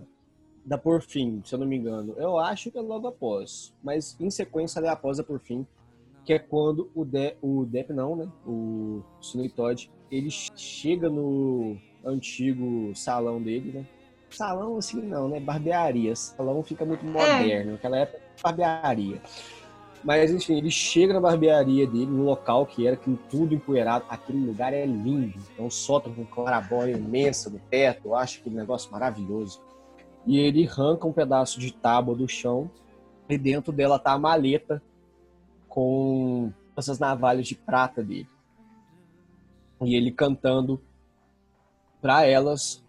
da 0.69 0.77
Por 0.77 1.01
Fim, 1.01 1.41
se 1.43 1.55
eu 1.55 1.59
não 1.59 1.65
me 1.65 1.75
engano. 1.75 2.13
Eu 2.15 2.37
acho 2.37 2.69
que 2.69 2.77
é 2.77 2.81
logo 2.81 3.07
após, 3.07 3.73
mas 3.83 4.15
em 4.19 4.29
sequência 4.29 4.79
é 4.79 4.87
após 4.87 5.19
a 5.19 5.23
Por 5.23 5.39
Fim, 5.39 5.65
que 6.23 6.31
é 6.31 6.37
quando 6.37 6.91
o, 6.93 7.03
De, 7.03 7.35
o 7.41 7.65
Depp, 7.65 7.91
não, 7.91 8.15
né? 8.15 8.29
O 8.45 9.01
Snoop 9.19 9.49
Todd, 9.49 9.89
ele 10.11 10.29
chega 10.29 11.09
no 11.09 11.75
antigo 12.05 12.95
salão 12.95 13.41
dele, 13.41 13.71
né? 13.71 13.85
Salão 14.29 14.77
assim 14.77 15.01
não, 15.01 15.27
né? 15.27 15.39
Barbearia. 15.39 16.15
Salão 16.15 16.61
fica 16.61 16.85
muito 16.85 17.03
é. 17.03 17.09
moderno, 17.09 17.71
naquela 17.71 17.97
época 17.97 18.21
barbearia. 18.43 19.19
Mas 20.03 20.31
enfim, 20.31 20.55
ele 20.55 20.69
chega 20.69 21.15
na 21.15 21.19
barbearia 21.19 21.87
dele, 21.87 22.05
no 22.05 22.25
local 22.25 22.67
que 22.67 22.85
era 22.85 22.95
aquilo 22.95 23.17
tudo 23.27 23.55
empoeirado. 23.55 24.05
Aquele 24.07 24.45
lugar 24.45 24.71
é 24.71 24.85
lindo. 24.85 25.39
Então 25.51 25.67
solta 25.67 26.11
com 26.11 26.23
clarabóia 26.25 26.91
imensa 26.91 27.49
no 27.49 27.57
teto. 27.71 28.09
Eu 28.09 28.15
acho 28.15 28.39
aquele 28.39 28.55
negócio 28.55 28.91
maravilhoso 28.91 29.59
e 30.29 30.37
ele 30.37 30.67
arranca 30.67 31.07
um 31.07 31.11
pedaço 31.11 31.59
de 31.59 31.73
tábua 31.73 32.13
do 32.13 32.27
chão 32.27 32.69
e 33.27 33.35
dentro 33.35 33.73
dela 33.73 33.97
tá 33.97 34.11
a 34.11 34.19
maleta 34.19 34.79
com 35.67 36.53
essas 36.77 36.99
navalhas 36.99 37.47
de 37.47 37.55
prata 37.55 38.03
dele. 38.03 38.29
E 39.81 39.95
ele 39.95 40.11
cantando 40.11 40.79
para 41.99 42.27
elas 42.27 42.85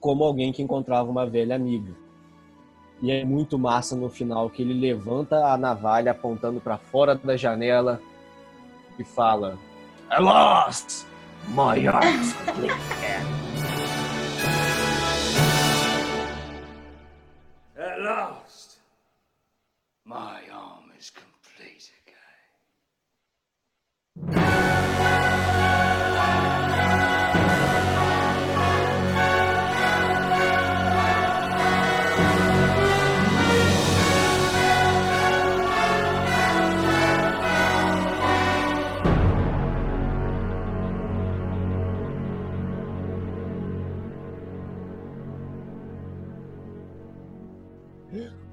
como 0.00 0.24
alguém 0.24 0.54
que 0.54 0.62
encontrava 0.62 1.10
uma 1.10 1.26
velha 1.26 1.54
amiga. 1.54 1.94
E 3.02 3.10
é 3.10 3.26
muito 3.26 3.58
massa 3.58 3.94
no 3.94 4.08
final 4.08 4.48
que 4.48 4.62
ele 4.62 4.72
levanta 4.72 5.44
a 5.44 5.58
navalha 5.58 6.12
apontando 6.12 6.62
para 6.62 6.78
fora 6.78 7.14
da 7.14 7.36
janela 7.36 8.00
e 8.98 9.04
fala: 9.04 9.58
I 10.10 10.18
lost 10.18 11.04
my 11.46 11.86
arms. 11.86 12.34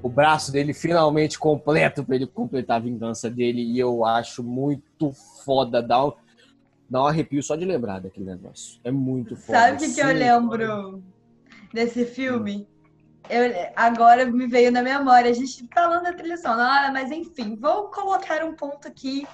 o 0.03 0.09
braço 0.09 0.51
dele 0.51 0.73
finalmente 0.73 1.37
completo 1.37 2.03
para 2.03 2.15
ele 2.15 2.27
completar 2.27 2.77
a 2.77 2.83
vingança 2.83 3.29
dele. 3.29 3.61
E 3.61 3.79
eu 3.79 4.05
acho 4.05 4.43
muito 4.43 5.11
foda. 5.45 5.81
Dá 5.81 6.05
um, 6.05 6.13
dá 6.89 7.03
um 7.03 7.07
arrepio 7.07 7.41
só 7.43 7.55
de 7.55 7.65
lembrar 7.65 7.99
daquele 7.99 8.25
negócio. 8.25 8.79
É 8.83 8.91
muito 8.91 9.35
foda. 9.35 9.59
Sabe 9.59 9.77
o 9.77 9.79
que, 9.79 9.93
que 9.93 10.01
eu 10.01 10.07
lembro 10.07 11.03
desse 11.73 12.05
filme? 12.05 12.67
Eu, 13.29 13.71
agora 13.75 14.25
me 14.25 14.47
veio 14.47 14.71
na 14.71 14.81
memória. 14.81 15.29
A 15.29 15.33
gente 15.33 15.67
falando 15.73 16.03
da 16.03 16.13
trilha 16.13 16.37
sonora, 16.37 16.91
mas 16.91 17.11
enfim, 17.11 17.55
vou 17.55 17.89
colocar 17.89 18.43
um 18.43 18.55
ponto 18.55 18.87
aqui 18.87 19.27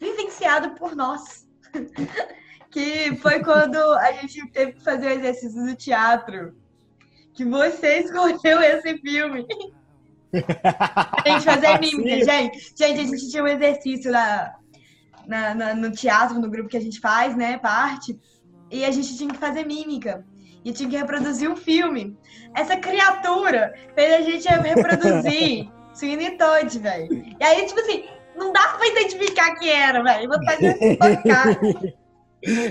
vivenciado 0.00 0.70
por 0.74 0.94
nós. 0.96 1.48
que 2.70 3.16
foi 3.16 3.42
quando 3.42 3.76
a 3.76 4.12
gente 4.12 4.46
teve 4.50 4.72
que 4.72 4.82
fazer 4.82 5.06
o 5.06 5.10
exercício 5.10 5.64
do 5.64 5.74
teatro. 5.76 6.54
Que 7.34 7.44
você 7.44 8.00
escolheu 8.04 8.60
esse 8.60 8.98
filme. 8.98 9.46
A 10.32 11.30
gente 11.30 11.44
fazer 11.44 11.78
mímica, 11.80 12.24
gente. 12.24 12.74
Gente, 12.76 13.00
a 13.00 13.04
gente 13.04 13.30
tinha 13.30 13.42
um 13.42 13.46
exercício 13.46 14.10
lá 14.10 14.54
na, 15.26 15.54
na, 15.54 15.74
no 15.74 15.90
teatro, 15.90 16.40
no 16.40 16.50
grupo 16.50 16.68
que 16.68 16.76
a 16.76 16.80
gente 16.80 17.00
faz, 17.00 17.36
né? 17.36 17.58
Parte. 17.58 18.18
E 18.70 18.84
a 18.84 18.90
gente 18.90 19.16
tinha 19.16 19.30
que 19.30 19.38
fazer 19.38 19.64
mímica. 19.64 20.24
E 20.64 20.72
tinha 20.72 20.88
que 20.88 20.96
reproduzir 20.96 21.50
um 21.50 21.56
filme. 21.56 22.16
Essa 22.54 22.76
criatura 22.76 23.72
fez 23.94 24.14
a 24.14 24.20
gente 24.22 24.48
reproduzir 24.48 25.70
Sweeney 25.94 26.36
Todd, 26.36 26.78
velho. 26.78 27.34
E 27.40 27.44
aí, 27.44 27.66
tipo 27.66 27.80
assim, 27.80 28.04
não 28.36 28.52
dá 28.52 28.68
pra 28.68 28.86
identificar 28.86 29.54
quem 29.56 29.70
era, 29.70 30.02
velho. 30.02 30.28
Vontade 30.28 30.60
de 30.60 31.94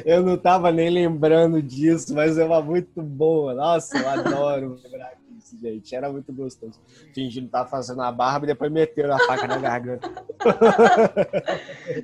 Eu 0.06 0.24
não 0.24 0.38
tava 0.38 0.72
nem 0.72 0.90
lembrando 0.90 1.62
disso, 1.62 2.14
mas 2.14 2.38
é 2.38 2.46
uma 2.46 2.62
muito 2.62 3.02
boa. 3.02 3.54
Nossa, 3.54 3.98
eu 3.98 4.10
adoro 4.10 4.80
lembrar 4.84 5.14
disso, 5.30 5.58
gente. 5.62 5.94
Era 5.96 6.10
muito 6.10 6.32
gostoso. 6.32 6.80
Fingindo 7.14 7.48
estar 7.48 7.66
fazendo 7.66 8.02
a 8.02 8.12
barba 8.12 8.46
e 8.46 8.48
depois 8.48 8.72
meteram 8.72 9.16
a 9.16 9.20
faca 9.20 9.48
na 9.48 9.58
garganta. 9.58 10.10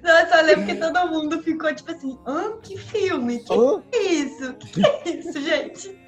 Nossa, 0.04 0.38
eu 0.38 0.46
lembro 0.46 0.66
que 0.66 0.76
todo 0.76 1.08
mundo 1.10 1.42
ficou 1.42 1.74
tipo 1.74 1.92
assim: 1.92 2.18
ah, 2.26 2.54
que 2.62 2.78
filme? 2.78 3.40
Que, 3.40 3.46
que 3.92 3.98
é 3.98 4.12
isso? 4.12 4.54
Que 4.56 4.86
é 4.86 5.10
isso, 5.10 5.42
gente? 5.42 6.04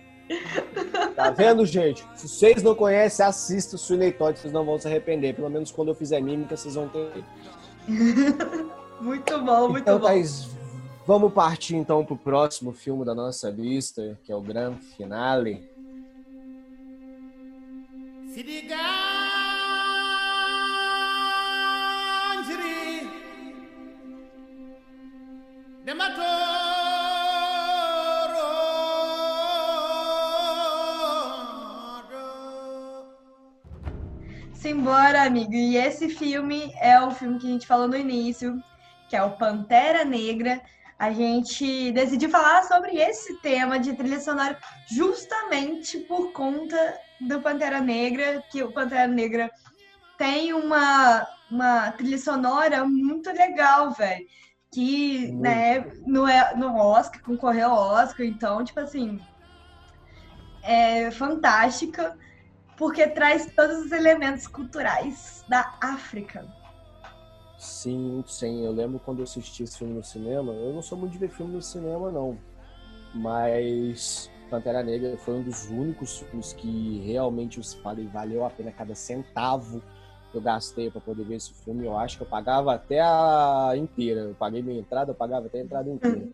Tá 1.15 1.29
vendo, 1.29 1.65
gente? 1.65 2.05
Se 2.15 2.27
vocês 2.27 2.63
não 2.63 2.73
conhecem, 2.73 3.25
assista 3.25 3.75
o 3.75 3.79
Sweeney 3.79 4.11
Todd, 4.11 4.37
vocês 4.37 4.51
não 4.51 4.65
vão 4.65 4.79
se 4.79 4.87
arrepender. 4.87 5.35
Pelo 5.35 5.49
menos 5.49 5.71
quando 5.71 5.89
eu 5.89 5.95
fizer 5.95 6.19
mímica, 6.19 6.57
vocês 6.57 6.75
vão 6.75 6.89
ter. 6.89 7.23
muito 8.99 9.39
bom, 9.43 9.69
muito 9.69 9.83
então, 9.83 9.99
bom. 9.99 10.07
Thaís, 10.07 10.49
vamos 11.05 11.33
partir 11.33 11.75
então 11.75 12.05
pro 12.05 12.17
próximo 12.17 12.73
filme 12.73 13.05
da 13.05 13.13
nossa 13.13 13.49
lista, 13.49 14.19
que 14.23 14.31
é 14.31 14.35
o 14.35 14.41
grande 14.41 14.79
finale. 14.97 15.69
Se 18.33 18.43
Simbora, 34.53 35.23
amigo. 35.23 35.53
E 35.53 35.77
esse 35.77 36.09
filme 36.09 36.73
é 36.81 36.99
o 36.99 37.11
filme 37.11 37.39
que 37.39 37.45
a 37.45 37.49
gente 37.51 37.67
falou 37.67 37.87
no 37.87 37.95
início, 37.95 38.59
que 39.07 39.15
é 39.15 39.23
o 39.23 39.37
Pantera 39.37 40.03
Negra. 40.03 40.59
A 40.97 41.11
gente 41.11 41.91
decidiu 41.91 42.29
falar 42.29 42.63
sobre 42.63 42.95
esse 42.95 43.35
tema 43.41 43.77
de 43.77 43.93
trilha 43.93 44.19
sonora 44.19 44.57
justamente 44.89 45.99
por 45.99 46.31
conta 46.31 46.97
do 47.19 47.41
Pantera 47.41 47.81
Negra, 47.81 48.41
que 48.49 48.63
o 48.63 48.71
Pantera 48.71 49.07
Negra 49.07 49.51
tem 50.17 50.53
uma, 50.53 51.27
uma 51.51 51.91
trilha 51.91 52.17
sonora 52.17 52.85
muito 52.85 53.29
legal, 53.29 53.91
velho. 53.91 54.25
Que 54.71 55.31
né, 55.33 55.79
no, 56.05 56.25
no 56.57 56.77
Oscar, 56.77 57.21
concorreu 57.21 57.71
ao 57.71 57.93
Oscar, 57.93 58.25
então, 58.25 58.63
tipo 58.63 58.79
assim, 58.79 59.19
é 60.63 61.11
fantástica 61.11 62.17
porque 62.77 63.07
traz 63.07 63.45
todos 63.55 63.85
os 63.85 63.91
elementos 63.91 64.47
culturais 64.47 65.45
da 65.47 65.77
África. 65.81 66.45
Sim, 67.65 68.23
sim. 68.27 68.63
Eu 68.63 68.71
lembro 68.71 68.99
quando 68.99 69.19
eu 69.19 69.23
assisti 69.23 69.63
esse 69.63 69.77
filme 69.77 69.93
no 69.93 70.03
cinema. 70.03 70.53
Eu 70.53 70.71
não 70.73 70.81
sou 70.81 70.97
muito 70.97 71.13
de 71.13 71.17
ver 71.17 71.29
filme 71.29 71.53
no 71.53 71.61
cinema, 71.61 72.11
não. 72.11 72.37
Mas 73.13 74.29
Pantera 74.49 74.83
Negra 74.83 75.17
foi 75.17 75.33
um 75.33 75.41
dos 75.41 75.65
únicos 75.65 76.19
filmes 76.19 76.53
que 76.53 77.01
realmente 77.05 77.57
eu 77.57 77.63
falei 77.81 78.05
valeu 78.07 78.45
a 78.45 78.49
pena 78.49 78.71
cada 78.71 78.93
centavo 78.93 79.81
que 80.31 80.37
eu 80.37 80.41
gastei 80.41 80.91
para 80.91 81.01
poder 81.01 81.23
ver 81.23 81.35
esse 81.35 81.53
filme. 81.63 81.85
Eu 81.85 81.97
acho 81.97 82.17
que 82.17 82.23
eu 82.23 82.27
pagava 82.27 82.73
até 82.73 83.01
a 83.01 83.73
inteira. 83.75 84.21
Eu 84.21 84.35
paguei 84.35 84.61
minha 84.61 84.79
entrada, 84.79 85.11
eu 85.11 85.15
pagava 85.15 85.47
até 85.47 85.59
a 85.59 85.63
entrada 85.63 85.89
inteira. 85.89 86.29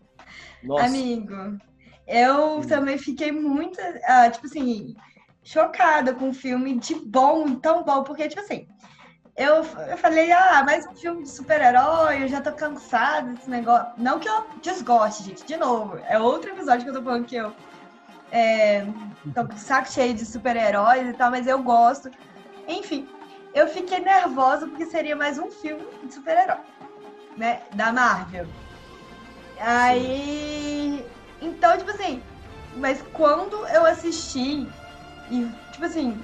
Nossa. 0.62 0.84
Amigo, 0.84 1.58
eu 2.06 2.58
hum. 2.58 2.66
também 2.66 2.98
fiquei 2.98 3.32
muito. 3.32 3.80
Uh, 3.80 4.30
tipo 4.30 4.46
assim, 4.46 4.94
chocada 5.42 6.14
com 6.14 6.28
o 6.28 6.34
filme 6.34 6.78
de 6.78 6.94
bom, 6.94 7.54
tão 7.54 7.84
bom, 7.84 8.04
porque, 8.04 8.28
tipo 8.28 8.40
assim, 8.40 8.66
eu, 9.42 9.56
eu 9.56 9.96
falei, 9.98 10.30
ah, 10.32 10.62
mais 10.64 10.86
um 10.86 10.94
filme 10.94 11.22
de 11.22 11.28
super-herói, 11.28 12.22
eu 12.22 12.28
já 12.28 12.40
tô 12.40 12.52
cansada 12.52 13.32
desse 13.32 13.50
negócio. 13.50 13.92
Não 13.96 14.18
que 14.18 14.28
eu 14.28 14.46
desgoste, 14.62 15.24
gente, 15.24 15.44
de 15.44 15.56
novo, 15.56 15.98
é 16.08 16.18
outro 16.18 16.50
episódio 16.50 16.84
que 16.84 16.90
eu 16.90 16.94
tô 16.94 17.02
falando 17.02 17.26
que 17.26 17.36
eu 17.36 17.52
é, 18.30 18.86
tô 19.34 19.46
com 19.46 19.56
saco 19.56 19.90
cheio 19.90 20.14
de 20.14 20.24
super-heróis 20.24 21.08
e 21.08 21.12
tal, 21.12 21.30
mas 21.30 21.46
eu 21.46 21.62
gosto. 21.62 22.10
Enfim, 22.66 23.08
eu 23.54 23.68
fiquei 23.68 24.00
nervosa 24.00 24.66
porque 24.66 24.86
seria 24.86 25.16
mais 25.16 25.38
um 25.38 25.50
filme 25.50 25.84
de 26.04 26.14
super-herói, 26.14 26.60
né, 27.36 27.62
da 27.74 27.92
Marvel. 27.92 28.46
Aí, 29.60 31.06
então, 31.40 31.76
tipo 31.76 31.90
assim, 31.90 32.22
mas 32.76 33.02
quando 33.12 33.66
eu 33.68 33.84
assisti 33.84 34.68
e, 35.30 35.50
tipo 35.72 35.84
assim, 35.84 36.22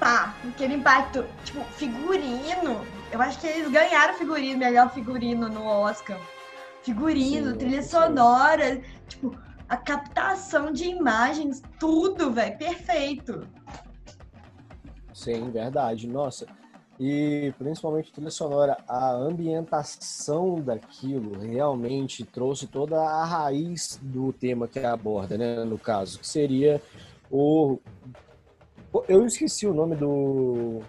pá, 0.00 0.34
aquele 0.48 0.74
impacto, 0.74 1.24
tipo, 1.44 1.62
figurino. 1.74 2.84
Eu 3.12 3.20
acho 3.20 3.38
que 3.38 3.46
eles 3.46 3.70
ganharam 3.70 4.14
figurino, 4.14 4.58
melhor 4.58 4.90
figurino 4.90 5.48
no 5.48 5.62
Oscar. 5.64 6.18
Figurino, 6.82 7.50
sim, 7.52 7.58
trilha 7.58 7.82
sim. 7.82 7.90
sonora, 7.90 8.80
tipo, 9.06 9.36
a 9.68 9.76
captação 9.76 10.72
de 10.72 10.86
imagens, 10.86 11.62
tudo, 11.78 12.32
velho, 12.32 12.56
perfeito. 12.56 13.46
Sim, 15.12 15.50
verdade. 15.50 16.08
Nossa, 16.08 16.46
e 16.98 17.52
principalmente 17.58 18.10
trilha 18.10 18.30
sonora, 18.30 18.78
a 18.88 19.12
ambientação 19.12 20.54
daquilo 20.60 21.38
realmente 21.38 22.24
trouxe 22.24 22.66
toda 22.66 22.98
a 22.98 23.24
raiz 23.24 24.00
do 24.00 24.32
tema 24.32 24.66
que 24.66 24.78
aborda, 24.78 25.36
né? 25.36 25.62
No 25.64 25.78
caso, 25.78 26.18
que 26.18 26.26
seria 26.26 26.80
o 27.30 27.78
eu 29.08 29.24
esqueci 29.24 29.66
o 29.66 29.74
nome 29.74 29.94
do, 29.96 30.80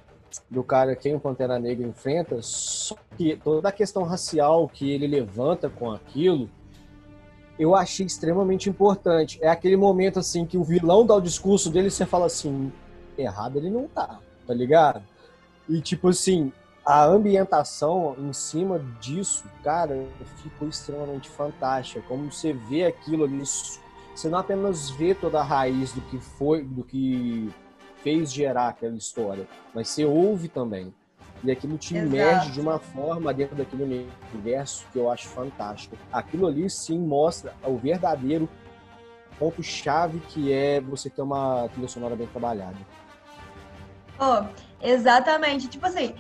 do 0.49 0.63
cara 0.63 0.95
que 0.95 1.13
o 1.13 1.19
Pantera 1.19 1.59
Negra 1.59 1.87
enfrenta, 1.87 2.41
só 2.41 2.95
que 3.17 3.35
toda 3.35 3.69
a 3.69 3.71
questão 3.71 4.03
racial 4.03 4.67
que 4.67 4.91
ele 4.91 5.07
levanta 5.07 5.69
com 5.69 5.91
aquilo, 5.91 6.49
eu 7.59 7.75
achei 7.75 8.05
extremamente 8.05 8.69
importante. 8.69 9.37
É 9.41 9.49
aquele 9.49 9.77
momento 9.77 10.19
assim 10.19 10.45
que 10.45 10.57
o 10.57 10.63
vilão 10.63 11.05
dá 11.05 11.15
o 11.15 11.21
discurso 11.21 11.69
dele 11.69 11.87
e 11.87 11.91
você 11.91 12.05
fala 12.05 12.25
assim, 12.25 12.71
errado 13.17 13.57
ele 13.57 13.69
não 13.69 13.87
tá, 13.87 14.19
tá 14.47 14.53
ligado? 14.53 15.03
E 15.69 15.79
tipo 15.79 16.09
assim, 16.09 16.51
a 16.83 17.05
ambientação 17.05 18.15
em 18.17 18.33
cima 18.33 18.79
disso, 18.99 19.43
cara, 19.63 20.07
ficou 20.41 20.67
extremamente 20.67 21.29
fantástica. 21.29 22.03
Como 22.07 22.31
você 22.31 22.53
vê 22.53 22.85
aquilo 22.85 23.25
ali, 23.25 23.43
você 24.15 24.27
não 24.27 24.39
apenas 24.39 24.89
vê 24.89 25.13
toda 25.13 25.39
a 25.39 25.43
raiz 25.43 25.93
do 25.93 26.01
que 26.01 26.19
foi, 26.19 26.63
do 26.63 26.83
que 26.83 27.53
fez 28.03 28.31
gerar 28.31 28.69
aquela 28.69 28.95
história, 28.95 29.47
mas 29.73 29.89
você 29.89 30.05
ouve 30.05 30.47
também. 30.47 30.93
E 31.43 31.51
aquilo 31.51 31.77
te 31.77 31.95
Exato. 31.95 32.15
imerge 32.15 32.51
de 32.51 32.61
uma 32.61 32.77
forma 32.77 33.33
dentro 33.33 33.55
daquele 33.55 34.07
universo 34.33 34.85
que 34.91 34.99
eu 34.99 35.09
acho 35.09 35.27
fantástico. 35.27 35.97
Aquilo 36.11 36.45
ali 36.45 36.69
sim 36.69 36.99
mostra 36.99 37.53
o 37.63 37.77
verdadeiro 37.77 38.47
ponto-chave 39.39 40.19
que 40.27 40.53
é 40.53 40.79
você 40.79 41.09
ter 41.09 41.23
uma 41.23 41.67
trilha 41.69 41.87
sonora 41.87 42.15
bem 42.15 42.27
trabalhada. 42.27 42.77
Oh, 44.19 44.45
exatamente. 44.79 45.67
Tipo 45.67 45.87
assim, 45.87 46.13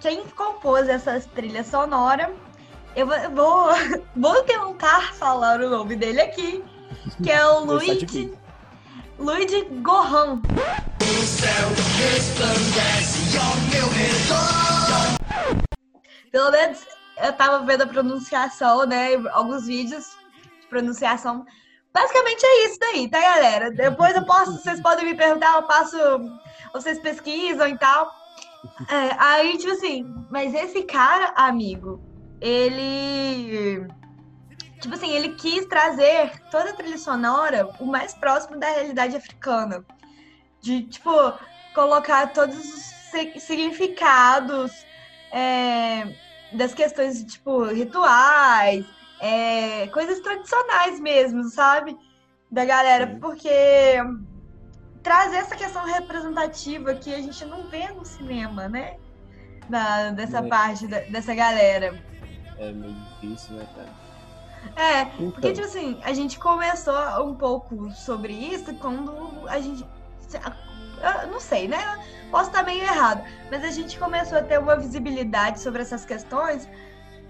quem 0.00 0.26
compôs 0.30 0.88
essa 0.88 1.20
trilha 1.20 1.62
sonora, 1.62 2.32
eu 2.96 3.06
vou, 3.06 3.30
vou, 3.30 3.68
vou 4.16 4.42
tentar 4.42 5.14
falar 5.14 5.60
o 5.60 5.70
nome 5.70 5.94
dele 5.94 6.20
aqui, 6.20 6.64
que 7.22 7.30
é 7.30 7.46
o 7.46 7.64
Luigi, 7.64 8.32
Luigi 9.20 9.66
Gohan. 9.82 10.40
O 11.02 11.24
céu 11.26 11.68
resplandece 11.98 13.36
ao 13.36 13.54
meu 13.68 13.86
redor. 13.90 15.60
Pelo 16.32 16.50
menos 16.50 16.86
eu 17.22 17.32
tava 17.34 17.66
vendo 17.66 17.82
a 17.82 17.86
pronunciação, 17.86 18.86
né? 18.86 19.16
Alguns 19.32 19.66
vídeos 19.66 20.16
de 20.62 20.66
pronunciação. 20.68 21.44
Basicamente 21.92 22.46
é 22.46 22.64
isso 22.64 22.78
daí, 22.80 23.10
tá, 23.10 23.20
galera? 23.20 23.70
Depois 23.70 24.16
eu 24.16 24.24
posso, 24.24 24.52
vocês 24.52 24.80
podem 24.80 25.04
me 25.04 25.14
perguntar, 25.14 25.54
eu 25.54 25.64
passo, 25.64 25.98
vocês 26.72 26.98
pesquisam 26.98 27.68
e 27.68 27.76
tal. 27.76 28.10
É, 28.88 29.16
aí, 29.18 29.58
tipo 29.58 29.72
assim, 29.72 30.06
mas 30.30 30.54
esse 30.54 30.82
cara, 30.84 31.34
amigo, 31.36 32.00
ele 32.40 33.86
Tipo 34.80 34.94
assim, 34.94 35.10
ele 35.10 35.34
quis 35.34 35.66
trazer 35.66 36.40
toda 36.50 36.70
a 36.70 36.72
trilha 36.72 36.96
sonora 36.96 37.68
o 37.78 37.86
mais 37.86 38.14
próximo 38.14 38.58
da 38.58 38.68
realidade 38.70 39.14
africana. 39.14 39.84
De, 40.60 40.82
tipo, 40.84 41.10
colocar 41.74 42.32
todos 42.32 42.56
os 42.56 43.00
significados, 43.42 44.72
é, 45.32 46.14
das 46.52 46.74
questões, 46.74 47.22
tipo, 47.24 47.64
rituais, 47.64 48.86
é, 49.20 49.86
coisas 49.88 50.20
tradicionais 50.20 50.98
mesmo, 50.98 51.44
sabe? 51.44 51.96
Da 52.50 52.64
galera, 52.64 53.06
Sim. 53.06 53.20
porque 53.20 53.50
trazer 55.02 55.36
essa 55.36 55.56
questão 55.56 55.84
representativa 55.84 56.94
que 56.94 57.14
a 57.14 57.18
gente 57.18 57.44
não 57.44 57.68
vê 57.68 57.88
no 57.88 58.04
cinema, 58.04 58.68
né? 58.68 58.96
Da, 59.68 60.10
dessa 60.10 60.38
é. 60.38 60.48
parte, 60.48 60.86
da, 60.86 61.00
dessa 61.00 61.34
galera. 61.34 62.02
É 62.58 62.72
meio 62.72 62.94
difícil, 63.20 63.56
né, 63.56 63.66
cara? 63.74 63.99
É, 64.76 65.02
então. 65.02 65.30
porque, 65.32 65.52
tipo 65.52 65.66
assim, 65.66 65.98
a 66.02 66.12
gente 66.12 66.38
começou 66.38 66.94
um 67.24 67.34
pouco 67.34 67.90
sobre 67.90 68.32
isso 68.32 68.74
quando 68.74 69.48
a 69.48 69.60
gente. 69.60 69.84
Eu 71.22 71.28
não 71.28 71.40
sei, 71.40 71.66
né? 71.66 71.78
Posso 72.30 72.50
estar 72.50 72.62
meio 72.62 72.82
errado, 72.82 73.24
mas 73.50 73.64
a 73.64 73.70
gente 73.70 73.98
começou 73.98 74.38
a 74.38 74.42
ter 74.42 74.58
uma 74.58 74.76
visibilidade 74.76 75.60
sobre 75.60 75.82
essas 75.82 76.04
questões 76.04 76.68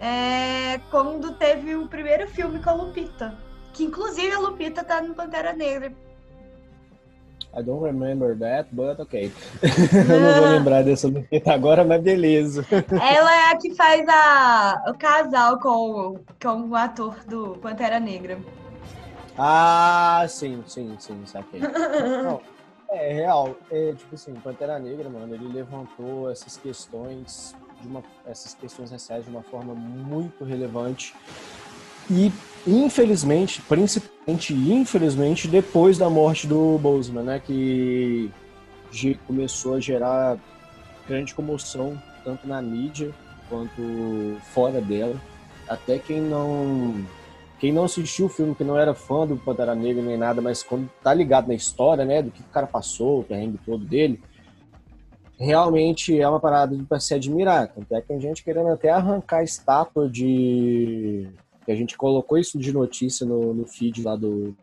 é, 0.01 0.79
quando 0.91 1.35
teve 1.35 1.77
o 1.77 1.87
primeiro 1.87 2.29
filme 2.29 2.61
com 2.63 2.71
a 2.71 2.73
Lupita. 2.73 3.39
Que 3.73 3.85
inclusive 3.85 4.33
a 4.33 4.39
Lupita 4.39 4.83
tá 4.83 5.01
no 5.01 5.15
Pantera 5.15 5.53
Negra. 5.53 5.93
I 7.53 7.63
don't 7.63 7.83
remember 7.83 8.37
that, 8.39 8.69
but 8.73 9.01
ok. 9.01 9.33
eu 9.63 10.21
não 10.21 10.41
vou 10.41 10.51
lembrar 10.55 10.85
dessa 10.85 11.09
Lupita 11.09 11.53
agora, 11.53 11.85
mas 11.85 12.01
beleza. 12.01 12.65
Ela 12.71 13.35
é 13.35 13.53
a 13.53 13.57
que 13.57 13.75
faz 13.75 14.09
a, 14.09 14.85
o 14.89 14.95
casal 14.95 15.59
com, 15.59 16.21
com 16.41 16.69
o 16.69 16.75
ator 16.77 17.17
do 17.27 17.59
Pantera 17.61 17.99
Negra. 17.99 18.39
Ah, 19.37 20.25
sim, 20.29 20.63
sim, 20.67 20.97
sim, 20.99 21.23
saquei. 21.27 21.61
Não, 21.61 22.41
é 22.91 23.13
real. 23.13 23.57
É, 23.71 23.95
tipo 23.95 24.15
assim, 24.15 24.35
Pantera 24.35 24.79
Negra, 24.79 25.09
mano, 25.09 25.35
ele 25.35 25.49
levantou 25.49 26.31
essas 26.31 26.57
questões 26.57 27.55
de 27.81 27.89
uma, 27.89 28.03
essas 28.27 28.55
questões 28.55 28.91
raciais 28.91 29.25
de 29.25 29.31
uma 29.31 29.43
forma 29.43 29.75
muito 29.75 30.45
relevante. 30.45 31.15
E 32.11 32.33
infelizmente, 32.67 33.63
principalmente 33.63 34.53
infelizmente, 34.53 35.49
depois 35.49 35.99
da 35.99 36.09
morte 36.09 36.47
do 36.47 36.79
Boseman, 36.79 37.23
né, 37.23 37.41
que 37.45 38.31
começou 39.27 39.75
a 39.75 39.81
gerar 39.81 40.39
grande 41.07 41.35
comoção 41.35 42.01
tanto 42.25 42.47
na 42.47 42.61
mídia 42.61 43.11
quanto 43.49 44.37
fora 44.53 44.81
dela. 44.81 45.17
Até 45.69 45.99
quem 45.99 46.21
não 46.21 47.05
quem 47.59 47.73
não 47.73 47.85
assistiu 47.85 48.27
o 48.27 48.29
filme, 48.29 48.55
que 48.55 48.65
não 48.65 48.79
era 48.79 48.95
fã 48.95 49.27
do 49.27 49.37
Pantera 49.37 49.75
Negra 49.75 50.03
nem 50.03 50.17
nada, 50.17 50.41
mas 50.41 50.63
quando 50.63 50.89
tá 51.03 51.13
ligado 51.13 51.49
na 51.49 51.55
história, 51.55 52.05
né, 52.07 52.23
do 52.23 52.31
que 52.31 52.41
o 52.41 52.45
cara 52.45 52.67
passou, 52.67 53.21
o 53.21 53.25
perrengue 53.25 53.59
todo 53.67 53.85
dele, 53.85 54.19
realmente 55.39 56.19
é 56.19 56.27
uma 56.27 56.41
parada 56.41 56.75
para 56.89 56.99
se 56.99 57.13
admirar. 57.13 57.69
Tanto 57.69 57.95
é 57.95 58.01
que 58.01 58.09
tem 58.09 58.21
gente 58.21 58.43
querendo 58.43 58.69
até 58.69 58.89
arrancar 58.89 59.39
a 59.39 59.45
estátua 59.45 60.09
de 60.09 61.29
que 61.71 61.73
a 61.73 61.77
gente 61.77 61.97
colocou 61.97 62.37
isso 62.37 62.59
de 62.59 62.73
notícia 62.73 63.25
no, 63.25 63.55
no 63.55 63.65
feed 63.65 64.03
lá 64.03 64.17
do, 64.17 64.57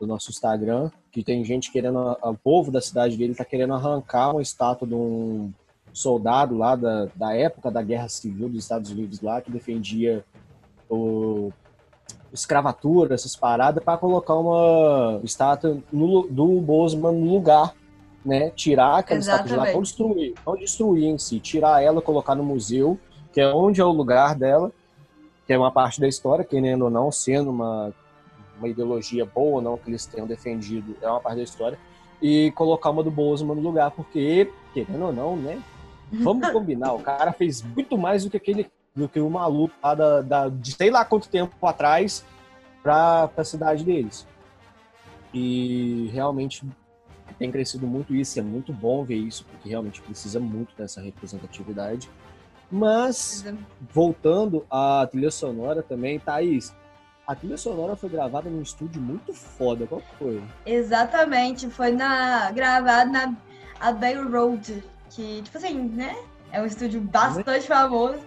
do 0.00 0.04
nosso 0.04 0.30
Instagram, 0.30 0.90
que 1.12 1.22
tem 1.22 1.44
gente 1.44 1.70
querendo, 1.70 2.16
o 2.20 2.34
povo 2.34 2.72
da 2.72 2.80
cidade 2.80 3.16
dele 3.16 3.30
está 3.32 3.44
querendo 3.44 3.72
arrancar 3.72 4.32
uma 4.32 4.42
estátua 4.42 4.86
de 4.86 4.94
um 4.94 5.52
soldado 5.92 6.56
lá 6.56 6.74
da, 6.74 7.06
da 7.14 7.32
época 7.36 7.70
da 7.70 7.80
Guerra 7.80 8.08
Civil 8.08 8.48
dos 8.48 8.64
Estados 8.64 8.90
Unidos 8.90 9.20
lá, 9.20 9.40
que 9.40 9.48
defendia 9.48 10.24
o, 10.88 11.52
escravatura, 12.32 13.14
essas 13.14 13.36
paradas, 13.36 13.82
para 13.84 13.96
colocar 13.96 14.34
uma 14.34 15.20
estátua 15.22 15.78
no, 15.92 16.26
do 16.26 16.60
Bosman 16.60 17.12
no 17.12 17.32
lugar, 17.32 17.76
né? 18.24 18.50
Tirar 18.50 18.98
aquela 18.98 19.20
Exatamente. 19.20 19.50
estátua 19.50 19.66
de 19.66 19.70
lá, 19.70 19.74
não 19.74 19.82
destruir, 19.82 20.34
não 20.44 20.56
destruir 20.56 21.04
em 21.04 21.18
si, 21.18 21.38
tirar 21.38 21.80
ela, 21.80 22.02
colocar 22.02 22.34
no 22.34 22.42
museu, 22.42 22.98
que 23.32 23.40
é 23.40 23.46
onde 23.54 23.80
é 23.80 23.84
o 23.84 23.92
lugar 23.92 24.34
dela, 24.34 24.72
que 25.50 25.54
é 25.54 25.58
uma 25.58 25.72
parte 25.72 26.00
da 26.00 26.06
história, 26.06 26.44
querendo 26.44 26.82
ou 26.82 26.90
não, 26.90 27.10
sendo 27.10 27.50
uma, 27.50 27.92
uma 28.56 28.68
ideologia 28.68 29.26
boa 29.26 29.56
ou 29.56 29.60
não 29.60 29.76
que 29.76 29.90
eles 29.90 30.06
tenham 30.06 30.24
defendido, 30.24 30.96
é 31.02 31.08
uma 31.08 31.18
parte 31.18 31.38
da 31.38 31.42
história, 31.42 31.76
e 32.22 32.52
colocar 32.52 32.90
uma 32.90 33.02
do 33.02 33.10
Bozeman 33.10 33.56
no 33.56 33.60
lugar, 33.60 33.90
porque, 33.90 34.48
querendo 34.72 35.06
ou 35.06 35.12
não, 35.12 35.36
né? 35.36 35.60
Vamos 36.12 36.48
combinar, 36.54 36.92
o 36.92 37.00
cara 37.00 37.32
fez 37.32 37.62
muito 37.62 37.98
mais 37.98 38.22
do 38.22 38.30
que 38.30 38.36
aquele 38.36 38.70
do 38.94 39.08
que 39.08 39.18
o 39.18 39.28
maluco 39.28 39.74
lá 39.82 39.92
da, 39.92 40.22
da, 40.22 40.48
de 40.48 40.70
sei 40.70 40.88
lá 40.88 41.04
quanto 41.04 41.28
tempo 41.28 41.66
atrás 41.66 42.24
para 42.80 43.28
a 43.36 43.42
cidade 43.42 43.82
deles. 43.82 44.28
E 45.34 46.10
realmente 46.12 46.64
tem 47.40 47.50
crescido 47.50 47.88
muito 47.88 48.14
isso, 48.14 48.38
é 48.38 48.42
muito 48.42 48.72
bom 48.72 49.02
ver 49.02 49.16
isso, 49.16 49.44
porque 49.50 49.68
realmente 49.68 50.00
precisa 50.00 50.38
muito 50.38 50.76
dessa 50.76 51.00
representatividade. 51.00 52.08
Mas, 52.70 53.44
voltando 53.92 54.64
à 54.70 55.06
trilha 55.10 55.30
sonora 55.30 55.82
também, 55.82 56.20
Thaís, 56.20 56.72
a 57.26 57.34
trilha 57.34 57.56
sonora 57.56 57.96
foi 57.96 58.08
gravada 58.08 58.48
num 58.48 58.62
estúdio 58.62 59.00
muito 59.00 59.32
foda. 59.34 59.86
Qual 59.86 60.02
foi? 60.18 60.42
Exatamente, 60.64 61.68
foi 61.68 61.90
na 61.90 62.50
gravada 62.52 63.10
na 63.10 63.34
Abbey 63.80 64.14
Road, 64.14 64.84
que, 65.10 65.42
tipo 65.42 65.58
assim, 65.58 65.74
né? 65.74 66.16
É 66.52 66.60
um 66.60 66.66
estúdio 66.66 67.00
bastante 67.00 67.46
né? 67.48 67.60
famoso. 67.60 68.20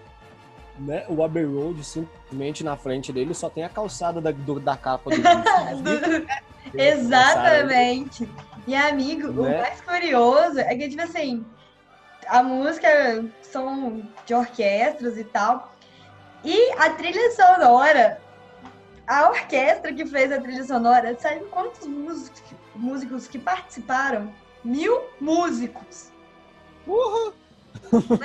Né? 0.80 1.06
O 1.08 1.24
Abbey 1.24 1.46
Road, 1.46 1.84
simplesmente 1.84 2.64
na 2.64 2.76
frente 2.76 3.14
dele, 3.14 3.34
só 3.34 3.50
tem 3.50 3.64
a 3.64 3.70
calçada 3.70 4.20
da, 4.20 4.32
do, 4.32 4.60
da 4.60 4.76
capa 4.76 5.10
do, 5.10 5.18
do... 6.72 6.78
Exatamente. 6.78 8.28
E 8.66 8.76
amigo, 8.76 9.28
né? 9.44 9.58
o 9.58 9.62
mais 9.62 9.82
curioso 9.82 10.60
é 10.60 10.76
que, 10.76 10.89
tipo 10.89 11.02
assim, 11.02 11.46
a 12.28 12.43
música 12.43 13.26
são 13.41 14.03
de 14.26 14.34
orquestras 14.34 15.17
e 15.17 15.24
tal. 15.24 15.74
E 16.43 16.71
a 16.74 16.89
trilha 16.91 17.32
sonora, 17.32 18.21
a 19.07 19.30
orquestra 19.30 19.93
que 19.93 20.05
fez 20.05 20.32
a 20.32 20.41
trilha 20.41 20.63
sonora, 20.63 21.15
sabe 21.19 21.45
quantos 21.45 21.88
músicos, 21.88 22.41
músicos 22.76 23.28
que 23.28 23.39
participaram? 23.39 24.34
Mil 24.63 25.01
músicos. 25.19 26.11
Uhum. 26.86 27.32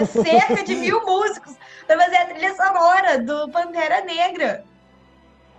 Cerca 0.07 0.64
de 0.64 0.74
mil 0.74 1.05
músicos 1.05 1.55
para 1.86 2.01
fazer 2.01 2.16
a 2.16 2.26
trilha 2.26 2.55
sonora 2.55 3.18
do 3.18 3.49
Pantera 3.51 4.05
Negra. 4.05 4.64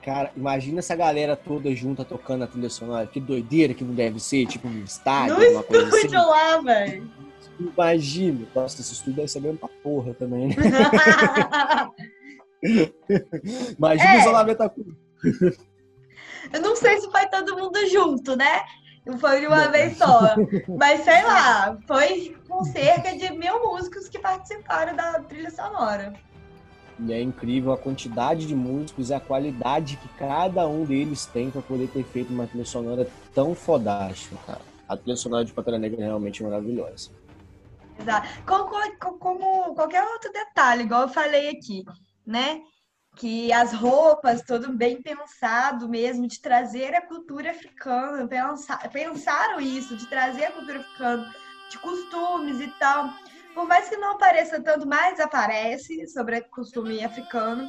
Cara, 0.02 0.32
imagina 0.36 0.80
essa 0.80 0.96
galera 0.96 1.36
toda 1.36 1.74
junta 1.76 2.06
tocando 2.06 2.44
a 2.44 2.48
trilha 2.48 2.70
sonora. 2.70 3.06
Que 3.08 3.20
doideira 3.20 3.74
que 3.74 3.84
não 3.84 3.94
deve 3.94 4.20
ser, 4.20 4.46
tipo 4.46 4.68
um 4.68 4.84
estádio, 4.84 5.38
no 5.38 5.52
uma 5.52 5.64
coisa 5.64 5.88
assim. 5.88 6.16
lá, 6.16 6.62
velho. 6.62 7.12
Imagina. 7.60 8.48
Nossa, 8.56 8.82
esse 8.82 8.94
estúdio 8.94 9.16
deve 9.16 9.28
ser 9.28 9.42
mesmo 9.42 9.58
pra 9.58 9.70
porra 9.84 10.14
também, 10.14 10.48
né? 10.48 10.56
Imagina 13.78 14.14
é. 14.14 14.18
o 14.18 14.20
isolamento 14.20 14.62
acústico. 14.62 14.98
Eu 16.54 16.62
não 16.62 16.76
sei 16.76 17.00
se 17.00 17.12
foi 17.12 17.28
todo 17.28 17.58
mundo 17.58 17.78
junto, 17.90 18.36
né? 18.36 18.64
Foi 19.20 19.42
de 19.42 19.48
uma 19.48 19.66
não. 19.66 19.72
vez 19.72 19.98
só. 19.98 20.36
Mas 20.78 21.02
sei 21.02 21.24
lá, 21.24 21.78
foi 21.88 22.36
com 22.48 22.64
cerca 22.64 23.16
de 23.16 23.32
mil 23.32 23.60
músicos 23.60 24.08
que 24.08 24.20
participaram 24.20 24.96
da 24.96 25.20
trilha 25.22 25.52
sonora. 25.52 26.14
E 27.00 27.14
é 27.14 27.22
incrível 27.22 27.72
a 27.72 27.78
quantidade 27.78 28.46
de 28.46 28.54
músicos 28.54 29.10
e 29.10 29.14
a 29.14 29.20
qualidade 29.20 29.98
que 29.98 30.08
cada 30.18 30.68
um 30.68 30.84
deles 30.84 31.26
tem 31.26 31.50
para 31.50 31.62
poder 31.62 31.88
ter 31.88 32.04
feito 32.04 32.34
uma 32.34 32.46
trilha 32.46 32.66
sonora 32.66 33.08
tão 33.34 33.56
fodástica, 33.56 34.36
cara. 34.46 34.62
A 34.88 34.98
trilha 34.98 35.16
sonora 35.16 35.46
de 35.46 35.54
Pantera 35.54 35.80
Negra 35.80 36.02
é 36.02 36.06
realmente 36.06 36.44
maravilhosa. 36.44 37.12
Exato. 38.00 38.28
Como, 38.46 39.20
como 39.20 39.76
qualquer 39.76 40.04
outro 40.04 40.32
detalhe, 40.32 40.84
igual 40.84 41.04
eu 41.04 41.10
falei 41.10 41.50
aqui, 41.50 41.84
né? 42.26 42.62
Que 43.16 43.52
as 43.52 43.74
roupas, 43.74 44.42
tudo 44.44 44.72
bem 44.72 45.02
pensado 45.02 45.90
mesmo, 45.90 46.28
de 46.28 46.42
trazer 46.42 46.96
a 46.96 47.06
cultura 47.06 47.52
africana, 47.52 48.28
pensar, 48.28 48.90
pensaram 48.90 49.60
isso, 49.60 49.98
de 49.98 50.08
trazer 50.08 50.46
a 50.46 50.52
cultura 50.52 50.80
africana, 50.80 51.34
de 51.70 51.78
costumes 51.80 52.62
e 52.62 52.68
tal. 52.80 53.10
Por 53.54 53.68
mais 53.68 53.90
que 53.90 53.98
não 53.98 54.12
apareça 54.12 54.62
tanto, 54.62 54.88
mais 54.88 55.20
aparece 55.20 56.08
sobre 56.08 56.38
o 56.38 56.50
costume 56.50 57.04
africano. 57.04 57.68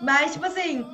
Mas, 0.00 0.32
tipo 0.32 0.46
assim, 0.46 0.88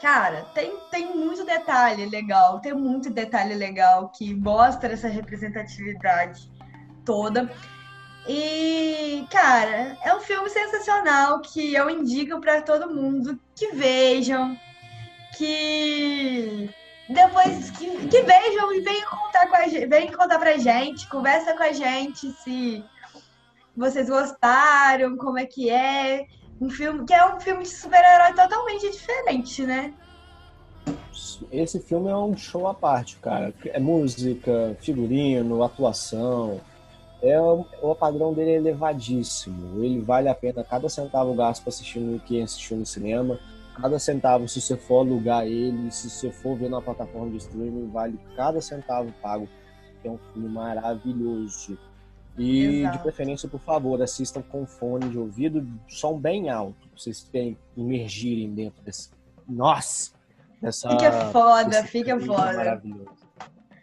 cara, 0.00 0.44
tem, 0.52 0.76
tem 0.90 1.16
muito 1.16 1.44
detalhe 1.44 2.04
legal, 2.06 2.60
tem 2.60 2.74
muito 2.74 3.08
detalhe 3.08 3.54
legal 3.54 4.10
que 4.10 4.34
mostra 4.34 4.92
essa 4.92 5.08
representatividade 5.08 6.51
toda. 7.04 7.50
E, 8.28 9.26
cara, 9.30 9.96
é 10.02 10.14
um 10.14 10.20
filme 10.20 10.48
sensacional 10.48 11.40
que 11.40 11.74
eu 11.74 11.90
indico 11.90 12.40
para 12.40 12.62
todo 12.62 12.94
mundo 12.94 13.38
que 13.54 13.72
vejam, 13.72 14.56
que 15.36 16.70
depois 17.08 17.70
que, 17.72 18.08
que 18.08 18.22
vejam 18.22 18.72
e 18.72 18.80
venham 18.80 19.10
contar 19.10 19.48
com 19.48 19.56
a 19.56 19.66
gente, 19.66 19.86
venham 19.86 20.12
contar 20.12 20.38
pra 20.38 20.56
gente, 20.56 21.08
conversa 21.08 21.54
com 21.54 21.62
a 21.62 21.72
gente 21.72 22.30
se 22.42 22.84
vocês 23.76 24.08
gostaram, 24.08 25.16
como 25.16 25.38
é 25.38 25.46
que 25.46 25.68
é. 25.68 26.26
Um 26.60 26.70
filme 26.70 27.04
que 27.04 27.12
é 27.12 27.26
um 27.26 27.40
filme 27.40 27.64
de 27.64 27.70
super-herói 27.70 28.34
totalmente 28.34 28.88
diferente, 28.88 29.66
né? 29.66 29.92
Esse 31.50 31.80
filme 31.80 32.08
é 32.08 32.16
um 32.16 32.36
show 32.36 32.68
à 32.68 32.74
parte, 32.74 33.16
cara. 33.16 33.52
É 33.66 33.80
música, 33.80 34.76
figurino, 34.80 35.64
atuação, 35.64 36.60
é, 37.22 37.40
o 37.40 37.94
padrão 37.94 38.34
dele 38.34 38.50
é 38.50 38.56
elevadíssimo. 38.56 39.82
Ele 39.82 40.00
vale 40.00 40.28
a 40.28 40.34
pena 40.34 40.64
cada 40.64 40.88
centavo 40.88 41.32
gasto 41.34 41.62
para 41.62 41.70
assistir 41.70 42.00
no 42.00 42.18
que 42.18 42.42
assistiu 42.42 42.76
no 42.76 42.84
cinema. 42.84 43.38
Cada 43.80 43.98
centavo, 43.98 44.48
se 44.48 44.60
você 44.60 44.76
for 44.76 45.06
alugar 45.06 45.46
ele, 45.46 45.90
se 45.90 46.10
você 46.10 46.30
for 46.30 46.56
ver 46.56 46.68
na 46.68 46.80
plataforma 46.82 47.30
de 47.30 47.36
streaming, 47.36 47.88
vale 47.90 48.18
cada 48.36 48.60
centavo 48.60 49.14
pago. 49.22 49.48
É 50.04 50.10
um 50.10 50.18
filme 50.32 50.48
maravilhoso. 50.48 51.78
E 52.36 52.80
Exato. 52.80 52.96
de 52.96 53.02
preferência, 53.04 53.48
por 53.48 53.60
favor, 53.60 54.02
assistam 54.02 54.42
com 54.42 54.66
fone 54.66 55.08
de 55.08 55.18
ouvido, 55.18 55.66
som 55.86 56.18
bem 56.18 56.50
alto, 56.50 56.88
pra 56.88 56.98
vocês 56.98 57.22
terem, 57.22 57.56
imergirem 57.76 58.52
dentro 58.52 58.82
desse. 58.82 59.10
Nossa! 59.48 60.12
Dessa, 60.60 60.90
fica 60.90 61.12
foda, 61.30 61.84
fica 61.84 62.18
foda. 62.20 62.54
Maravilhoso. 62.54 63.21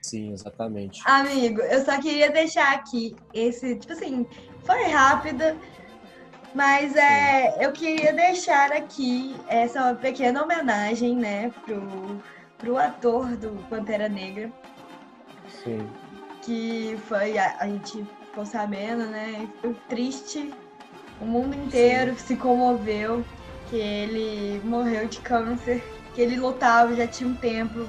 Sim, 0.02 0.32
exatamente. 0.34 1.02
Amigo, 1.06 1.62
eu 1.62 1.84
só 1.84 2.00
queria 2.00 2.32
deixar 2.32 2.74
aqui 2.74 3.16
esse, 3.34 3.76
tipo 3.76 3.93
assim, 3.93 4.26
foi 4.64 4.84
rápida, 4.84 5.58
mas 6.54 6.95
é, 6.95 7.64
eu 7.64 7.72
queria 7.72 8.14
deixar 8.14 8.72
aqui 8.72 9.36
essa 9.47 9.93
pequena 9.93 10.43
homenagem, 10.43 11.16
né, 11.16 11.52
pro, 11.66 12.22
pro 12.58 12.78
ator 12.78 13.36
do 13.36 13.52
Pantera 13.70 14.08
Negra. 14.08 14.52
Sim. 15.64 15.88
Que 16.41 16.97
foi, 17.08 17.38
a, 17.38 17.58
a 17.60 17.68
gente 17.68 18.06
ficou 18.26 18.45
sabendo, 18.45 19.06
né, 19.06 19.47
foi 19.62 19.76
triste, 19.89 20.54
o 21.20 21.26
mundo 21.26 21.56
inteiro 21.56 22.18
Sim. 22.18 22.28
se 22.28 22.36
comoveu 22.38 23.26
que 23.70 23.76
ele 23.76 24.62
morreu 24.64 25.08
de 25.08 25.20
câncer, 25.20 25.84
que 26.16 26.22
ele 26.22 26.38
lutava 26.38 26.95
já 26.95 27.06
tinha 27.06 27.30
um 27.30 27.36
tempo 27.36 27.88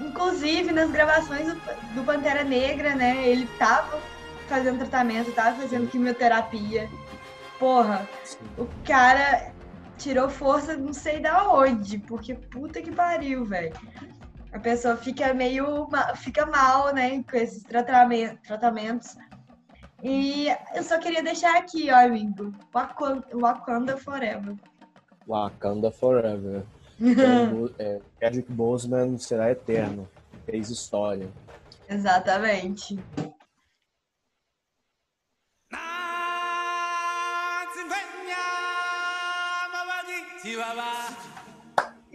Inclusive, 0.00 0.72
nas 0.72 0.90
gravações 0.90 1.46
do, 1.46 1.60
do 1.94 2.04
Pantera 2.04 2.42
Negra, 2.42 2.94
né? 2.94 3.26
Ele 3.26 3.46
tava 3.58 4.00
fazendo 4.48 4.78
tratamento, 4.78 5.32
tava 5.32 5.56
fazendo 5.56 5.88
quimioterapia. 5.88 6.88
Porra, 7.58 8.08
o 8.58 8.66
cara 8.84 9.52
tirou 9.96 10.28
força 10.28 10.76
não 10.76 10.92
sei 10.92 11.20
da 11.20 11.48
onde, 11.50 11.98
porque 11.98 12.34
puta 12.34 12.82
que 12.82 12.90
pariu, 12.90 13.44
velho. 13.44 13.72
A 14.52 14.58
pessoa 14.58 14.96
fica 14.96 15.32
meio. 15.32 15.88
fica 16.16 16.46
mal, 16.46 16.92
né, 16.92 17.22
com 17.22 17.36
esses 17.36 17.62
tratamentos. 17.62 18.38
tratamentos. 18.46 19.16
E 20.02 20.48
eu 20.74 20.82
só 20.82 20.98
queria 20.98 21.22
deixar 21.22 21.56
aqui, 21.56 21.90
ó, 21.90 22.04
amigo. 22.04 22.52
Wakanda 22.72 23.96
Forever. 23.96 24.54
Wakanda 25.26 25.90
Forever. 25.90 26.64
Então, 27.00 27.70
é, 27.78 28.00
Chadwick 28.20 28.50
Boseman 28.52 29.18
será 29.18 29.50
eterno. 29.50 30.08
Fez 30.46 30.70
história. 30.70 31.28
Exatamente. 31.88 32.98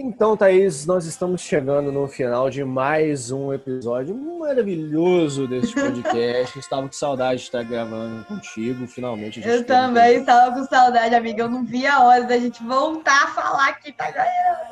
Então, 0.01 0.37
Thaís, 0.37 0.85
nós 0.85 1.05
estamos 1.05 1.41
chegando 1.41 1.91
no 1.91 2.07
final 2.07 2.49
de 2.49 2.63
mais 2.63 3.31
um 3.31 3.51
episódio 3.53 4.15
maravilhoso 4.15 5.45
desse 5.45 5.73
podcast. 5.75 6.57
estava 6.57 6.87
com 6.87 6.93
saudade 6.93 7.41
de 7.41 7.45
estar 7.47 7.63
gravando 7.63 8.23
contigo, 8.23 8.87
finalmente. 8.87 9.45
Eu 9.45 9.65
também 9.65 10.19
estava 10.19 10.55
com 10.55 10.63
saudade, 10.65 11.13
amiga. 11.13 11.43
Eu 11.43 11.49
não 11.49 11.65
vi 11.65 11.85
a 11.85 12.01
hora 12.01 12.23
da 12.23 12.37
gente 12.37 12.63
voltar 12.63 13.23
a 13.23 13.27
falar 13.27 13.69
aqui, 13.69 13.91
tá 13.91 14.09
ganhando. 14.09 14.68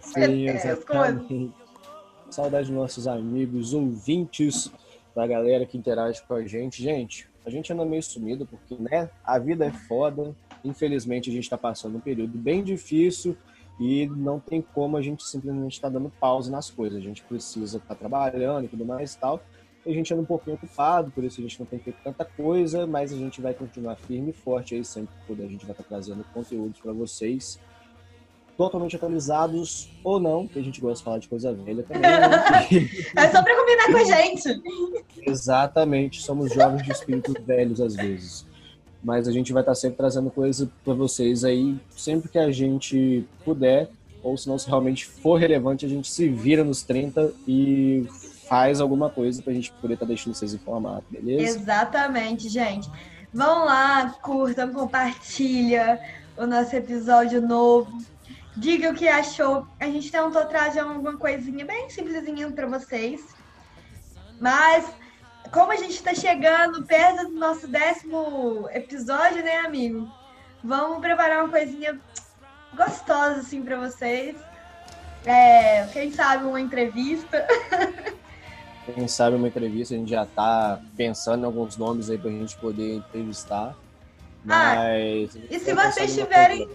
Sim, 0.00 0.48
exatamente. 0.48 1.52
Saudade 2.30 2.68
dos 2.68 2.76
nossos 2.76 3.08
amigos, 3.08 3.72
ouvintes, 3.72 4.70
da 5.14 5.26
galera 5.26 5.66
que 5.66 5.76
interage 5.76 6.22
com 6.22 6.34
a 6.34 6.46
gente. 6.46 6.82
Gente, 6.82 7.28
a 7.44 7.50
gente 7.50 7.72
anda 7.72 7.84
meio 7.84 8.02
sumido 8.02 8.46
porque, 8.46 8.76
né, 8.80 9.10
a 9.24 9.38
vida 9.38 9.66
é 9.66 9.72
foda. 9.72 10.34
Infelizmente, 10.64 11.30
a 11.30 11.32
gente 11.32 11.44
está 11.44 11.56
passando 11.56 11.96
um 11.96 12.00
período 12.00 12.36
bem 12.36 12.62
difícil 12.62 13.36
e 13.80 14.06
não 14.06 14.38
tem 14.38 14.60
como 14.60 14.96
a 14.96 15.02
gente 15.02 15.24
simplesmente 15.24 15.74
estar 15.74 15.88
tá 15.88 15.98
dando 15.98 16.10
pausa 16.20 16.50
nas 16.50 16.70
coisas. 16.70 16.98
A 16.98 17.02
gente 17.02 17.22
precisa 17.24 17.78
estar 17.78 17.94
tá 17.94 17.94
trabalhando 17.94 18.66
e 18.66 18.68
tudo 18.68 18.84
mais 18.84 19.14
e 19.14 19.18
tal. 19.18 19.42
A 19.86 19.90
gente 19.90 20.12
anda 20.12 20.22
um 20.22 20.26
pouquinho 20.26 20.56
ocupado, 20.56 21.10
por 21.10 21.24
isso 21.24 21.40
a 21.40 21.42
gente 21.42 21.58
não 21.58 21.66
tem 21.66 21.78
feito 21.78 21.98
tanta 22.04 22.24
coisa, 22.24 22.86
mas 22.86 23.12
a 23.12 23.16
gente 23.16 23.40
vai 23.40 23.54
continuar 23.54 23.96
firme 23.96 24.30
e 24.30 24.32
forte 24.34 24.74
aí 24.74 24.84
sempre 24.84 25.14
que 25.14 25.26
puder. 25.26 25.46
A 25.46 25.48
gente 25.48 25.64
vai 25.64 25.70
estar 25.70 25.84
tá 25.84 25.88
trazendo 25.88 26.24
conteúdos 26.34 26.80
para 26.80 26.92
vocês 26.92 27.58
totalmente 28.58 28.96
atualizados 28.96 29.88
ou 30.02 30.18
não, 30.18 30.44
porque 30.44 30.58
a 30.58 30.62
gente 30.62 30.80
gosta 30.80 30.98
de 30.98 31.04
falar 31.04 31.18
de 31.18 31.28
coisa 31.28 31.54
velha 31.54 31.84
também. 31.84 32.02
Né? 32.02 32.90
é 33.16 33.30
só 33.30 33.40
para 33.40 33.56
combinar 33.56 33.86
com 33.86 33.96
a 33.98 34.04
gente. 34.04 34.62
Exatamente, 35.24 36.20
somos 36.20 36.52
jovens 36.52 36.82
de 36.82 36.90
espíritos 36.90 37.34
velhos 37.46 37.80
às 37.80 37.94
vezes. 37.94 38.44
Mas 39.02 39.28
a 39.28 39.32
gente 39.32 39.52
vai 39.52 39.62
estar 39.62 39.76
sempre 39.76 39.98
trazendo 39.98 40.28
coisa 40.28 40.68
para 40.84 40.92
vocês 40.92 41.44
aí, 41.44 41.78
sempre 41.88 42.28
que 42.28 42.38
a 42.38 42.50
gente 42.50 43.24
puder, 43.44 43.88
ou 44.24 44.36
se 44.36 44.48
não 44.48 44.58
se 44.58 44.66
realmente 44.66 45.06
for 45.06 45.36
relevante, 45.36 45.86
a 45.86 45.88
gente 45.88 46.10
se 46.10 46.28
vira 46.28 46.64
nos 46.64 46.82
30 46.82 47.32
e 47.46 48.08
faz 48.48 48.80
alguma 48.80 49.08
coisa 49.08 49.40
para 49.40 49.52
a 49.52 49.54
gente 49.54 49.70
poder 49.80 49.94
estar 49.94 50.06
deixando 50.06 50.34
vocês 50.34 50.52
informados, 50.52 51.04
beleza? 51.08 51.60
Exatamente, 51.60 52.48
gente. 52.48 52.90
Vão 53.32 53.66
lá, 53.66 54.10
curtam, 54.20 54.72
compartilha 54.72 56.00
o 56.36 56.44
nosso 56.44 56.74
episódio 56.74 57.40
novo 57.40 58.02
Diga 58.58 58.90
o 58.90 58.94
que 58.94 59.06
achou. 59.06 59.68
A 59.78 59.86
gente 59.86 60.10
tentou 60.10 60.44
trazer 60.46 60.80
alguma 60.80 61.16
coisinha 61.16 61.64
bem 61.64 61.88
simplesinha 61.88 62.50
para 62.50 62.66
vocês. 62.66 63.24
Mas, 64.40 64.84
como 65.52 65.70
a 65.70 65.76
gente 65.76 65.92
está 65.92 66.12
chegando 66.12 66.84
perto 66.84 67.28
do 67.28 67.34
nosso 67.34 67.68
décimo 67.68 68.68
episódio, 68.72 69.44
né, 69.44 69.58
amigo? 69.58 70.10
Vamos 70.62 70.98
preparar 70.98 71.44
uma 71.44 71.50
coisinha 71.50 72.00
gostosa, 72.74 73.40
assim, 73.40 73.62
para 73.62 73.78
vocês. 73.78 74.36
É, 75.24 75.86
quem 75.92 76.10
sabe 76.10 76.44
uma 76.44 76.60
entrevista. 76.60 77.46
Quem 78.94 79.06
sabe 79.06 79.36
uma 79.36 79.48
entrevista, 79.48 79.94
a 79.94 79.98
gente 79.98 80.08
já 80.10 80.24
tá 80.24 80.80
pensando 80.96 81.42
em 81.42 81.44
alguns 81.44 81.76
nomes 81.76 82.08
aí 82.08 82.16
pra 82.16 82.30
gente 82.30 82.56
poder 82.56 82.94
entrevistar. 82.94 83.76
Ah, 84.48 84.74
Mas. 84.74 85.36
Ah, 85.36 85.40
e 85.50 85.60
se 85.60 85.74
vocês 85.74 86.14
tiverem. 86.14 86.66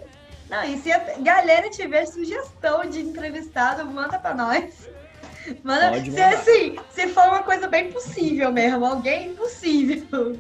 Não, 0.54 0.64
e 0.66 0.78
se 0.78 0.92
a 0.92 1.00
galera 1.20 1.68
tiver 1.72 2.06
sugestão 2.06 2.86
de 2.86 3.00
entrevistado, 3.00 3.84
manda 3.86 4.20
pra 4.20 4.36
nós. 4.36 4.88
Manda, 5.64 6.00
se, 6.00 6.22
assim, 6.22 6.76
se 6.92 7.08
for 7.08 7.24
uma 7.24 7.42
coisa 7.42 7.68
bem 7.68 7.92
possível 7.92 8.52
mesmo, 8.52 8.86
alguém 8.86 9.32
impossível. 9.32 10.38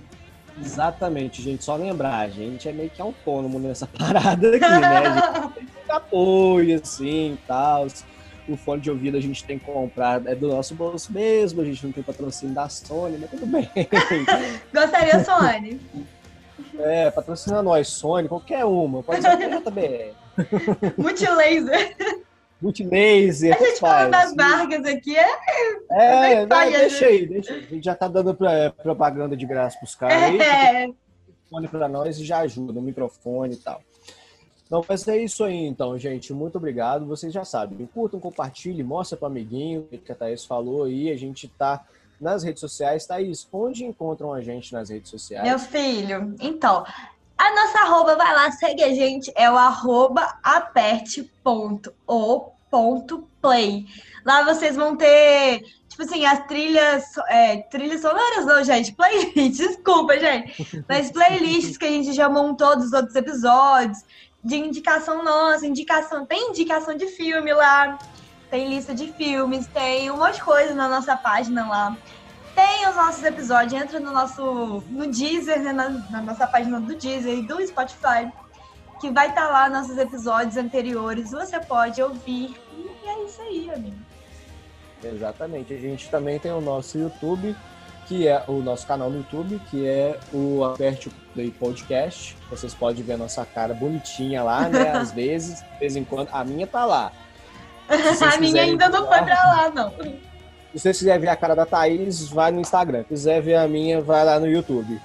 Exatamente, 0.61 1.41
gente. 1.41 1.63
Só 1.63 1.75
lembrar, 1.75 2.19
a 2.19 2.29
gente 2.29 2.69
é 2.69 2.71
meio 2.71 2.91
que 2.91 3.01
autônomo 3.01 3.57
nessa 3.57 3.87
parada 3.97 4.49
aqui, 4.49 4.59
né? 4.59 4.97
A 4.97 5.41
gente 5.41 5.65
tem 5.87 5.95
apoio, 5.95 6.79
assim, 6.79 7.35
tal. 7.47 7.87
O 8.47 8.55
fone 8.55 8.81
de 8.81 8.91
ouvido 8.91 9.17
a 9.17 9.21
gente 9.21 9.43
tem 9.43 9.57
que 9.57 9.65
comprar, 9.65 10.21
é 10.27 10.35
do 10.35 10.47
nosso 10.49 10.75
bolso 10.75 11.11
mesmo, 11.11 11.61
a 11.61 11.65
gente 11.65 11.83
não 11.83 11.91
tem 11.91 12.03
patrocínio 12.03 12.53
da 12.53 12.69
Sony, 12.69 13.17
mas 13.17 13.31
tudo 13.31 13.47
bem. 13.47 13.67
Gostaria, 14.71 15.23
Sony. 15.23 15.81
É, 16.79 17.11
patrocina 17.11 17.61
nós, 17.61 17.87
Sony, 17.87 18.27
qualquer 18.27 18.65
uma. 18.65 19.03
Pode 19.03 19.21
ser 19.21 19.37
JBL. 19.37 20.13
Multilaser. 20.97 21.95
Multilaser. 22.61 23.55
A 23.55 23.59
gente 23.59 23.79
falando 23.79 24.11
das 24.11 24.33
marcas 24.33 24.85
aqui 24.85 25.15
é. 25.15 25.27
É, 25.91 26.33
é 26.33 26.45
não, 26.45 26.71
deixa 26.71 27.05
aí, 27.05 27.27
deixa 27.27 27.53
aí. 27.53 27.59
A 27.59 27.73
gente 27.73 27.83
já 27.83 27.95
tá 27.95 28.07
dando 28.07 28.33
pra, 28.33 28.71
propaganda 28.71 29.35
de 29.35 29.45
graça 29.45 29.77
pros 29.77 29.95
caras 29.95 30.23
aí. 30.23 30.39
É. 30.39 30.89
Fone 31.49 31.67
pra 31.67 31.87
nós 31.87 32.17
e 32.17 32.25
já 32.25 32.39
ajuda, 32.39 32.79
o 32.79 32.81
microfone 32.81 33.53
e 33.55 33.57
tal. 33.57 33.81
Então, 34.65 34.83
mas 34.87 35.07
é 35.07 35.17
isso 35.17 35.43
aí, 35.43 35.65
então, 35.65 35.97
gente. 35.99 36.33
Muito 36.33 36.57
obrigado. 36.57 37.05
Vocês 37.05 37.31
já 37.31 37.45
sabem. 37.45 37.87
Curtam, 37.93 38.19
compartilhem, 38.19 38.83
mostra 38.83 39.17
para 39.17 39.27
amiguinho 39.27 39.87
o 39.91 39.97
que 39.97 40.11
a 40.11 40.15
Thaís 40.15 40.45
falou 40.45 40.85
aí. 40.85 41.11
A 41.11 41.17
gente 41.17 41.47
tá 41.47 41.85
nas 42.23 42.41
redes 42.43 42.61
sociais. 42.61 43.05
Thaís, 43.05 43.47
onde 43.51 43.85
encontram 43.85 44.33
a 44.33 44.41
gente 44.41 44.73
nas 44.73 44.89
redes 44.89 45.11
sociais? 45.11 45.47
Meu 45.47 45.59
filho, 45.59 46.35
então, 46.39 46.83
a 47.37 47.55
nossa 47.55 47.79
arroba, 47.79 48.15
vai 48.15 48.33
lá, 48.33 48.49
segue 48.51 48.81
a 48.83 48.93
gente, 48.93 49.31
é 49.35 49.51
o 49.51 49.57
arroba 49.57 50.37
aperte.o.play. 50.41 51.45
Lá 54.25 54.43
vocês 54.43 54.75
vão 54.75 54.95
ter, 54.95 55.61
tipo 55.89 56.03
assim, 56.03 56.25
as 56.25 56.47
trilhas, 56.47 57.03
é, 57.27 57.57
trilhas 57.63 58.01
sonoras 58.01 58.45
não, 58.45 58.63
gente, 58.63 58.93
playlist, 58.93 59.35
desculpa, 59.59 60.17
gente. 60.17 60.85
Mas 60.87 61.11
playlists 61.11 61.77
que 61.77 61.85
a 61.85 61.89
gente 61.89 62.13
já 62.13 62.29
montou 62.29 62.77
dos 62.77 62.93
outros 62.93 63.15
episódios, 63.15 63.99
de 64.43 64.55
indicação 64.57 65.23
nossa, 65.23 65.65
indicação, 65.65 66.25
tem 66.25 66.49
indicação 66.49 66.95
de 66.95 67.07
filme 67.07 67.53
lá, 67.53 67.97
tem 68.53 68.69
lista 68.69 68.93
de 68.93 69.11
filmes, 69.13 69.65
tem 69.65 70.11
um 70.11 70.17
monte 70.17 70.35
de 70.35 70.43
coisa 70.43 70.75
na 70.75 70.87
nossa 70.87 71.17
página 71.17 71.67
lá. 71.67 71.97
Tem 72.53 72.87
os 72.87 72.95
nossos 72.95 73.23
episódios, 73.23 73.73
entra 73.73 73.99
no 73.99 74.11
nosso 74.11 74.83
no 74.91 75.07
Deezer, 75.07 75.59
né, 75.59 75.73
na, 75.73 75.89
na 75.89 76.21
nossa 76.21 76.45
página 76.45 76.79
do 76.79 76.95
Deezer 76.95 77.39
e 77.39 77.47
do 77.47 77.65
Spotify, 77.65 78.31
que 79.01 79.09
vai 79.09 79.29
estar 79.29 79.47
tá 79.47 79.49
lá 79.49 79.69
nossos 79.69 79.97
episódios 79.97 80.55
anteriores. 80.55 81.31
Você 81.31 81.59
pode 81.61 81.99
ouvir. 81.99 82.55
E 82.77 83.09
é 83.09 83.23
isso 83.25 83.41
aí, 83.41 83.71
amigo. 83.71 83.97
Exatamente. 85.03 85.73
A 85.73 85.79
gente 85.79 86.07
também 86.11 86.37
tem 86.37 86.51
o 86.51 86.61
nosso 86.61 86.99
YouTube, 86.99 87.55
que 88.05 88.27
é 88.27 88.43
o 88.47 88.61
nosso 88.61 88.85
canal 88.85 89.09
no 89.09 89.17
YouTube, 89.17 89.59
que 89.71 89.87
é 89.87 90.19
o 90.31 90.63
Aperte 90.63 91.09
Play 91.33 91.49
Podcast. 91.49 92.37
Vocês 92.51 92.75
podem 92.75 93.03
ver 93.03 93.13
a 93.13 93.17
nossa 93.17 93.43
cara 93.47 93.73
bonitinha 93.73 94.43
lá, 94.43 94.69
né? 94.69 94.91
Às 94.93 95.11
vezes, 95.11 95.63
de 95.63 95.79
vez 95.79 95.95
em 95.95 96.03
quando. 96.03 96.29
A 96.31 96.43
minha 96.43 96.67
tá 96.67 96.85
lá. 96.85 97.11
A 97.89 98.39
minha 98.39 98.61
ainda 98.61 98.89
não 98.89 99.07
foi 99.07 99.21
pra 99.21 99.35
lá, 99.35 99.69
não. 99.69 99.91
Se 99.91 100.79
você 100.79 100.91
quiser 100.91 101.19
ver 101.19 101.27
a 101.27 101.35
cara 101.35 101.55
da 101.55 101.65
Thaís, 101.65 102.27
vai 102.29 102.51
no 102.51 102.59
Instagram. 102.59 103.03
Se 103.03 103.09
quiser 103.09 103.41
ver 103.41 103.55
a 103.55 103.67
minha, 103.67 104.01
vai 104.01 104.25
lá 104.25 104.39
no 104.39 104.47
YouTube. 104.47 104.99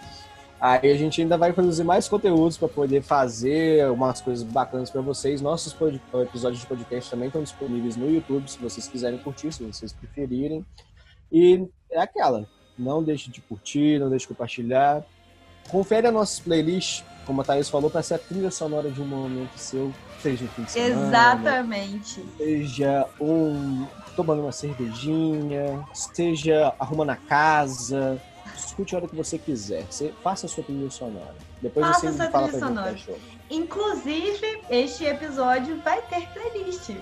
Aí 0.61 0.91
a 0.91 0.97
gente 0.97 1.21
ainda 1.21 1.39
vai 1.39 1.53
produzir 1.53 1.85
mais 1.85 2.09
conteúdos 2.09 2.59
para 2.59 2.69
poder 2.69 3.01
fazer 3.03 3.89
umas 3.91 4.21
coisas 4.21 4.43
bacanas 4.43 4.91
para 4.91 5.01
vocês. 5.01 5.41
Nossos 5.41 5.77
episódios 6.23 6.61
de 6.61 6.67
podcast 6.67 7.11
também 7.11 7.29
estão 7.29 7.43
disponíveis 7.43 7.97
no 7.97 8.11
YouTube, 8.11 8.51
se 8.51 8.59
vocês 8.59 8.89
quiserem 8.89 9.19
curtir, 9.19 9.53
se 9.53 9.63
vocês 9.63 9.93
preferirem. 9.93 10.67
E 11.31 11.65
é 11.93 12.01
aquela, 12.01 12.45
não 12.77 13.05
deixe 13.05 13.31
de 13.31 13.41
curtir, 13.41 14.01
não 14.01 14.11
deixe 14.11 14.25
de 14.25 14.29
compartilhar. 14.29 15.05
Confere 15.71 16.09
a 16.09 16.13
nossa 16.13 16.43
playlist, 16.43 17.05
como 17.29 17.43
a 17.43 17.45
Thaís 17.45 17.69
falou, 17.69 17.91
para 17.91 18.03
ser 18.03 18.15
a 18.15 18.19
trilha 18.19 18.51
sonora 18.51 18.91
de 18.91 19.03
um 19.03 19.07
momento 19.07 19.51
seu, 19.55 19.93
seja 20.23 20.47
um 20.47 20.49
fim 20.49 20.63
de 20.63 20.73
semana. 20.73 21.07
Exatamente. 21.09 22.25
Seja 22.39 23.07
um 23.21 23.87
tomando 24.17 24.41
uma 24.41 24.51
cervejinha, 24.51 25.87
seja 25.93 26.75
arrumando 26.81 27.11
a 27.11 27.17
casa, 27.17 28.19
escute 28.57 28.95
a 28.95 28.99
hora 28.99 29.07
que 29.07 29.15
você 29.15 29.37
quiser. 29.37 29.85
Você 29.91 30.11
faça 30.25 30.47
a 30.47 30.49
sua 30.49 30.65
trilha 30.65 30.91
sonora. 30.91 31.35
Depois 31.61 31.87
faça 31.87 32.13
você 32.13 32.31
fala 32.31 32.49
pra 32.49 32.59
sonora. 32.59 32.97
gente 32.97 33.21
Inclusive, 33.51 34.63
este 34.71 35.05
episódio 35.05 35.79
vai 35.83 36.01
ter 36.01 36.27
playlist. 36.29 36.97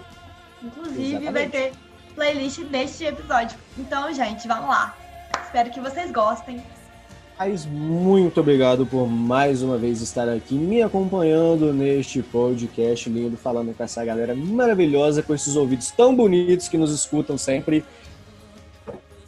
Inclusive, 0.61 1.11
Exatamente. 1.13 1.33
vai 1.33 1.49
ter 1.49 1.73
playlist 2.17 2.65
deste 2.65 3.05
episódio. 3.05 3.57
Então, 3.79 4.13
gente, 4.13 4.49
vamos 4.49 4.69
lá. 4.69 4.93
Espero 5.45 5.71
que 5.71 5.79
vocês 5.79 6.11
gostem. 6.11 6.61
Mas 7.39 7.67
muito 7.67 8.41
obrigado 8.41 8.87
por 8.87 9.07
mais 9.07 9.63
uma 9.63 9.77
vez 9.77 10.01
estar 10.01 10.27
aqui 10.27 10.55
me 10.55 10.83
acompanhando 10.83 11.71
neste 11.71 12.23
podcast 12.23 13.11
lindo, 13.11 13.37
falando 13.37 13.75
com 13.75 13.85
essa 13.85 14.03
galera 14.03 14.35
maravilhosa, 14.35 15.23
com 15.23 15.35
esses 15.35 15.55
ouvidos 15.55 15.91
tão 15.91 16.17
bonitos 16.17 16.67
que 16.67 16.79
nos 16.79 16.93
escutam 16.93 17.37
sempre. 17.37 17.85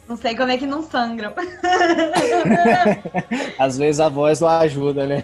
Não 0.07 0.17
sei 0.17 0.35
como 0.35 0.49
é 0.51 0.57
que 0.57 0.65
não 0.65 0.81
sangram. 0.81 1.31
Às 3.59 3.77
vezes 3.77 3.99
a 3.99 4.09
voz 4.09 4.39
lá 4.39 4.61
ajuda, 4.61 5.05
né? 5.05 5.23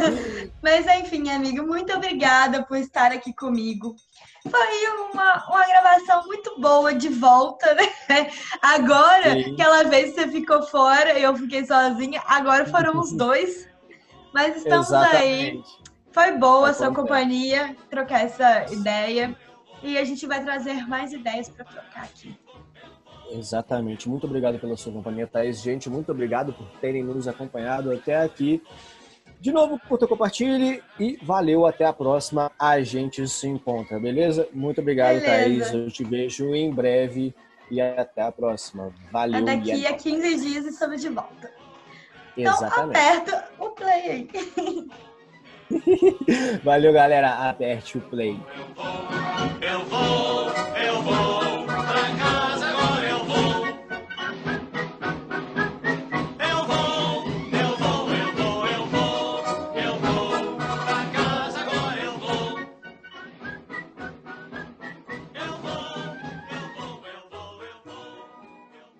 Mas 0.62 0.86
enfim, 1.00 1.30
amigo, 1.30 1.66
muito 1.66 1.94
obrigada 1.94 2.62
por 2.62 2.76
estar 2.76 3.10
aqui 3.10 3.32
comigo. 3.32 3.96
Foi 4.50 5.10
uma, 5.12 5.44
uma 5.48 5.66
gravação 5.66 6.26
muito 6.26 6.60
boa 6.60 6.94
de 6.94 7.08
volta, 7.08 7.74
né? 7.74 8.30
Agora, 8.62 9.32
Sim. 9.32 9.52
aquela 9.52 9.84
vez 9.84 10.14
você 10.14 10.28
ficou 10.28 10.62
fora 10.62 11.18
e 11.18 11.22
eu 11.22 11.36
fiquei 11.36 11.64
sozinha, 11.64 12.22
agora 12.26 12.66
foram 12.66 12.98
os 12.98 13.12
dois. 13.16 13.68
Mas 14.32 14.56
estamos 14.56 14.88
Exatamente. 14.88 15.16
aí. 15.16 15.62
Foi 16.12 16.32
boa 16.32 16.70
a 16.70 16.74
sua 16.74 16.92
companhia, 16.92 17.76
trocar 17.90 18.24
essa 18.24 18.72
ideia. 18.72 19.36
E 19.82 19.96
a 19.96 20.04
gente 20.04 20.26
vai 20.26 20.42
trazer 20.42 20.86
mais 20.88 21.12
ideias 21.12 21.48
para 21.48 21.64
trocar 21.64 22.04
aqui. 22.04 22.36
Exatamente. 23.30 24.08
Muito 24.08 24.26
obrigado 24.26 24.58
pela 24.58 24.76
sua 24.76 24.92
companhia, 24.92 25.26
Thaís. 25.26 25.60
Gente, 25.60 25.88
muito 25.88 26.10
obrigado 26.10 26.52
por 26.52 26.66
terem 26.80 27.04
nos 27.04 27.28
acompanhado 27.28 27.92
até 27.92 28.22
aqui. 28.22 28.62
De 29.40 29.52
novo, 29.52 29.80
curta, 29.88 30.06
compartilhe 30.06 30.82
e 30.98 31.18
valeu. 31.22 31.64
Até 31.66 31.84
a 31.84 31.92
próxima. 31.92 32.50
A 32.58 32.80
gente 32.80 33.26
se 33.28 33.46
encontra, 33.46 33.98
beleza? 33.98 34.48
Muito 34.52 34.80
obrigado, 34.80 35.20
beleza. 35.20 35.70
Thaís. 35.70 35.74
Eu 35.74 35.90
te 35.90 36.04
vejo 36.04 36.54
em 36.54 36.72
breve 36.72 37.34
e 37.70 37.80
até 37.80 38.22
a 38.22 38.32
próxima. 38.32 38.92
Valeu. 39.12 39.44
Daqui 39.44 39.86
a 39.86 39.94
15 39.94 40.36
dias 40.40 40.64
estamos 40.66 41.00
de 41.00 41.08
volta. 41.08 41.50
Então, 42.36 42.54
Exatamente. 42.54 42.98
aperta 42.98 43.48
o 43.58 43.70
play 43.70 44.10
aí. 44.10 44.28
Valeu, 46.64 46.92
galera. 46.92 47.48
Aperte 47.48 47.98
o 47.98 48.00
play. 48.00 48.40